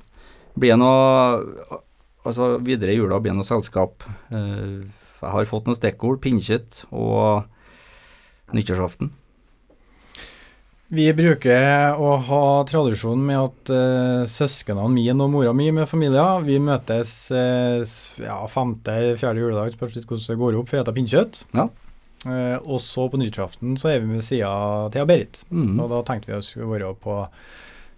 blir 0.57 0.79
noe 0.81 1.81
Altså 2.25 2.53
videre 2.63 2.93
i 2.95 2.97
jula 3.01 3.19
blir 3.19 3.33
det 3.33 3.41
noe 3.41 3.49
selskap. 3.49 4.05
Eh, 4.31 4.87
Jeg 5.23 5.31
har 5.35 5.45
fått 5.51 5.67
noen 5.67 5.75
stikkord, 5.77 6.21
pinnekjøtt 6.23 6.85
og 6.95 7.45
nyttårsaften. 8.57 9.13
Vi 10.93 11.07
bruker 11.17 11.97
å 11.97 12.09
ha 12.27 12.41
tradisjon 12.69 13.23
med 13.25 13.39
at 13.41 13.71
uh, 13.73 14.25
søsknene 14.29 14.91
mine 14.93 15.25
og 15.25 15.31
mora 15.33 15.55
mi 15.57 15.71
med 15.73 15.89
familier, 15.89 16.43
vi 16.45 16.59
møtes 16.61 17.15
uh, 17.33 17.81
ja, 18.21 18.37
femte, 18.53 18.99
fjerde 19.17 19.41
juledag, 19.41 19.73
spørs 19.73 19.97
litt 19.97 20.05
hvordan 20.05 20.27
det 20.29 20.37
går 20.43 20.59
opp, 20.61 20.69
for 20.69 20.83
å 20.83 20.85
spise 20.85 20.97
pinnekjøtt. 20.99 21.41
Ja. 21.57 21.67
Uh, 22.27 22.59
og 22.69 22.77
så 22.85 23.09
på 23.09 23.23
nyttårsaften 23.23 23.81
så 23.81 23.89
er 23.89 24.05
vi 24.05 24.19
ved 24.19 24.27
sida 24.27 24.53
til 24.93 25.09
Berit. 25.09 25.41
Mm. 25.49 25.81
Og 25.81 25.89
da 25.95 26.05
tenkte 26.11 26.35
vi 26.35 26.37
å 26.37 26.45
skulle 26.45 26.69
være 26.75 26.93
på, 27.01 27.19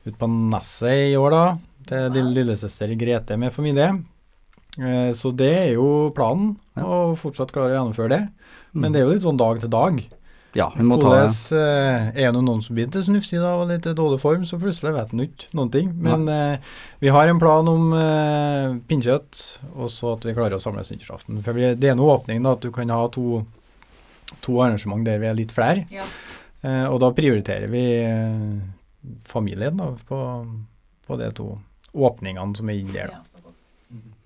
ut 0.07 0.17
på 0.23 0.31
Nesset 0.55 1.11
i 1.11 1.19
år, 1.19 1.35
da. 1.35 1.45
Til 1.91 2.07
lille, 2.15 2.31
lillesøster 2.39 2.95
Grete 2.97 3.37
med 3.43 3.53
familie. 3.59 3.91
Uh, 4.79 5.11
så 5.19 5.35
det 5.35 5.51
er 5.51 5.73
jo 5.75 6.13
planen, 6.15 6.55
Ja. 6.79 6.87
å 6.87 7.19
fortsatt 7.19 7.51
klare 7.51 7.75
å 7.75 7.81
gjennomføre 7.81 8.15
det. 8.15 8.25
Mm. 8.71 8.85
Men 8.87 8.95
det 8.95 9.03
er 9.03 9.09
jo 9.09 9.17
litt 9.19 9.27
sånn 9.27 9.43
dag 9.43 9.59
til 9.67 9.75
dag. 9.75 9.99
Ja, 10.55 10.69
vi 10.77 10.85
må 10.87 10.97
ta 11.03 11.11
det. 11.17 11.31
eh, 11.59 12.09
er 12.15 12.31
det 12.31 12.43
noen 12.47 12.63
som 12.63 12.77
begynte 12.77 13.03
snufsig 13.03 13.41
da, 13.43 13.57
og 13.59 13.67
litt 13.73 13.89
dårlig 13.99 14.21
form, 14.23 14.45
så 14.47 14.59
plutselig 14.63 14.95
vet 14.95 15.11
han 15.11 15.25
ikke 15.25 15.51
noen 15.59 15.73
ting. 15.75 15.91
Men 15.99 16.29
eh, 16.31 16.71
vi 17.03 17.11
har 17.15 17.31
en 17.31 17.41
plan 17.43 17.67
om 17.71 17.91
eh, 17.99 18.77
pinnekjøtt, 18.87 19.43
og 19.75 19.91
så 19.91 20.15
at 20.15 20.29
vi 20.29 20.37
klarer 20.37 20.59
å 20.59 20.63
samles 20.63 20.93
nyttårsaften. 20.95 21.43
For 21.43 21.59
det 21.59 21.91
er 21.91 21.97
en 21.97 22.05
åpning 22.07 22.47
da, 22.47 22.55
at 22.55 22.63
du 22.63 22.71
kan 22.75 22.93
ha 22.95 23.03
to, 23.15 23.43
to 24.47 24.61
arrangement 24.63 25.07
der 25.09 25.19
vi 25.23 25.31
er 25.33 25.39
litt 25.43 25.55
flere. 25.55 25.89
Ja. 25.95 26.07
Eh, 26.63 26.87
og 26.87 27.03
da 27.03 27.11
prioriterer 27.17 27.69
vi 27.73 27.85
eh, 28.07 29.21
familien 29.27 29.83
da, 29.83 29.91
på, 30.07 30.23
på 31.05 31.21
de 31.21 31.35
to 31.35 31.51
åpningene 31.95 32.55
som 32.59 32.71
er 32.71 32.79
inne 32.79 32.95
der. 32.95 33.11
Da. 33.11 33.55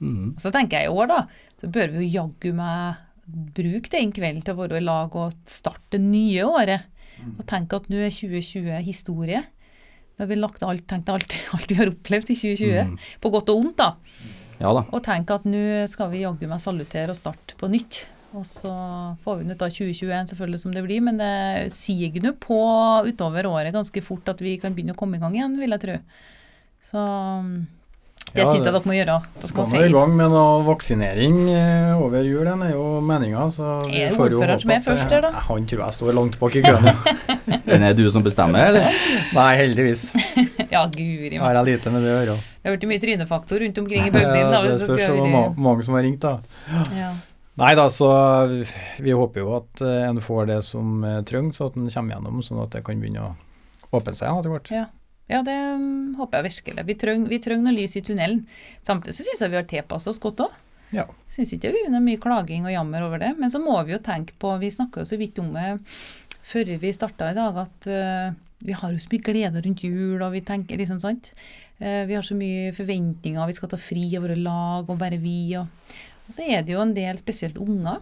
mm. 0.04 0.36
Så 0.40 0.52
tenker 0.52 0.84
jeg 0.84 0.92
i 0.92 0.96
år, 1.00 1.08
da, 1.10 1.24
så 1.60 1.72
bør 1.72 1.96
vi 1.96 2.04
jo 2.04 2.20
jaggu 2.20 2.52
meg 2.56 3.04
bruke 3.28 3.90
den 3.92 4.12
kvelden 4.16 4.42
til 4.44 4.54
å 4.54 4.60
være 4.62 4.80
i 4.80 4.84
lag 4.84 5.14
og 5.18 5.36
starte 5.48 5.96
det 5.96 6.00
nye 6.04 6.46
året. 6.48 6.88
Og 7.38 7.44
tenke 7.50 7.76
at 7.80 7.88
nå 7.90 7.98
er 8.06 8.12
2020 8.14 8.82
historie. 8.86 9.40
Nå 10.18 10.24
har 10.24 10.30
vi 10.30 10.38
lagt 10.38 10.62
alt, 10.66 10.86
tenkt 10.90 11.08
alt, 11.12 11.34
alt 11.56 11.70
vi 11.70 11.78
har 11.80 11.90
opplevd 11.92 12.30
i 12.34 12.36
2020, 12.38 12.84
Mm. 12.88 12.98
på 13.20 13.30
godt 13.34 13.50
og 13.52 13.64
ondt, 13.64 13.76
da. 13.80 13.90
Ja 14.58 14.72
da. 14.74 14.84
Og 14.90 15.02
tenke 15.06 15.34
at 15.38 15.44
nå 15.46 15.64
skal 15.90 16.10
vi 16.10 16.24
jaggu 16.24 16.46
meg 16.50 16.60
salutere 16.62 17.12
og 17.14 17.18
starte 17.18 17.54
på 17.58 17.68
nytt. 17.70 18.06
Og 18.36 18.42
så 18.44 18.68
får 19.24 19.38
vi 19.38 19.46
ut 19.52 19.62
av 19.64 19.70
2021 19.72 20.28
selvfølgelig 20.32 20.60
som 20.60 20.72
det 20.74 20.82
blir, 20.84 21.00
men 21.00 21.16
det 21.16 21.72
siger 21.72 22.18
nå 22.20 22.34
på 22.42 22.58
utover 23.08 23.46
året 23.48 23.72
ganske 23.72 24.02
fort 24.04 24.28
at 24.28 24.42
vi 24.44 24.58
kan 24.60 24.74
begynne 24.76 24.92
å 24.92 24.98
komme 24.98 25.16
i 25.16 25.22
gang 25.22 25.34
igjen, 25.38 25.54
vil 25.62 25.72
jeg 25.72 25.80
tro. 25.86 25.94
Så 26.84 27.04
det 28.34 28.42
Ja, 28.42 28.46
syns 28.52 28.64
jeg 28.68 28.72
dere 28.74 28.84
må 28.88 28.94
gjøre. 28.96 29.14
Dere 29.38 29.48
Skal 29.48 29.68
nå 29.72 29.80
i 29.84 29.92
gang 29.92 30.12
med 30.18 30.30
noe 30.34 30.64
vaksinering 30.66 31.36
eh, 31.52 31.92
over 32.02 32.22
jul, 32.26 32.44
den 32.44 32.62
er 32.66 32.72
jo 32.74 32.84
meninga. 33.04 33.46
Så 33.54 33.68
vi 33.88 34.02
Er 34.04 34.12
får 34.16 34.30
jo 34.34 34.40
ordføreren 34.42 34.58
håpe 34.58 34.64
som 34.64 34.70
er 34.74 34.76
at 34.82 34.84
først 34.88 35.08
der, 35.14 35.24
da? 35.26 35.30
Han 35.48 35.66
tror 35.70 35.82
jeg 35.84 35.96
står 35.98 36.12
langt 36.18 36.38
bak 36.42 36.56
i 36.58 36.62
køen. 36.66 36.88
Den 37.68 37.82
er 37.84 37.94
du 37.96 38.04
som 38.12 38.22
bestemmer, 38.24 38.68
eller? 38.68 38.92
Nei, 39.38 39.48
heldigvis 39.56 40.02
Ja, 40.74 40.84
guri 40.92 41.36
har 41.40 41.54
jeg 41.58 41.64
lite 41.70 41.92
med 41.94 42.04
det 42.04 42.12
å 42.12 42.18
gjøre. 42.20 42.36
Det 42.38 42.68
har 42.70 42.76
blitt 42.76 42.88
mye 42.90 43.02
trynefaktor 43.06 43.64
rundt 43.64 43.80
omkring 43.80 44.04
i 44.06 44.12
bygdene. 44.12 44.44
Ja, 44.52 44.60
det 44.66 44.76
spørs 44.82 45.02
være- 45.06 45.32
ma- 45.32 45.48
mange 45.68 45.84
som 45.86 45.96
har 45.96 46.04
ringt, 46.04 46.20
da. 46.20 46.38
Ja. 46.96 47.10
Nei 47.58 47.72
da, 47.74 47.88
så 47.90 48.06
vi 49.02 49.10
håper 49.18 49.40
jo 49.42 49.56
at 49.56 49.80
eh, 49.82 50.04
en 50.10 50.20
får 50.22 50.46
det 50.52 50.60
som 50.68 51.00
trengs, 51.26 51.56
så 51.58 51.70
at 51.72 51.76
en 51.80 51.88
kommer 51.90 52.14
gjennom, 52.18 52.42
sånn 52.46 52.60
at 52.62 52.70
det 52.76 52.84
kan 52.86 53.00
begynne 53.00 53.24
å 53.32 53.34
åpne 53.98 54.14
seg 54.14 54.28
etter 54.30 54.52
hvert. 54.52 54.70
Ja. 54.74 54.84
Ja, 55.28 55.42
det 55.44 55.54
mm, 55.54 56.16
håper 56.16 56.40
jeg 56.40 56.48
virkelig. 56.48 56.86
Vi 56.88 56.96
trenger, 57.02 57.28
vi 57.28 57.40
trenger 57.44 57.68
noe 57.68 57.76
lys 57.76 57.98
i 58.00 58.04
tunnelen. 58.04 58.46
Samtidig 58.86 59.16
så 59.18 59.26
syns 59.26 59.44
jeg 59.44 59.52
vi 59.52 59.60
har 59.60 59.68
tilpassa 59.68 60.12
oss 60.12 60.22
godt 60.22 60.46
òg. 60.46 60.56
Ja. 60.96 61.04
Syns 61.34 61.52
ikke 61.52 61.68
det 61.68 61.82
har 61.84 61.92
vært 61.92 62.06
mye 62.06 62.20
klaging 62.22 62.64
og 62.64 62.72
jammer 62.72 63.04
over 63.04 63.20
det. 63.20 63.34
Men 63.36 63.52
så 63.52 63.60
må 63.60 63.76
vi 63.84 63.92
jo 63.92 64.02
tenke 64.04 64.36
på, 64.40 64.54
vi 64.62 64.72
snakka 64.72 65.04
jo 65.04 65.10
så 65.10 65.20
vidt 65.20 65.40
om 65.42 65.52
det 65.56 65.74
før 66.48 66.70
vi 66.80 66.92
starta 66.96 67.28
i 67.28 67.36
dag, 67.36 67.58
at 67.60 67.88
uh, 67.92 68.36
vi 68.64 68.74
har 68.74 68.92
jo 68.94 69.00
så 69.02 69.10
mye 69.12 69.24
glede 69.26 69.62
rundt 69.64 69.84
jul, 69.84 70.22
og 70.24 70.32
vi 70.32 70.40
tenker 70.48 70.80
liksom 70.80 71.00
sant. 71.02 71.30
Eh, 71.78 72.02
vi 72.08 72.16
har 72.16 72.24
så 72.26 72.34
mye 72.34 72.72
forventninger, 72.74 73.46
vi 73.46 73.54
skal 73.54 73.70
ta 73.70 73.78
fri 73.78 74.08
av 74.16 74.24
våre 74.24 74.38
lag 74.40 74.88
og 74.88 74.98
bare 74.98 75.20
vi. 75.22 75.52
Og, 75.60 75.68
og 76.26 76.34
så 76.34 76.42
er 76.42 76.64
det 76.64 76.74
jo 76.74 76.80
en 76.82 76.94
del, 76.96 77.20
spesielt 77.20 77.60
unger, 77.62 78.00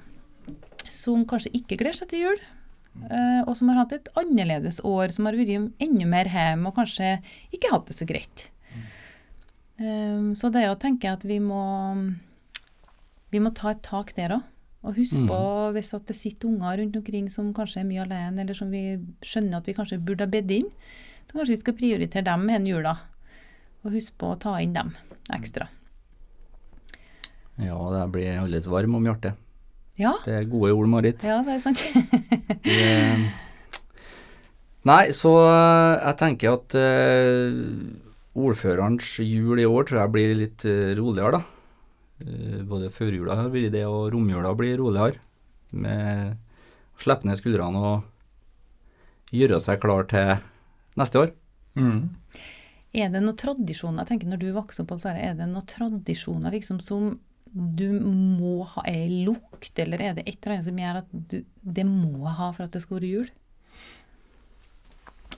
som 0.88 1.26
kanskje 1.28 1.52
ikke 1.58 1.76
gleder 1.82 1.98
seg 1.98 2.12
til 2.12 2.24
jul. 2.24 2.40
Eh, 3.10 3.40
og 3.46 3.54
som 3.58 3.68
har 3.70 3.82
hatt 3.82 3.92
et 3.92 4.08
annerledes 4.16 4.80
år, 4.84 5.12
som 5.14 5.28
har 5.28 5.36
vært 5.38 5.72
enda 5.82 6.06
mer 6.06 6.30
hjemme 6.32 6.70
og 6.70 6.76
kanskje 6.78 7.16
ikke 7.52 7.72
hatt 7.72 7.86
det 7.90 7.96
så 7.98 8.08
greit. 8.08 8.48
Um, 9.76 10.30
så 10.32 10.48
det 10.48 10.62
er 10.64 10.70
å 10.72 10.78
tenke 10.80 11.10
at 11.12 11.24
vi 11.28 11.36
må 11.36 11.60
vi 13.28 13.40
må 13.42 13.50
ta 13.52 13.74
et 13.74 13.82
tak 13.84 14.14
der 14.16 14.38
òg. 14.38 14.44
Og 14.86 14.94
huske 14.94 15.18
Mm. 15.20 15.26
på 15.28 15.40
hvis 15.74 15.94
at 15.94 16.06
det 16.06 16.14
sitter 16.16 16.48
unger 16.48 16.78
rundt 16.78 16.96
omkring 16.96 17.28
som 17.28 17.52
kanskje 17.52 17.80
er 17.80 17.88
mye 17.88 18.04
alene, 18.04 18.40
eller 18.40 18.54
som 18.54 18.70
vi 18.70 18.96
skjønner 19.20 19.58
at 19.58 19.66
vi 19.66 19.74
kanskje 19.74 19.98
burde 19.98 20.22
ha 20.22 20.30
bedt 20.30 20.50
inn. 20.50 20.70
Så 21.26 21.34
kanskje 21.34 21.56
vi 21.56 21.60
skal 21.60 21.74
prioritere 21.74 22.24
dem 22.24 22.48
en 22.48 22.66
jula. 22.66 22.98
Og 23.84 23.92
huske 23.92 24.14
på 24.16 24.30
å 24.30 24.38
ta 24.38 24.60
inn 24.62 24.72
dem 24.72 24.94
ekstra. 25.34 25.68
Ja, 27.58 27.76
det 27.90 28.12
blir 28.12 28.38
holdes 28.38 28.66
varm 28.68 28.94
om 28.94 29.04
hjertet. 29.04 29.34
Ja, 29.96 30.12
Det 30.24 30.34
er 30.34 30.48
gode 30.50 30.74
ord, 30.76 30.88
Marit. 30.92 31.24
ja 31.24 31.40
det 31.44 31.56
er 31.56 31.60
sant. 31.64 31.80
Nei, 34.86 35.10
så 35.16 35.32
eh, 35.42 35.94
jeg 35.98 36.18
tenker 36.20 36.58
at 36.60 36.76
uh, 36.78 37.50
ordførerens 38.38 39.16
jul 39.24 39.58
i 39.58 39.66
år 39.66 39.88
tror 39.88 40.02
jeg 40.04 40.12
blir 40.14 40.34
litt 40.38 40.66
uh, 40.68 40.92
roligere, 40.98 41.40
da. 41.40 41.40
Uh, 42.22 42.60
både 42.68 42.92
førjula 42.94 43.38
har 43.40 43.50
vært 43.50 43.72
det, 43.74 43.82
og 43.88 44.12
romjula 44.14 44.52
blir 44.58 44.78
roligere. 44.78 45.18
Med 45.74 46.36
å 46.36 47.02
slippe 47.02 47.26
ned 47.26 47.40
skuldrene 47.40 47.82
og 47.82 49.34
gjøre 49.34 49.58
seg 49.64 49.80
klar 49.82 50.06
til 50.12 50.36
neste 51.00 51.24
år. 51.24 51.34
Mm. 51.74 52.12
Er 52.96 53.10
det 53.12 53.24
noen 53.24 53.36
tradisjoner, 53.36 54.04
jeg 54.04 54.12
tenker 54.12 54.30
når 54.30 54.44
du 54.44 54.50
vokser 54.54 54.86
opp, 54.86 54.94
så 55.02 55.16
er 55.16 55.34
det 55.36 55.48
noen 55.50 55.66
tradisjoner 55.66 56.54
liksom 56.54 56.78
som 56.84 57.16
du 57.56 58.00
må 58.04 58.60
ha 58.74 58.84
ei 58.90 59.22
lukt, 59.24 59.72
eller 59.80 60.02
er 60.02 60.16
det 60.16 60.26
et 60.26 60.36
eller 60.36 60.56
annet 60.56 60.68
som 60.68 60.80
gjør 60.80 61.00
at 61.00 61.12
du, 61.32 61.36
det 61.64 61.84
må 61.88 62.12
jeg 62.26 62.36
ha 62.40 62.48
for 62.52 62.66
at 62.66 62.76
det 62.76 62.82
skal 62.84 62.98
være 62.98 63.12
jul? 63.12 63.28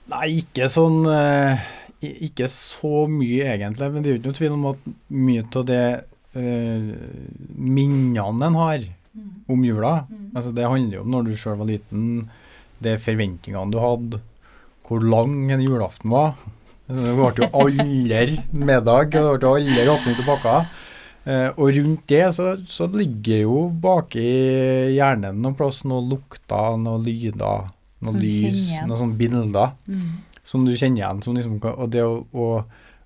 Nei, 0.09 0.25
ikke 0.41 0.65
sånn 0.73 1.03
eh, 1.13 1.67
Ikke 2.25 2.47
så 2.49 3.05
mye, 3.11 3.51
egentlig. 3.53 3.89
Men 3.93 4.03
det 4.03 4.09
er 4.09 4.15
jo 4.15 4.19
ikke 4.19 4.31
noe 4.31 4.39
tvil 4.39 4.55
om 4.55 4.67
at 4.71 4.87
mye 5.13 5.45
av 5.61 5.65
det 5.69 5.83
uh, 6.39 6.89
minnene 7.55 8.47
en 8.49 8.57
har 8.57 8.87
om 9.49 9.63
jula 9.65 9.93
altså 10.37 10.51
Det 10.55 10.67
handler 10.69 10.99
jo 10.99 11.03
om 11.03 11.13
når 11.13 11.25
du 11.25 11.31
sjøl 11.37 11.57
var 11.59 11.67
liten, 11.69 12.03
det 12.79 12.93
er 12.93 13.01
forventningene 13.01 13.73
du 13.73 13.79
hadde, 13.81 14.19
hvor 14.85 15.01
lang 15.03 15.49
en 15.51 15.63
julaften 15.63 16.13
var. 16.13 16.35
Det 16.89 17.15
ble 17.17 17.31
jo 17.41 17.49
aldri 17.63 18.37
middag, 18.69 19.09
det 19.15 19.23
ble 19.25 19.55
aldri 19.55 19.87
åpning 19.89 20.21
av 20.21 20.29
pakker. 20.29 20.69
Eh, 21.29 21.49
og 21.61 21.69
rundt 21.75 22.07
det 22.09 22.23
så, 22.33 22.55
så 22.65 22.87
ligger 22.89 23.43
jo 23.43 23.57
baki 23.83 24.23
hjernen 24.95 25.37
noen 25.43 25.55
plass 25.59 25.83
noen 25.85 26.07
lukter, 26.09 26.77
noen 26.81 27.03
lyder, 27.05 27.67
noen 28.01 28.15
Som 28.15 28.21
lys, 28.23 28.61
noen 28.87 28.97
sånne 29.03 29.17
bilder 29.19 29.73
Mm. 29.85 30.11
som 30.49 30.63
du 30.65 30.71
kjenner 30.73 31.03
igjen. 31.03 31.19
Som 31.23 31.35
liksom, 31.37 31.57
og 31.61 31.89
det 31.93 32.01
å, 32.01 32.23
å, 32.33 32.47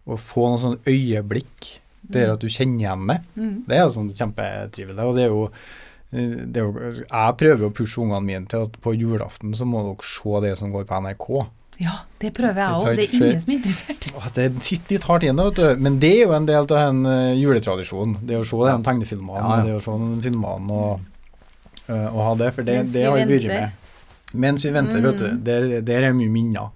å 0.07 0.17
få 0.19 0.45
noen 0.53 0.61
sånne 0.61 0.85
øyeblikk 0.87 1.73
der 2.13 2.31
at 2.35 2.39
du 2.43 2.47
kjenner 2.51 2.79
igjen 2.85 3.07
det, 3.09 3.17
Mm. 3.35 3.55
det 3.67 3.75
er 3.77 3.83
jo 3.87 3.93
sånn 3.97 4.11
kjempetrivelig. 4.13 5.03
Og 5.09 5.15
det 5.17 5.23
er 5.25 5.33
jo 5.33 5.43
eh, 6.13 6.45
det 6.45 6.61
jo, 6.63 6.71
jeg 7.01 7.37
prøver 7.41 7.65
å 7.67 7.73
pushe 7.75 7.99
ungene 8.03 8.23
mine 8.27 8.47
til 8.47 8.67
at 8.69 8.79
på 8.83 8.93
julaften 8.95 9.51
så 9.57 9.65
må 9.67 9.81
dere 9.89 10.07
se 10.07 10.39
det 10.45 10.53
som 10.61 10.71
går 10.71 10.85
på 10.87 11.01
NRK. 11.01 11.27
Ja, 11.81 11.93
det 12.21 12.33
prøver 12.37 12.59
jeg 12.61 12.75
òg. 12.77 12.95
Det 12.97 13.05
er 13.07 13.13
er 13.13 13.27
ingen 13.27 13.39
som 13.41 13.51
er 13.51 13.55
interessert. 13.57 14.33
Det 14.35 14.63
sitter 14.63 14.93
litt 14.97 15.03
hardt 15.09 15.23
inne, 15.27 15.45
vet 15.49 15.55
du. 15.55 15.81
Men 15.81 15.99
det 15.99 16.11
er 16.13 16.21
jo 16.27 16.33
en 16.37 16.45
del 16.45 16.67
av 16.69 16.71
en 16.77 16.99
juletradisjonen. 17.39 17.39
juletradisjon. 17.41 18.17
Det 18.27 18.37
å 18.37 18.43
se 18.45 18.59
den 18.71 18.83
tegnefilmene, 18.83 19.39
Ja, 19.41 19.57
ja. 19.57 19.63
det 19.65 19.77
å 19.79 19.81
se 19.81 19.91
den 20.03 20.21
filmene 20.21 20.71
og, 20.71 20.99
eh, 21.89 22.07
og 22.13 22.19
ha 22.27 22.35
det. 22.35 22.51
For 22.53 22.63
det, 22.63 22.77
det 22.93 23.05
har 23.05 23.17
vi 23.17 23.25
vært 23.39 23.47
med. 23.47 23.71
Mens 24.33 24.65
vi 24.65 24.71
venter, 24.71 25.01
vet 25.01 25.17
du. 25.17 25.27
Mm. 25.31 25.43
Der, 25.43 25.81
der 25.81 26.03
er 26.09 26.13
mye 26.13 26.29
minner. 26.29 26.69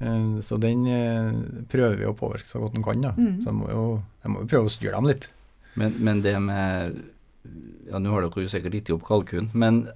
Eh, 0.00 0.40
Så 0.42 0.58
den 0.60 0.86
eh, 0.86 1.32
prøver 1.68 1.96
vi 1.96 2.06
å 2.06 2.14
påvirke 2.16 2.46
så 2.46 2.60
godt 2.60 2.74
den 2.74 2.82
kan. 2.84 3.00
da. 3.00 3.12
Mm. 3.16 3.40
Så 3.42 3.48
jeg 3.50 3.54
må 3.54 3.68
jo, 3.70 3.86
jeg 4.24 4.30
må 4.32 4.40
jo 4.44 4.46
prøve 4.52 4.66
å 4.70 4.74
styre 4.76 4.92
dem 5.00 5.06
litt. 5.08 5.28
Men, 5.74 5.94
men 5.98 6.20
det 6.22 6.36
med 6.42 7.02
Ja, 7.88 7.98
nå 7.98 8.10
har 8.12 8.20
dere 8.26 8.42
jo 8.44 8.48
sikkert 8.52 8.74
gitt 8.74 8.90
opp 8.92 9.04
kalkun, 9.08 9.48
men 9.54 9.86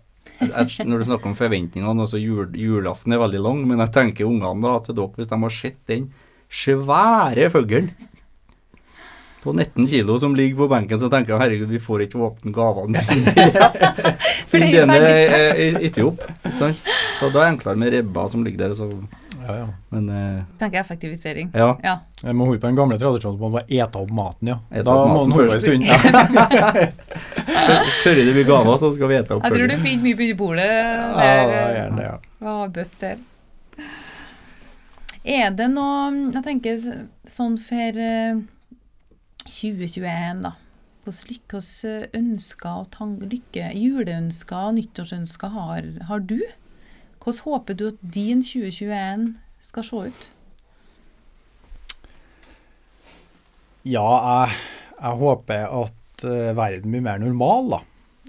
jeg, 0.42 0.86
når 0.88 1.02
du 1.02 1.08
snakker 1.08 1.30
om 1.30 1.36
forventningene, 1.38 2.04
altså 2.04 2.20
jul, 2.20 2.48
julaften 2.58 3.14
er 3.14 3.22
veldig 3.22 3.42
lang, 3.42 3.60
men 3.68 3.82
jeg 3.84 3.94
tenker 3.94 4.28
ungene 4.28 4.64
da 4.64 4.78
til 4.84 4.98
dere, 4.98 5.14
hvis 5.18 5.30
de 5.30 5.38
har 5.44 5.54
sett 5.54 5.78
den 5.90 6.08
svære 6.52 7.48
fuglen 7.52 7.92
på 9.42 9.52
19 9.56 9.88
kilo 9.90 10.18
som 10.22 10.36
ligger 10.38 10.60
på 10.62 10.68
benken, 10.70 11.00
så 11.00 11.08
tenker 11.10 11.34
jeg 11.34 11.42
herregud, 11.42 11.70
vi 11.72 11.80
får 11.82 12.04
ikke 12.06 12.20
åpne 12.22 12.52
gavene. 12.54 13.02
For 14.50 14.62
det 14.62 14.68
er 14.68 14.84
jo 14.84 14.92
er 14.92 15.80
ikke 15.88 16.12
sant? 16.58 16.78
Så 17.18 17.30
da 17.30 17.40
er 17.40 17.40
det 17.40 17.48
enklere 17.56 17.80
med 17.80 17.94
ribba 17.96 18.28
som 18.30 18.44
ligger 18.46 18.66
der, 18.66 18.76
og 18.76 18.78
så, 18.78 19.21
Ja, 19.46 19.56
ja. 19.56 19.68
men 19.92 20.08
eh, 20.08 20.44
Tenker 20.58 20.80
effektivisering. 20.80 21.50
ja. 21.54 21.72
Ja. 21.82 21.98
Jeg 22.22 22.36
må 22.38 22.46
holde 22.46 22.60
på 22.62 22.70
den 22.70 22.78
gamle 22.78 22.98
tradisjonen 23.00 23.38
på 23.40 23.48
å 23.48 23.54
bare 23.56 23.66
ete 23.66 23.98
opp 23.98 24.12
maten, 24.14 24.52
ja. 24.52 24.58
Et 24.70 24.84
da 24.86 24.94
opp 24.94 25.10
må 25.10 25.24
maten 25.24 25.32
en 25.32 25.36
holde 25.38 25.56
en 25.56 25.60
stund. 25.60 25.82
Ja, 27.62 27.78
Før 28.02 28.18
det 28.18 28.32
blir 28.34 28.46
gaver, 28.46 28.76
så 28.78 28.90
skal 28.94 29.10
vi 29.10 29.18
ete 29.18 29.36
opp 29.36 29.44
Jeg 29.46 29.54
tror 29.54 29.70
du 29.70 29.76
finner 29.82 30.06
mye 30.06 30.18
på 30.18 30.38
bordet 30.38 30.66
ja, 30.66 31.10
der. 31.18 31.52
ja, 31.76 31.84
det, 31.96 32.06
ja. 32.08 32.16
Hva 32.42 32.56
bøtt 32.74 32.96
der? 33.02 33.20
Er 35.22 35.54
det 35.54 35.68
noe 35.70 36.32
Jeg 36.34 36.42
tenker 36.42 36.80
sånn 37.30 37.58
for 37.62 38.02
eh, 38.06 38.42
2021, 39.46 40.42
da. 40.46 40.56
Hvilke 41.02 41.58
ønsker 42.14 42.84
og 42.86 43.32
juleønsker 43.74 44.68
og 44.68 44.76
nyttårsønsker 44.78 45.54
har, 45.56 45.88
har 46.08 46.20
du? 46.22 46.38
Hvordan 47.22 47.42
håper 47.44 47.74
du 47.78 47.88
at 47.92 47.98
din 48.14 48.42
2021 48.42 49.36
skal 49.62 49.84
se 49.86 49.96
ut? 50.10 50.28
Ja, 53.86 54.08
jeg, 54.26 54.56
jeg 54.98 55.18
håper 55.22 55.70
at 55.70 56.24
uh, 56.26 56.56
verden 56.58 56.90
blir 56.90 57.04
mer 57.06 57.22
normal, 57.22 57.70
da. 57.76 57.80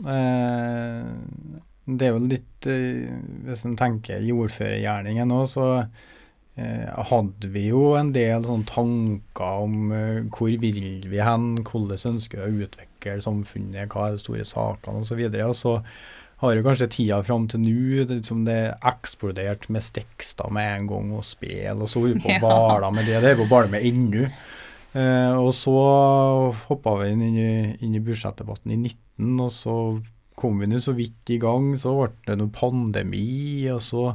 Uh, 0.06 1.58
det 1.86 2.08
er 2.08 2.16
jo 2.16 2.22
litt 2.26 2.66
uh, 2.66 3.12
Hvis 3.46 3.66
en 3.68 3.76
tenker 3.78 4.24
jordførergjerningen 4.24 5.30
nå, 5.30 5.46
så 5.50 5.68
hadde 6.54 7.50
vi 7.50 7.64
jo 7.72 7.96
en 7.98 8.12
del 8.14 8.44
sånne 8.46 8.68
tanker 8.70 9.64
om 9.64 9.88
hvor 10.36 10.52
vil 10.62 11.08
vi 11.10 11.22
hen, 11.26 11.48
hvordan 11.66 12.12
ønsker 12.12 12.44
vi 12.44 12.46
å 12.46 12.68
utvikle 12.68 13.16
samfunnet, 13.26 13.90
hva 13.90 14.04
er 14.06 14.14
de 14.14 14.22
store 14.22 14.46
sakene 14.46 15.02
osv. 15.02 15.24
Og 15.48 15.56
så 15.58 15.74
har 16.44 16.58
jo 16.60 16.64
kanskje 16.66 16.90
tida 16.92 17.22
fram 17.26 17.46
til 17.52 17.62
nå 17.64 18.04
liksom 18.10 18.44
det 18.48 18.58
eksplodert 18.86 19.70
med 19.72 19.86
tekster 19.96 20.52
med 20.54 20.70
en 20.78 20.90
gang, 20.92 21.12
og 21.16 21.24
spill, 21.28 21.82
og 21.82 21.90
så 21.92 22.04
er 22.04 22.14
vi 22.14 22.24
på 22.26 22.32
Ja. 22.36 22.42
å 22.44 22.68
bale 22.68 22.92
med 22.96 23.08
det. 23.10 23.22
Det 23.24 23.32
er 23.34 23.40
vi 23.40 23.50
bare 23.50 23.72
med 23.72 23.86
ennå. 23.88 24.28
Eh, 24.94 25.36
og 25.42 25.50
så 25.58 25.74
hoppa 26.68 26.98
vi 27.02 27.12
inn 27.16 27.24
i, 27.32 27.52
inn 27.82 27.96
i 27.98 28.02
budsjettdebatten 28.04 28.76
i 28.76 28.78
19, 28.84 29.40
og 29.42 29.52
så 29.56 29.78
kom 30.38 30.60
vi 30.62 30.68
nå 30.70 30.80
så 30.82 30.94
vidt 30.98 31.30
i 31.34 31.40
gang. 31.42 31.72
Så 31.80 31.94
ble 31.98 32.12
det 32.28 32.38
noe 32.42 32.54
pandemi, 32.54 33.26
og 33.74 33.82
så 33.86 34.10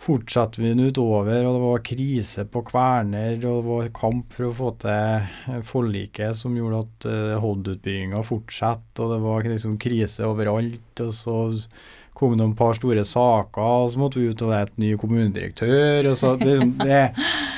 fortsatte 0.00 0.62
vi 0.62 0.72
utover, 0.72 1.44
og 1.44 1.54
det 1.54 1.62
var 1.62 1.82
krise 1.84 2.46
på 2.48 2.62
Kverner, 2.70 3.36
og 3.44 3.58
det 3.58 3.68
var 3.68 3.90
kamp 3.96 4.32
for 4.32 4.48
å 4.48 4.56
få 4.56 4.70
til 4.80 5.62
forliket 5.68 6.38
som 6.38 6.56
gjorde 6.56 6.82
at 6.86 7.08
uh, 7.10 7.38
Hod-utbygginga 7.42 8.22
fortsatte, 8.24 9.02
og 9.04 9.12
det 9.12 9.20
var 9.26 9.48
liksom 9.50 9.76
krise 9.82 10.24
overalt. 10.28 11.04
og 11.04 11.12
så 11.16 11.40
kom 12.20 12.34
det 12.34 12.42
noen 12.42 12.56
par 12.56 12.74
store 12.76 13.04
saker, 13.06 13.60
og 13.60 13.92
så 13.92 14.00
måtte 14.00 14.20
vi 14.20 14.28
ut 14.28 14.42
og 14.44 14.50
lete 14.52 14.82
ny 14.82 14.90
kommunedirektør. 15.00 16.10
og 16.10 16.18
så 16.20 16.34
det, 16.40 16.58
det, 16.82 16.98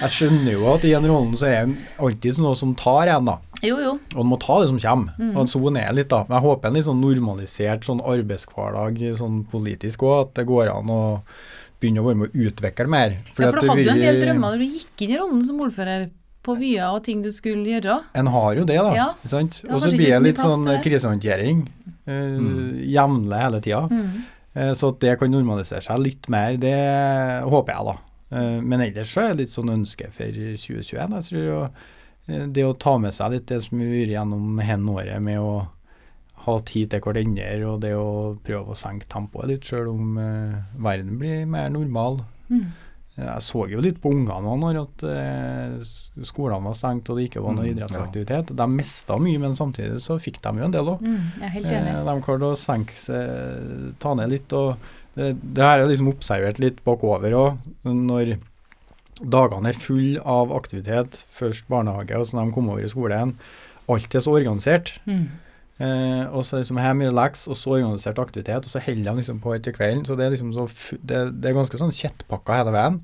Jeg 0.02 0.14
skjønner 0.16 0.52
jo 0.52 0.68
at 0.70 0.84
i 0.86 0.92
den 0.94 1.08
rollen 1.10 1.34
så 1.38 1.48
er 1.48 1.66
det 1.66 1.88
alltid 1.98 2.38
noe 2.42 2.58
som 2.58 2.74
tar 2.78 3.10
en, 3.10 3.32
da. 3.32 3.38
Jo, 3.62 3.78
jo. 3.82 3.96
Og 4.14 4.20
en 4.22 4.30
må 4.30 4.38
ta 4.42 4.60
det 4.62 4.70
som 4.70 4.78
kommer. 4.82 5.16
Mm. 5.18 5.32
Og 5.34 5.50
sånn 5.50 5.78
er 5.78 5.90
litt, 5.94 6.10
da. 6.10 6.22
Men 6.28 6.38
jeg 6.38 6.46
håper 6.46 6.70
en 6.70 6.78
litt 6.78 6.86
sånn 6.86 7.02
normalisert 7.02 7.88
sånn 7.88 8.04
arbeidshverdag 8.14 9.02
sånn 9.18 9.42
politisk 9.50 10.06
òg, 10.06 10.16
at 10.26 10.32
det 10.38 10.46
går 10.50 10.70
an 10.74 10.94
å 10.94 11.02
begynne 11.82 12.02
å 12.02 12.08
være 12.08 12.20
med 12.22 12.32
å 12.32 12.48
utvikle 12.48 12.88
mer. 12.90 13.16
Fordi 13.34 13.48
ja, 13.48 13.52
for 13.52 13.60
du 13.60 13.72
hadde 13.72 13.86
jo 13.86 13.94
en 13.94 14.02
del 14.06 14.20
drømmer 14.22 14.54
når 14.54 14.62
du 14.62 14.76
gikk 14.80 15.04
inn 15.04 15.14
i 15.14 15.20
rollen 15.20 15.46
som 15.46 15.62
ordfører 15.66 16.10
på 16.42 16.56
vyer 16.58 16.88
og 16.90 17.04
ting 17.06 17.20
du 17.22 17.30
skulle 17.34 17.66
gjøre. 17.68 18.00
En 18.18 18.30
har 18.34 18.54
jo 18.58 18.66
det, 18.66 18.78
da. 18.78 18.92
Ja. 18.96 19.08
Og 19.14 19.82
så 19.82 19.90
blir 19.92 20.10
det 20.10 20.22
litt 20.24 20.42
sånn 20.42 20.66
krisehåndtering. 20.82 21.66
Uh, 22.02 22.14
mm. 22.14 22.70
Jevnlig 22.90 23.42
hele 23.44 23.60
tida. 23.62 23.84
Mm. 23.92 24.22
Eh, 24.52 24.72
så 24.76 24.92
at 24.92 25.00
det 25.00 25.16
kan 25.20 25.32
normalisere 25.32 25.82
seg 25.84 26.02
litt 26.02 26.28
mer, 26.32 26.58
det 26.60 26.76
håper 27.48 27.72
jeg, 27.72 27.86
da. 27.88 27.96
Eh, 28.36 28.58
men 28.60 28.84
ellers 28.84 29.14
så 29.14 29.24
er 29.24 29.32
det 29.32 29.46
litt 29.46 29.54
sånn 29.54 29.72
ønske 29.72 30.10
for 30.12 30.40
2021. 30.40 31.16
Jeg 31.16 31.28
tror 31.30 31.52
eh, 32.28 32.46
det 32.52 32.66
å 32.68 32.76
ta 32.76 32.98
med 33.00 33.16
seg 33.16 33.36
litt 33.36 33.48
det 33.48 33.62
som 33.64 33.80
vi 33.80 33.88
har 33.88 33.96
vært 33.96 34.16
gjennom 34.16 34.60
hen 34.62 34.90
året, 34.92 35.24
med 35.24 35.40
å 35.40 35.54
ha 36.42 36.54
tid 36.66 36.90
til 36.92 37.02
hverandre 37.04 37.50
og 37.70 37.82
det 37.84 37.92
å 37.94 38.08
prøve 38.42 38.74
å 38.74 38.78
senke 38.78 39.08
tempoet 39.10 39.50
litt, 39.50 39.68
sjøl 39.68 39.92
om 39.92 40.16
verden 40.82 41.18
blir 41.20 41.44
mer 41.50 41.68
normal. 41.70 42.22
Mm. 42.48 42.70
Jeg 43.12 43.44
så 43.44 43.66
jo 43.68 43.82
litt 43.84 43.98
på 44.00 44.08
ungene 44.14 44.54
når 44.56 44.78
at 44.80 45.02
eh, 45.04 45.72
skolene 46.24 46.64
var 46.64 46.76
stengt 46.78 47.10
og 47.12 47.18
det 47.18 47.26
ikke 47.28 47.42
var 47.44 47.58
noe 47.58 47.66
mm, 47.66 47.72
idrettsaktivitet. 47.74 48.52
De 48.56 48.66
mista 48.72 49.18
mye, 49.20 49.40
men 49.42 49.56
samtidig 49.58 50.00
så 50.00 50.16
fikk 50.22 50.38
de 50.40 50.52
jo 50.56 50.64
en 50.64 50.72
del 50.72 50.88
òg. 50.94 51.02
Mm, 51.04 51.26
eh, 51.44 51.58
de 52.08 52.14
klarte 52.24 52.48
å 52.48 52.56
senke 52.56 52.96
seg, 52.96 53.92
ta 54.00 54.14
ned 54.16 54.32
litt. 54.32 54.56
og 54.56 54.80
Det, 55.12 55.34
det 55.42 55.66
her 55.66 55.82
er 55.82 55.92
liksom 55.92 56.08
observert 56.14 56.62
litt 56.62 56.80
bakover 56.88 57.36
òg. 57.36 57.68
Når 57.84 58.38
dagene 59.20 59.68
er 59.68 59.82
fulle 59.84 60.24
av 60.24 60.56
aktivitet, 60.56 61.20
først 61.36 61.68
barnehage 61.68 62.16
og 62.16 62.24
så 62.30 62.38
når 62.38 62.48
de 62.48 62.56
kom 62.56 62.72
over 62.72 62.88
i 62.88 62.92
skolen, 62.94 63.36
alt 63.92 64.16
er 64.16 64.24
så 64.24 64.38
organisert. 64.40 64.94
Mm. 65.04 65.26
Eh, 65.80 66.24
og 66.28 66.44
så 66.46 66.60
liksom 66.60 66.78
her 66.82 66.94
mye 66.98 67.10
relax, 67.10 67.46
og 67.48 67.56
så 67.58 67.76
organisert 67.78 68.20
aktivitet, 68.22 68.66
og 68.66 68.70
så 68.70 68.82
holder 68.84 69.10
han 69.10 69.20
liksom 69.20 69.40
på 69.42 69.54
etter 69.56 69.74
kvelden. 69.74 70.04
Så 70.06 70.16
det 70.18 70.26
er 70.26 70.34
liksom 70.34 70.52
så 70.56 70.68
det, 71.00 71.24
det 71.40 71.50
er 71.50 71.58
ganske 71.58 71.80
sånn 71.80 71.94
kjettpakka 71.96 72.60
hele 72.60 72.74
veien. 72.74 73.02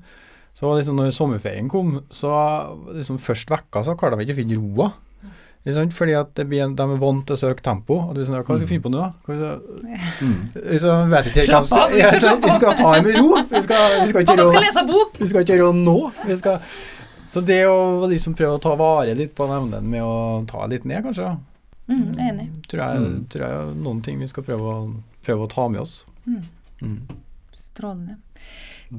Så 0.57 0.71
liksom 0.75 0.97
når 0.99 1.13
sommerferien 1.15 1.69
kom, 1.71 2.01
så 2.11 2.31
liksom 2.93 3.19
først 3.21 3.51
vekka 3.51 3.85
så 3.85 3.95
klarte 3.99 4.19
de 4.19 4.27
ikke 4.27 4.37
å 4.37 4.41
finne 4.41 4.59
roa. 4.59 4.91
Liksom, 5.67 5.89
Fordi 5.91 6.13
at 6.15 6.39
blir, 6.47 6.71
de 6.71 6.83
er 6.83 6.99
vant 7.01 7.25
til 7.27 7.35
å 7.35 7.39
søke 7.39 7.63
tempo. 7.63 7.97
Og 8.07 8.15
du 8.15 8.21
sånn, 8.23 8.37
Hva 8.37 8.45
skal 8.45 8.61
vi 8.63 8.69
finne 8.69 8.85
på 8.85 8.91
nå, 8.93 9.01
da? 9.03 9.57
Mm. 10.23 10.37
Så, 10.79 10.93
vet 11.11 11.27
ikke, 11.33 11.45
Slapp 11.49 11.73
av! 11.75 11.91
Vi, 11.91 11.99
vi 11.99 12.53
skal 12.55 12.77
ta 12.79 12.93
det 12.95 13.03
med 13.09 13.19
ro. 13.19 13.41
Vi 13.51 13.61
skal, 13.65 13.97
vi 13.99 14.07
skal 14.11 14.23
ikke 14.23 14.37
Pappa 14.37 14.47
skal 14.53 14.65
lese 14.65 14.85
bok! 14.87 15.19
Vi 15.19 15.29
skal 15.31 15.45
ikke 15.45 15.59
rå 15.59 15.69
nå. 15.75 15.97
Vi 16.29 16.39
skal, 16.39 16.63
så 17.29 17.43
det 17.45 17.59
å 17.67 18.07
liksom 18.09 18.37
prøve 18.39 18.55
å 18.55 18.63
ta 18.63 18.73
vare 18.79 19.13
litt 19.19 19.35
på 19.37 19.49
evnen 19.51 19.91
med 19.91 20.05
å 20.05 20.15
ta 20.49 20.63
litt 20.71 20.87
ned, 20.89 21.03
kanskje. 21.09 21.35
Mm, 21.89 22.09
enig. 22.21 22.47
Tror 22.69 22.83
jeg, 22.85 23.05
mm. 23.05 23.21
tror 23.33 23.45
jeg 23.45 23.59
er 23.59 23.77
noen 23.83 24.01
ting 24.05 24.19
vi 24.21 24.29
skal 24.29 24.45
prøve 24.45 24.73
å, 24.73 24.81
prøve 25.25 25.45
å 25.47 25.51
ta 25.51 25.67
med 25.73 25.81
oss. 25.81 26.03
Mm. 26.25 26.43
mm. 26.83 26.99
Strålende. 27.57 28.19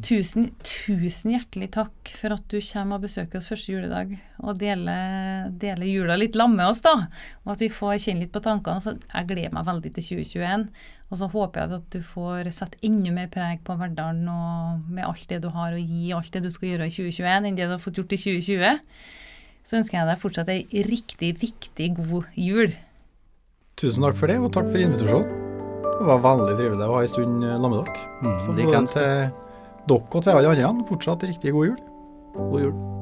Tusen, 0.06 0.52
tusen 0.62 1.32
hjertelig 1.34 1.72
takk 1.74 2.12
for 2.14 2.30
at 2.36 2.44
du 2.52 2.60
kommer 2.62 3.00
og 3.00 3.06
besøker 3.08 3.40
oss 3.40 3.48
første 3.50 3.72
juledag 3.72 4.12
og 4.38 4.60
deler, 4.60 5.48
deler 5.50 5.88
jula 5.90 6.14
litt 6.18 6.38
lam 6.38 6.54
med 6.54 6.70
oss, 6.70 6.82
da. 6.84 7.08
Og 7.42 7.56
at 7.56 7.64
vi 7.64 7.70
får 7.74 7.96
kjenne 8.04 8.22
litt 8.22 8.34
på 8.34 8.42
tankene. 8.44 8.82
Så 8.84 8.94
jeg 9.00 9.28
gleder 9.32 9.54
meg 9.56 9.66
veldig 9.66 9.92
til 9.96 10.06
2021. 10.22 10.68
Og 11.10 11.18
så 11.18 11.30
håper 11.32 11.64
jeg 11.64 11.80
at 11.80 11.96
du 11.96 12.06
får 12.06 12.52
sette 12.54 12.78
enda 12.86 13.14
mer 13.16 13.32
preg 13.34 13.64
på 13.66 13.74
hverdagen 13.80 14.22
og 14.30 14.86
med 14.86 15.08
alt 15.08 15.26
det 15.32 15.40
du 15.42 15.50
har 15.56 15.74
å 15.74 15.82
gi, 15.82 16.12
alt 16.14 16.30
det 16.36 16.44
du 16.46 16.52
skal 16.54 16.70
gjøre 16.70 16.86
i 16.86 16.94
2021, 16.94 17.50
enn 17.50 17.58
det 17.58 17.66
du 17.66 17.74
har 17.74 17.82
fått 17.82 17.98
gjort 17.98 18.14
i 18.14 18.20
2020 18.20 19.18
så 19.66 19.80
ønsker 19.80 19.98
jeg 19.98 20.08
deg 20.10 20.22
fortsatt 20.22 20.52
ei 20.52 20.84
riktig, 20.86 21.34
riktig 21.42 21.90
god 21.98 22.30
jul. 22.38 22.74
Tusen 23.80 24.04
takk 24.04 24.18
for 24.20 24.32
det, 24.32 24.38
og 24.42 24.52
takk 24.54 24.68
for 24.70 24.82
invitasjonen. 24.82 25.36
Det 26.00 26.06
var 26.08 26.22
veldig 26.24 26.54
trivelig 26.56 26.86
å 26.86 26.94
ha 26.94 27.02
ei 27.04 27.10
stund 27.12 27.44
sammen 27.44 27.74
med 27.74 27.82
dere. 27.84 28.06
Mm, 28.20 28.38
så 28.40 28.54
både 28.54 28.86
til 28.94 29.04
dere 29.90 30.00
og 30.00 30.24
til 30.24 30.38
alle 30.38 30.70
andre 30.72 30.88
fortsatt 30.88 31.28
riktig 31.28 31.52
god 31.56 31.72
jul. 31.72 31.84
God 32.36 32.66
jul. 32.66 32.99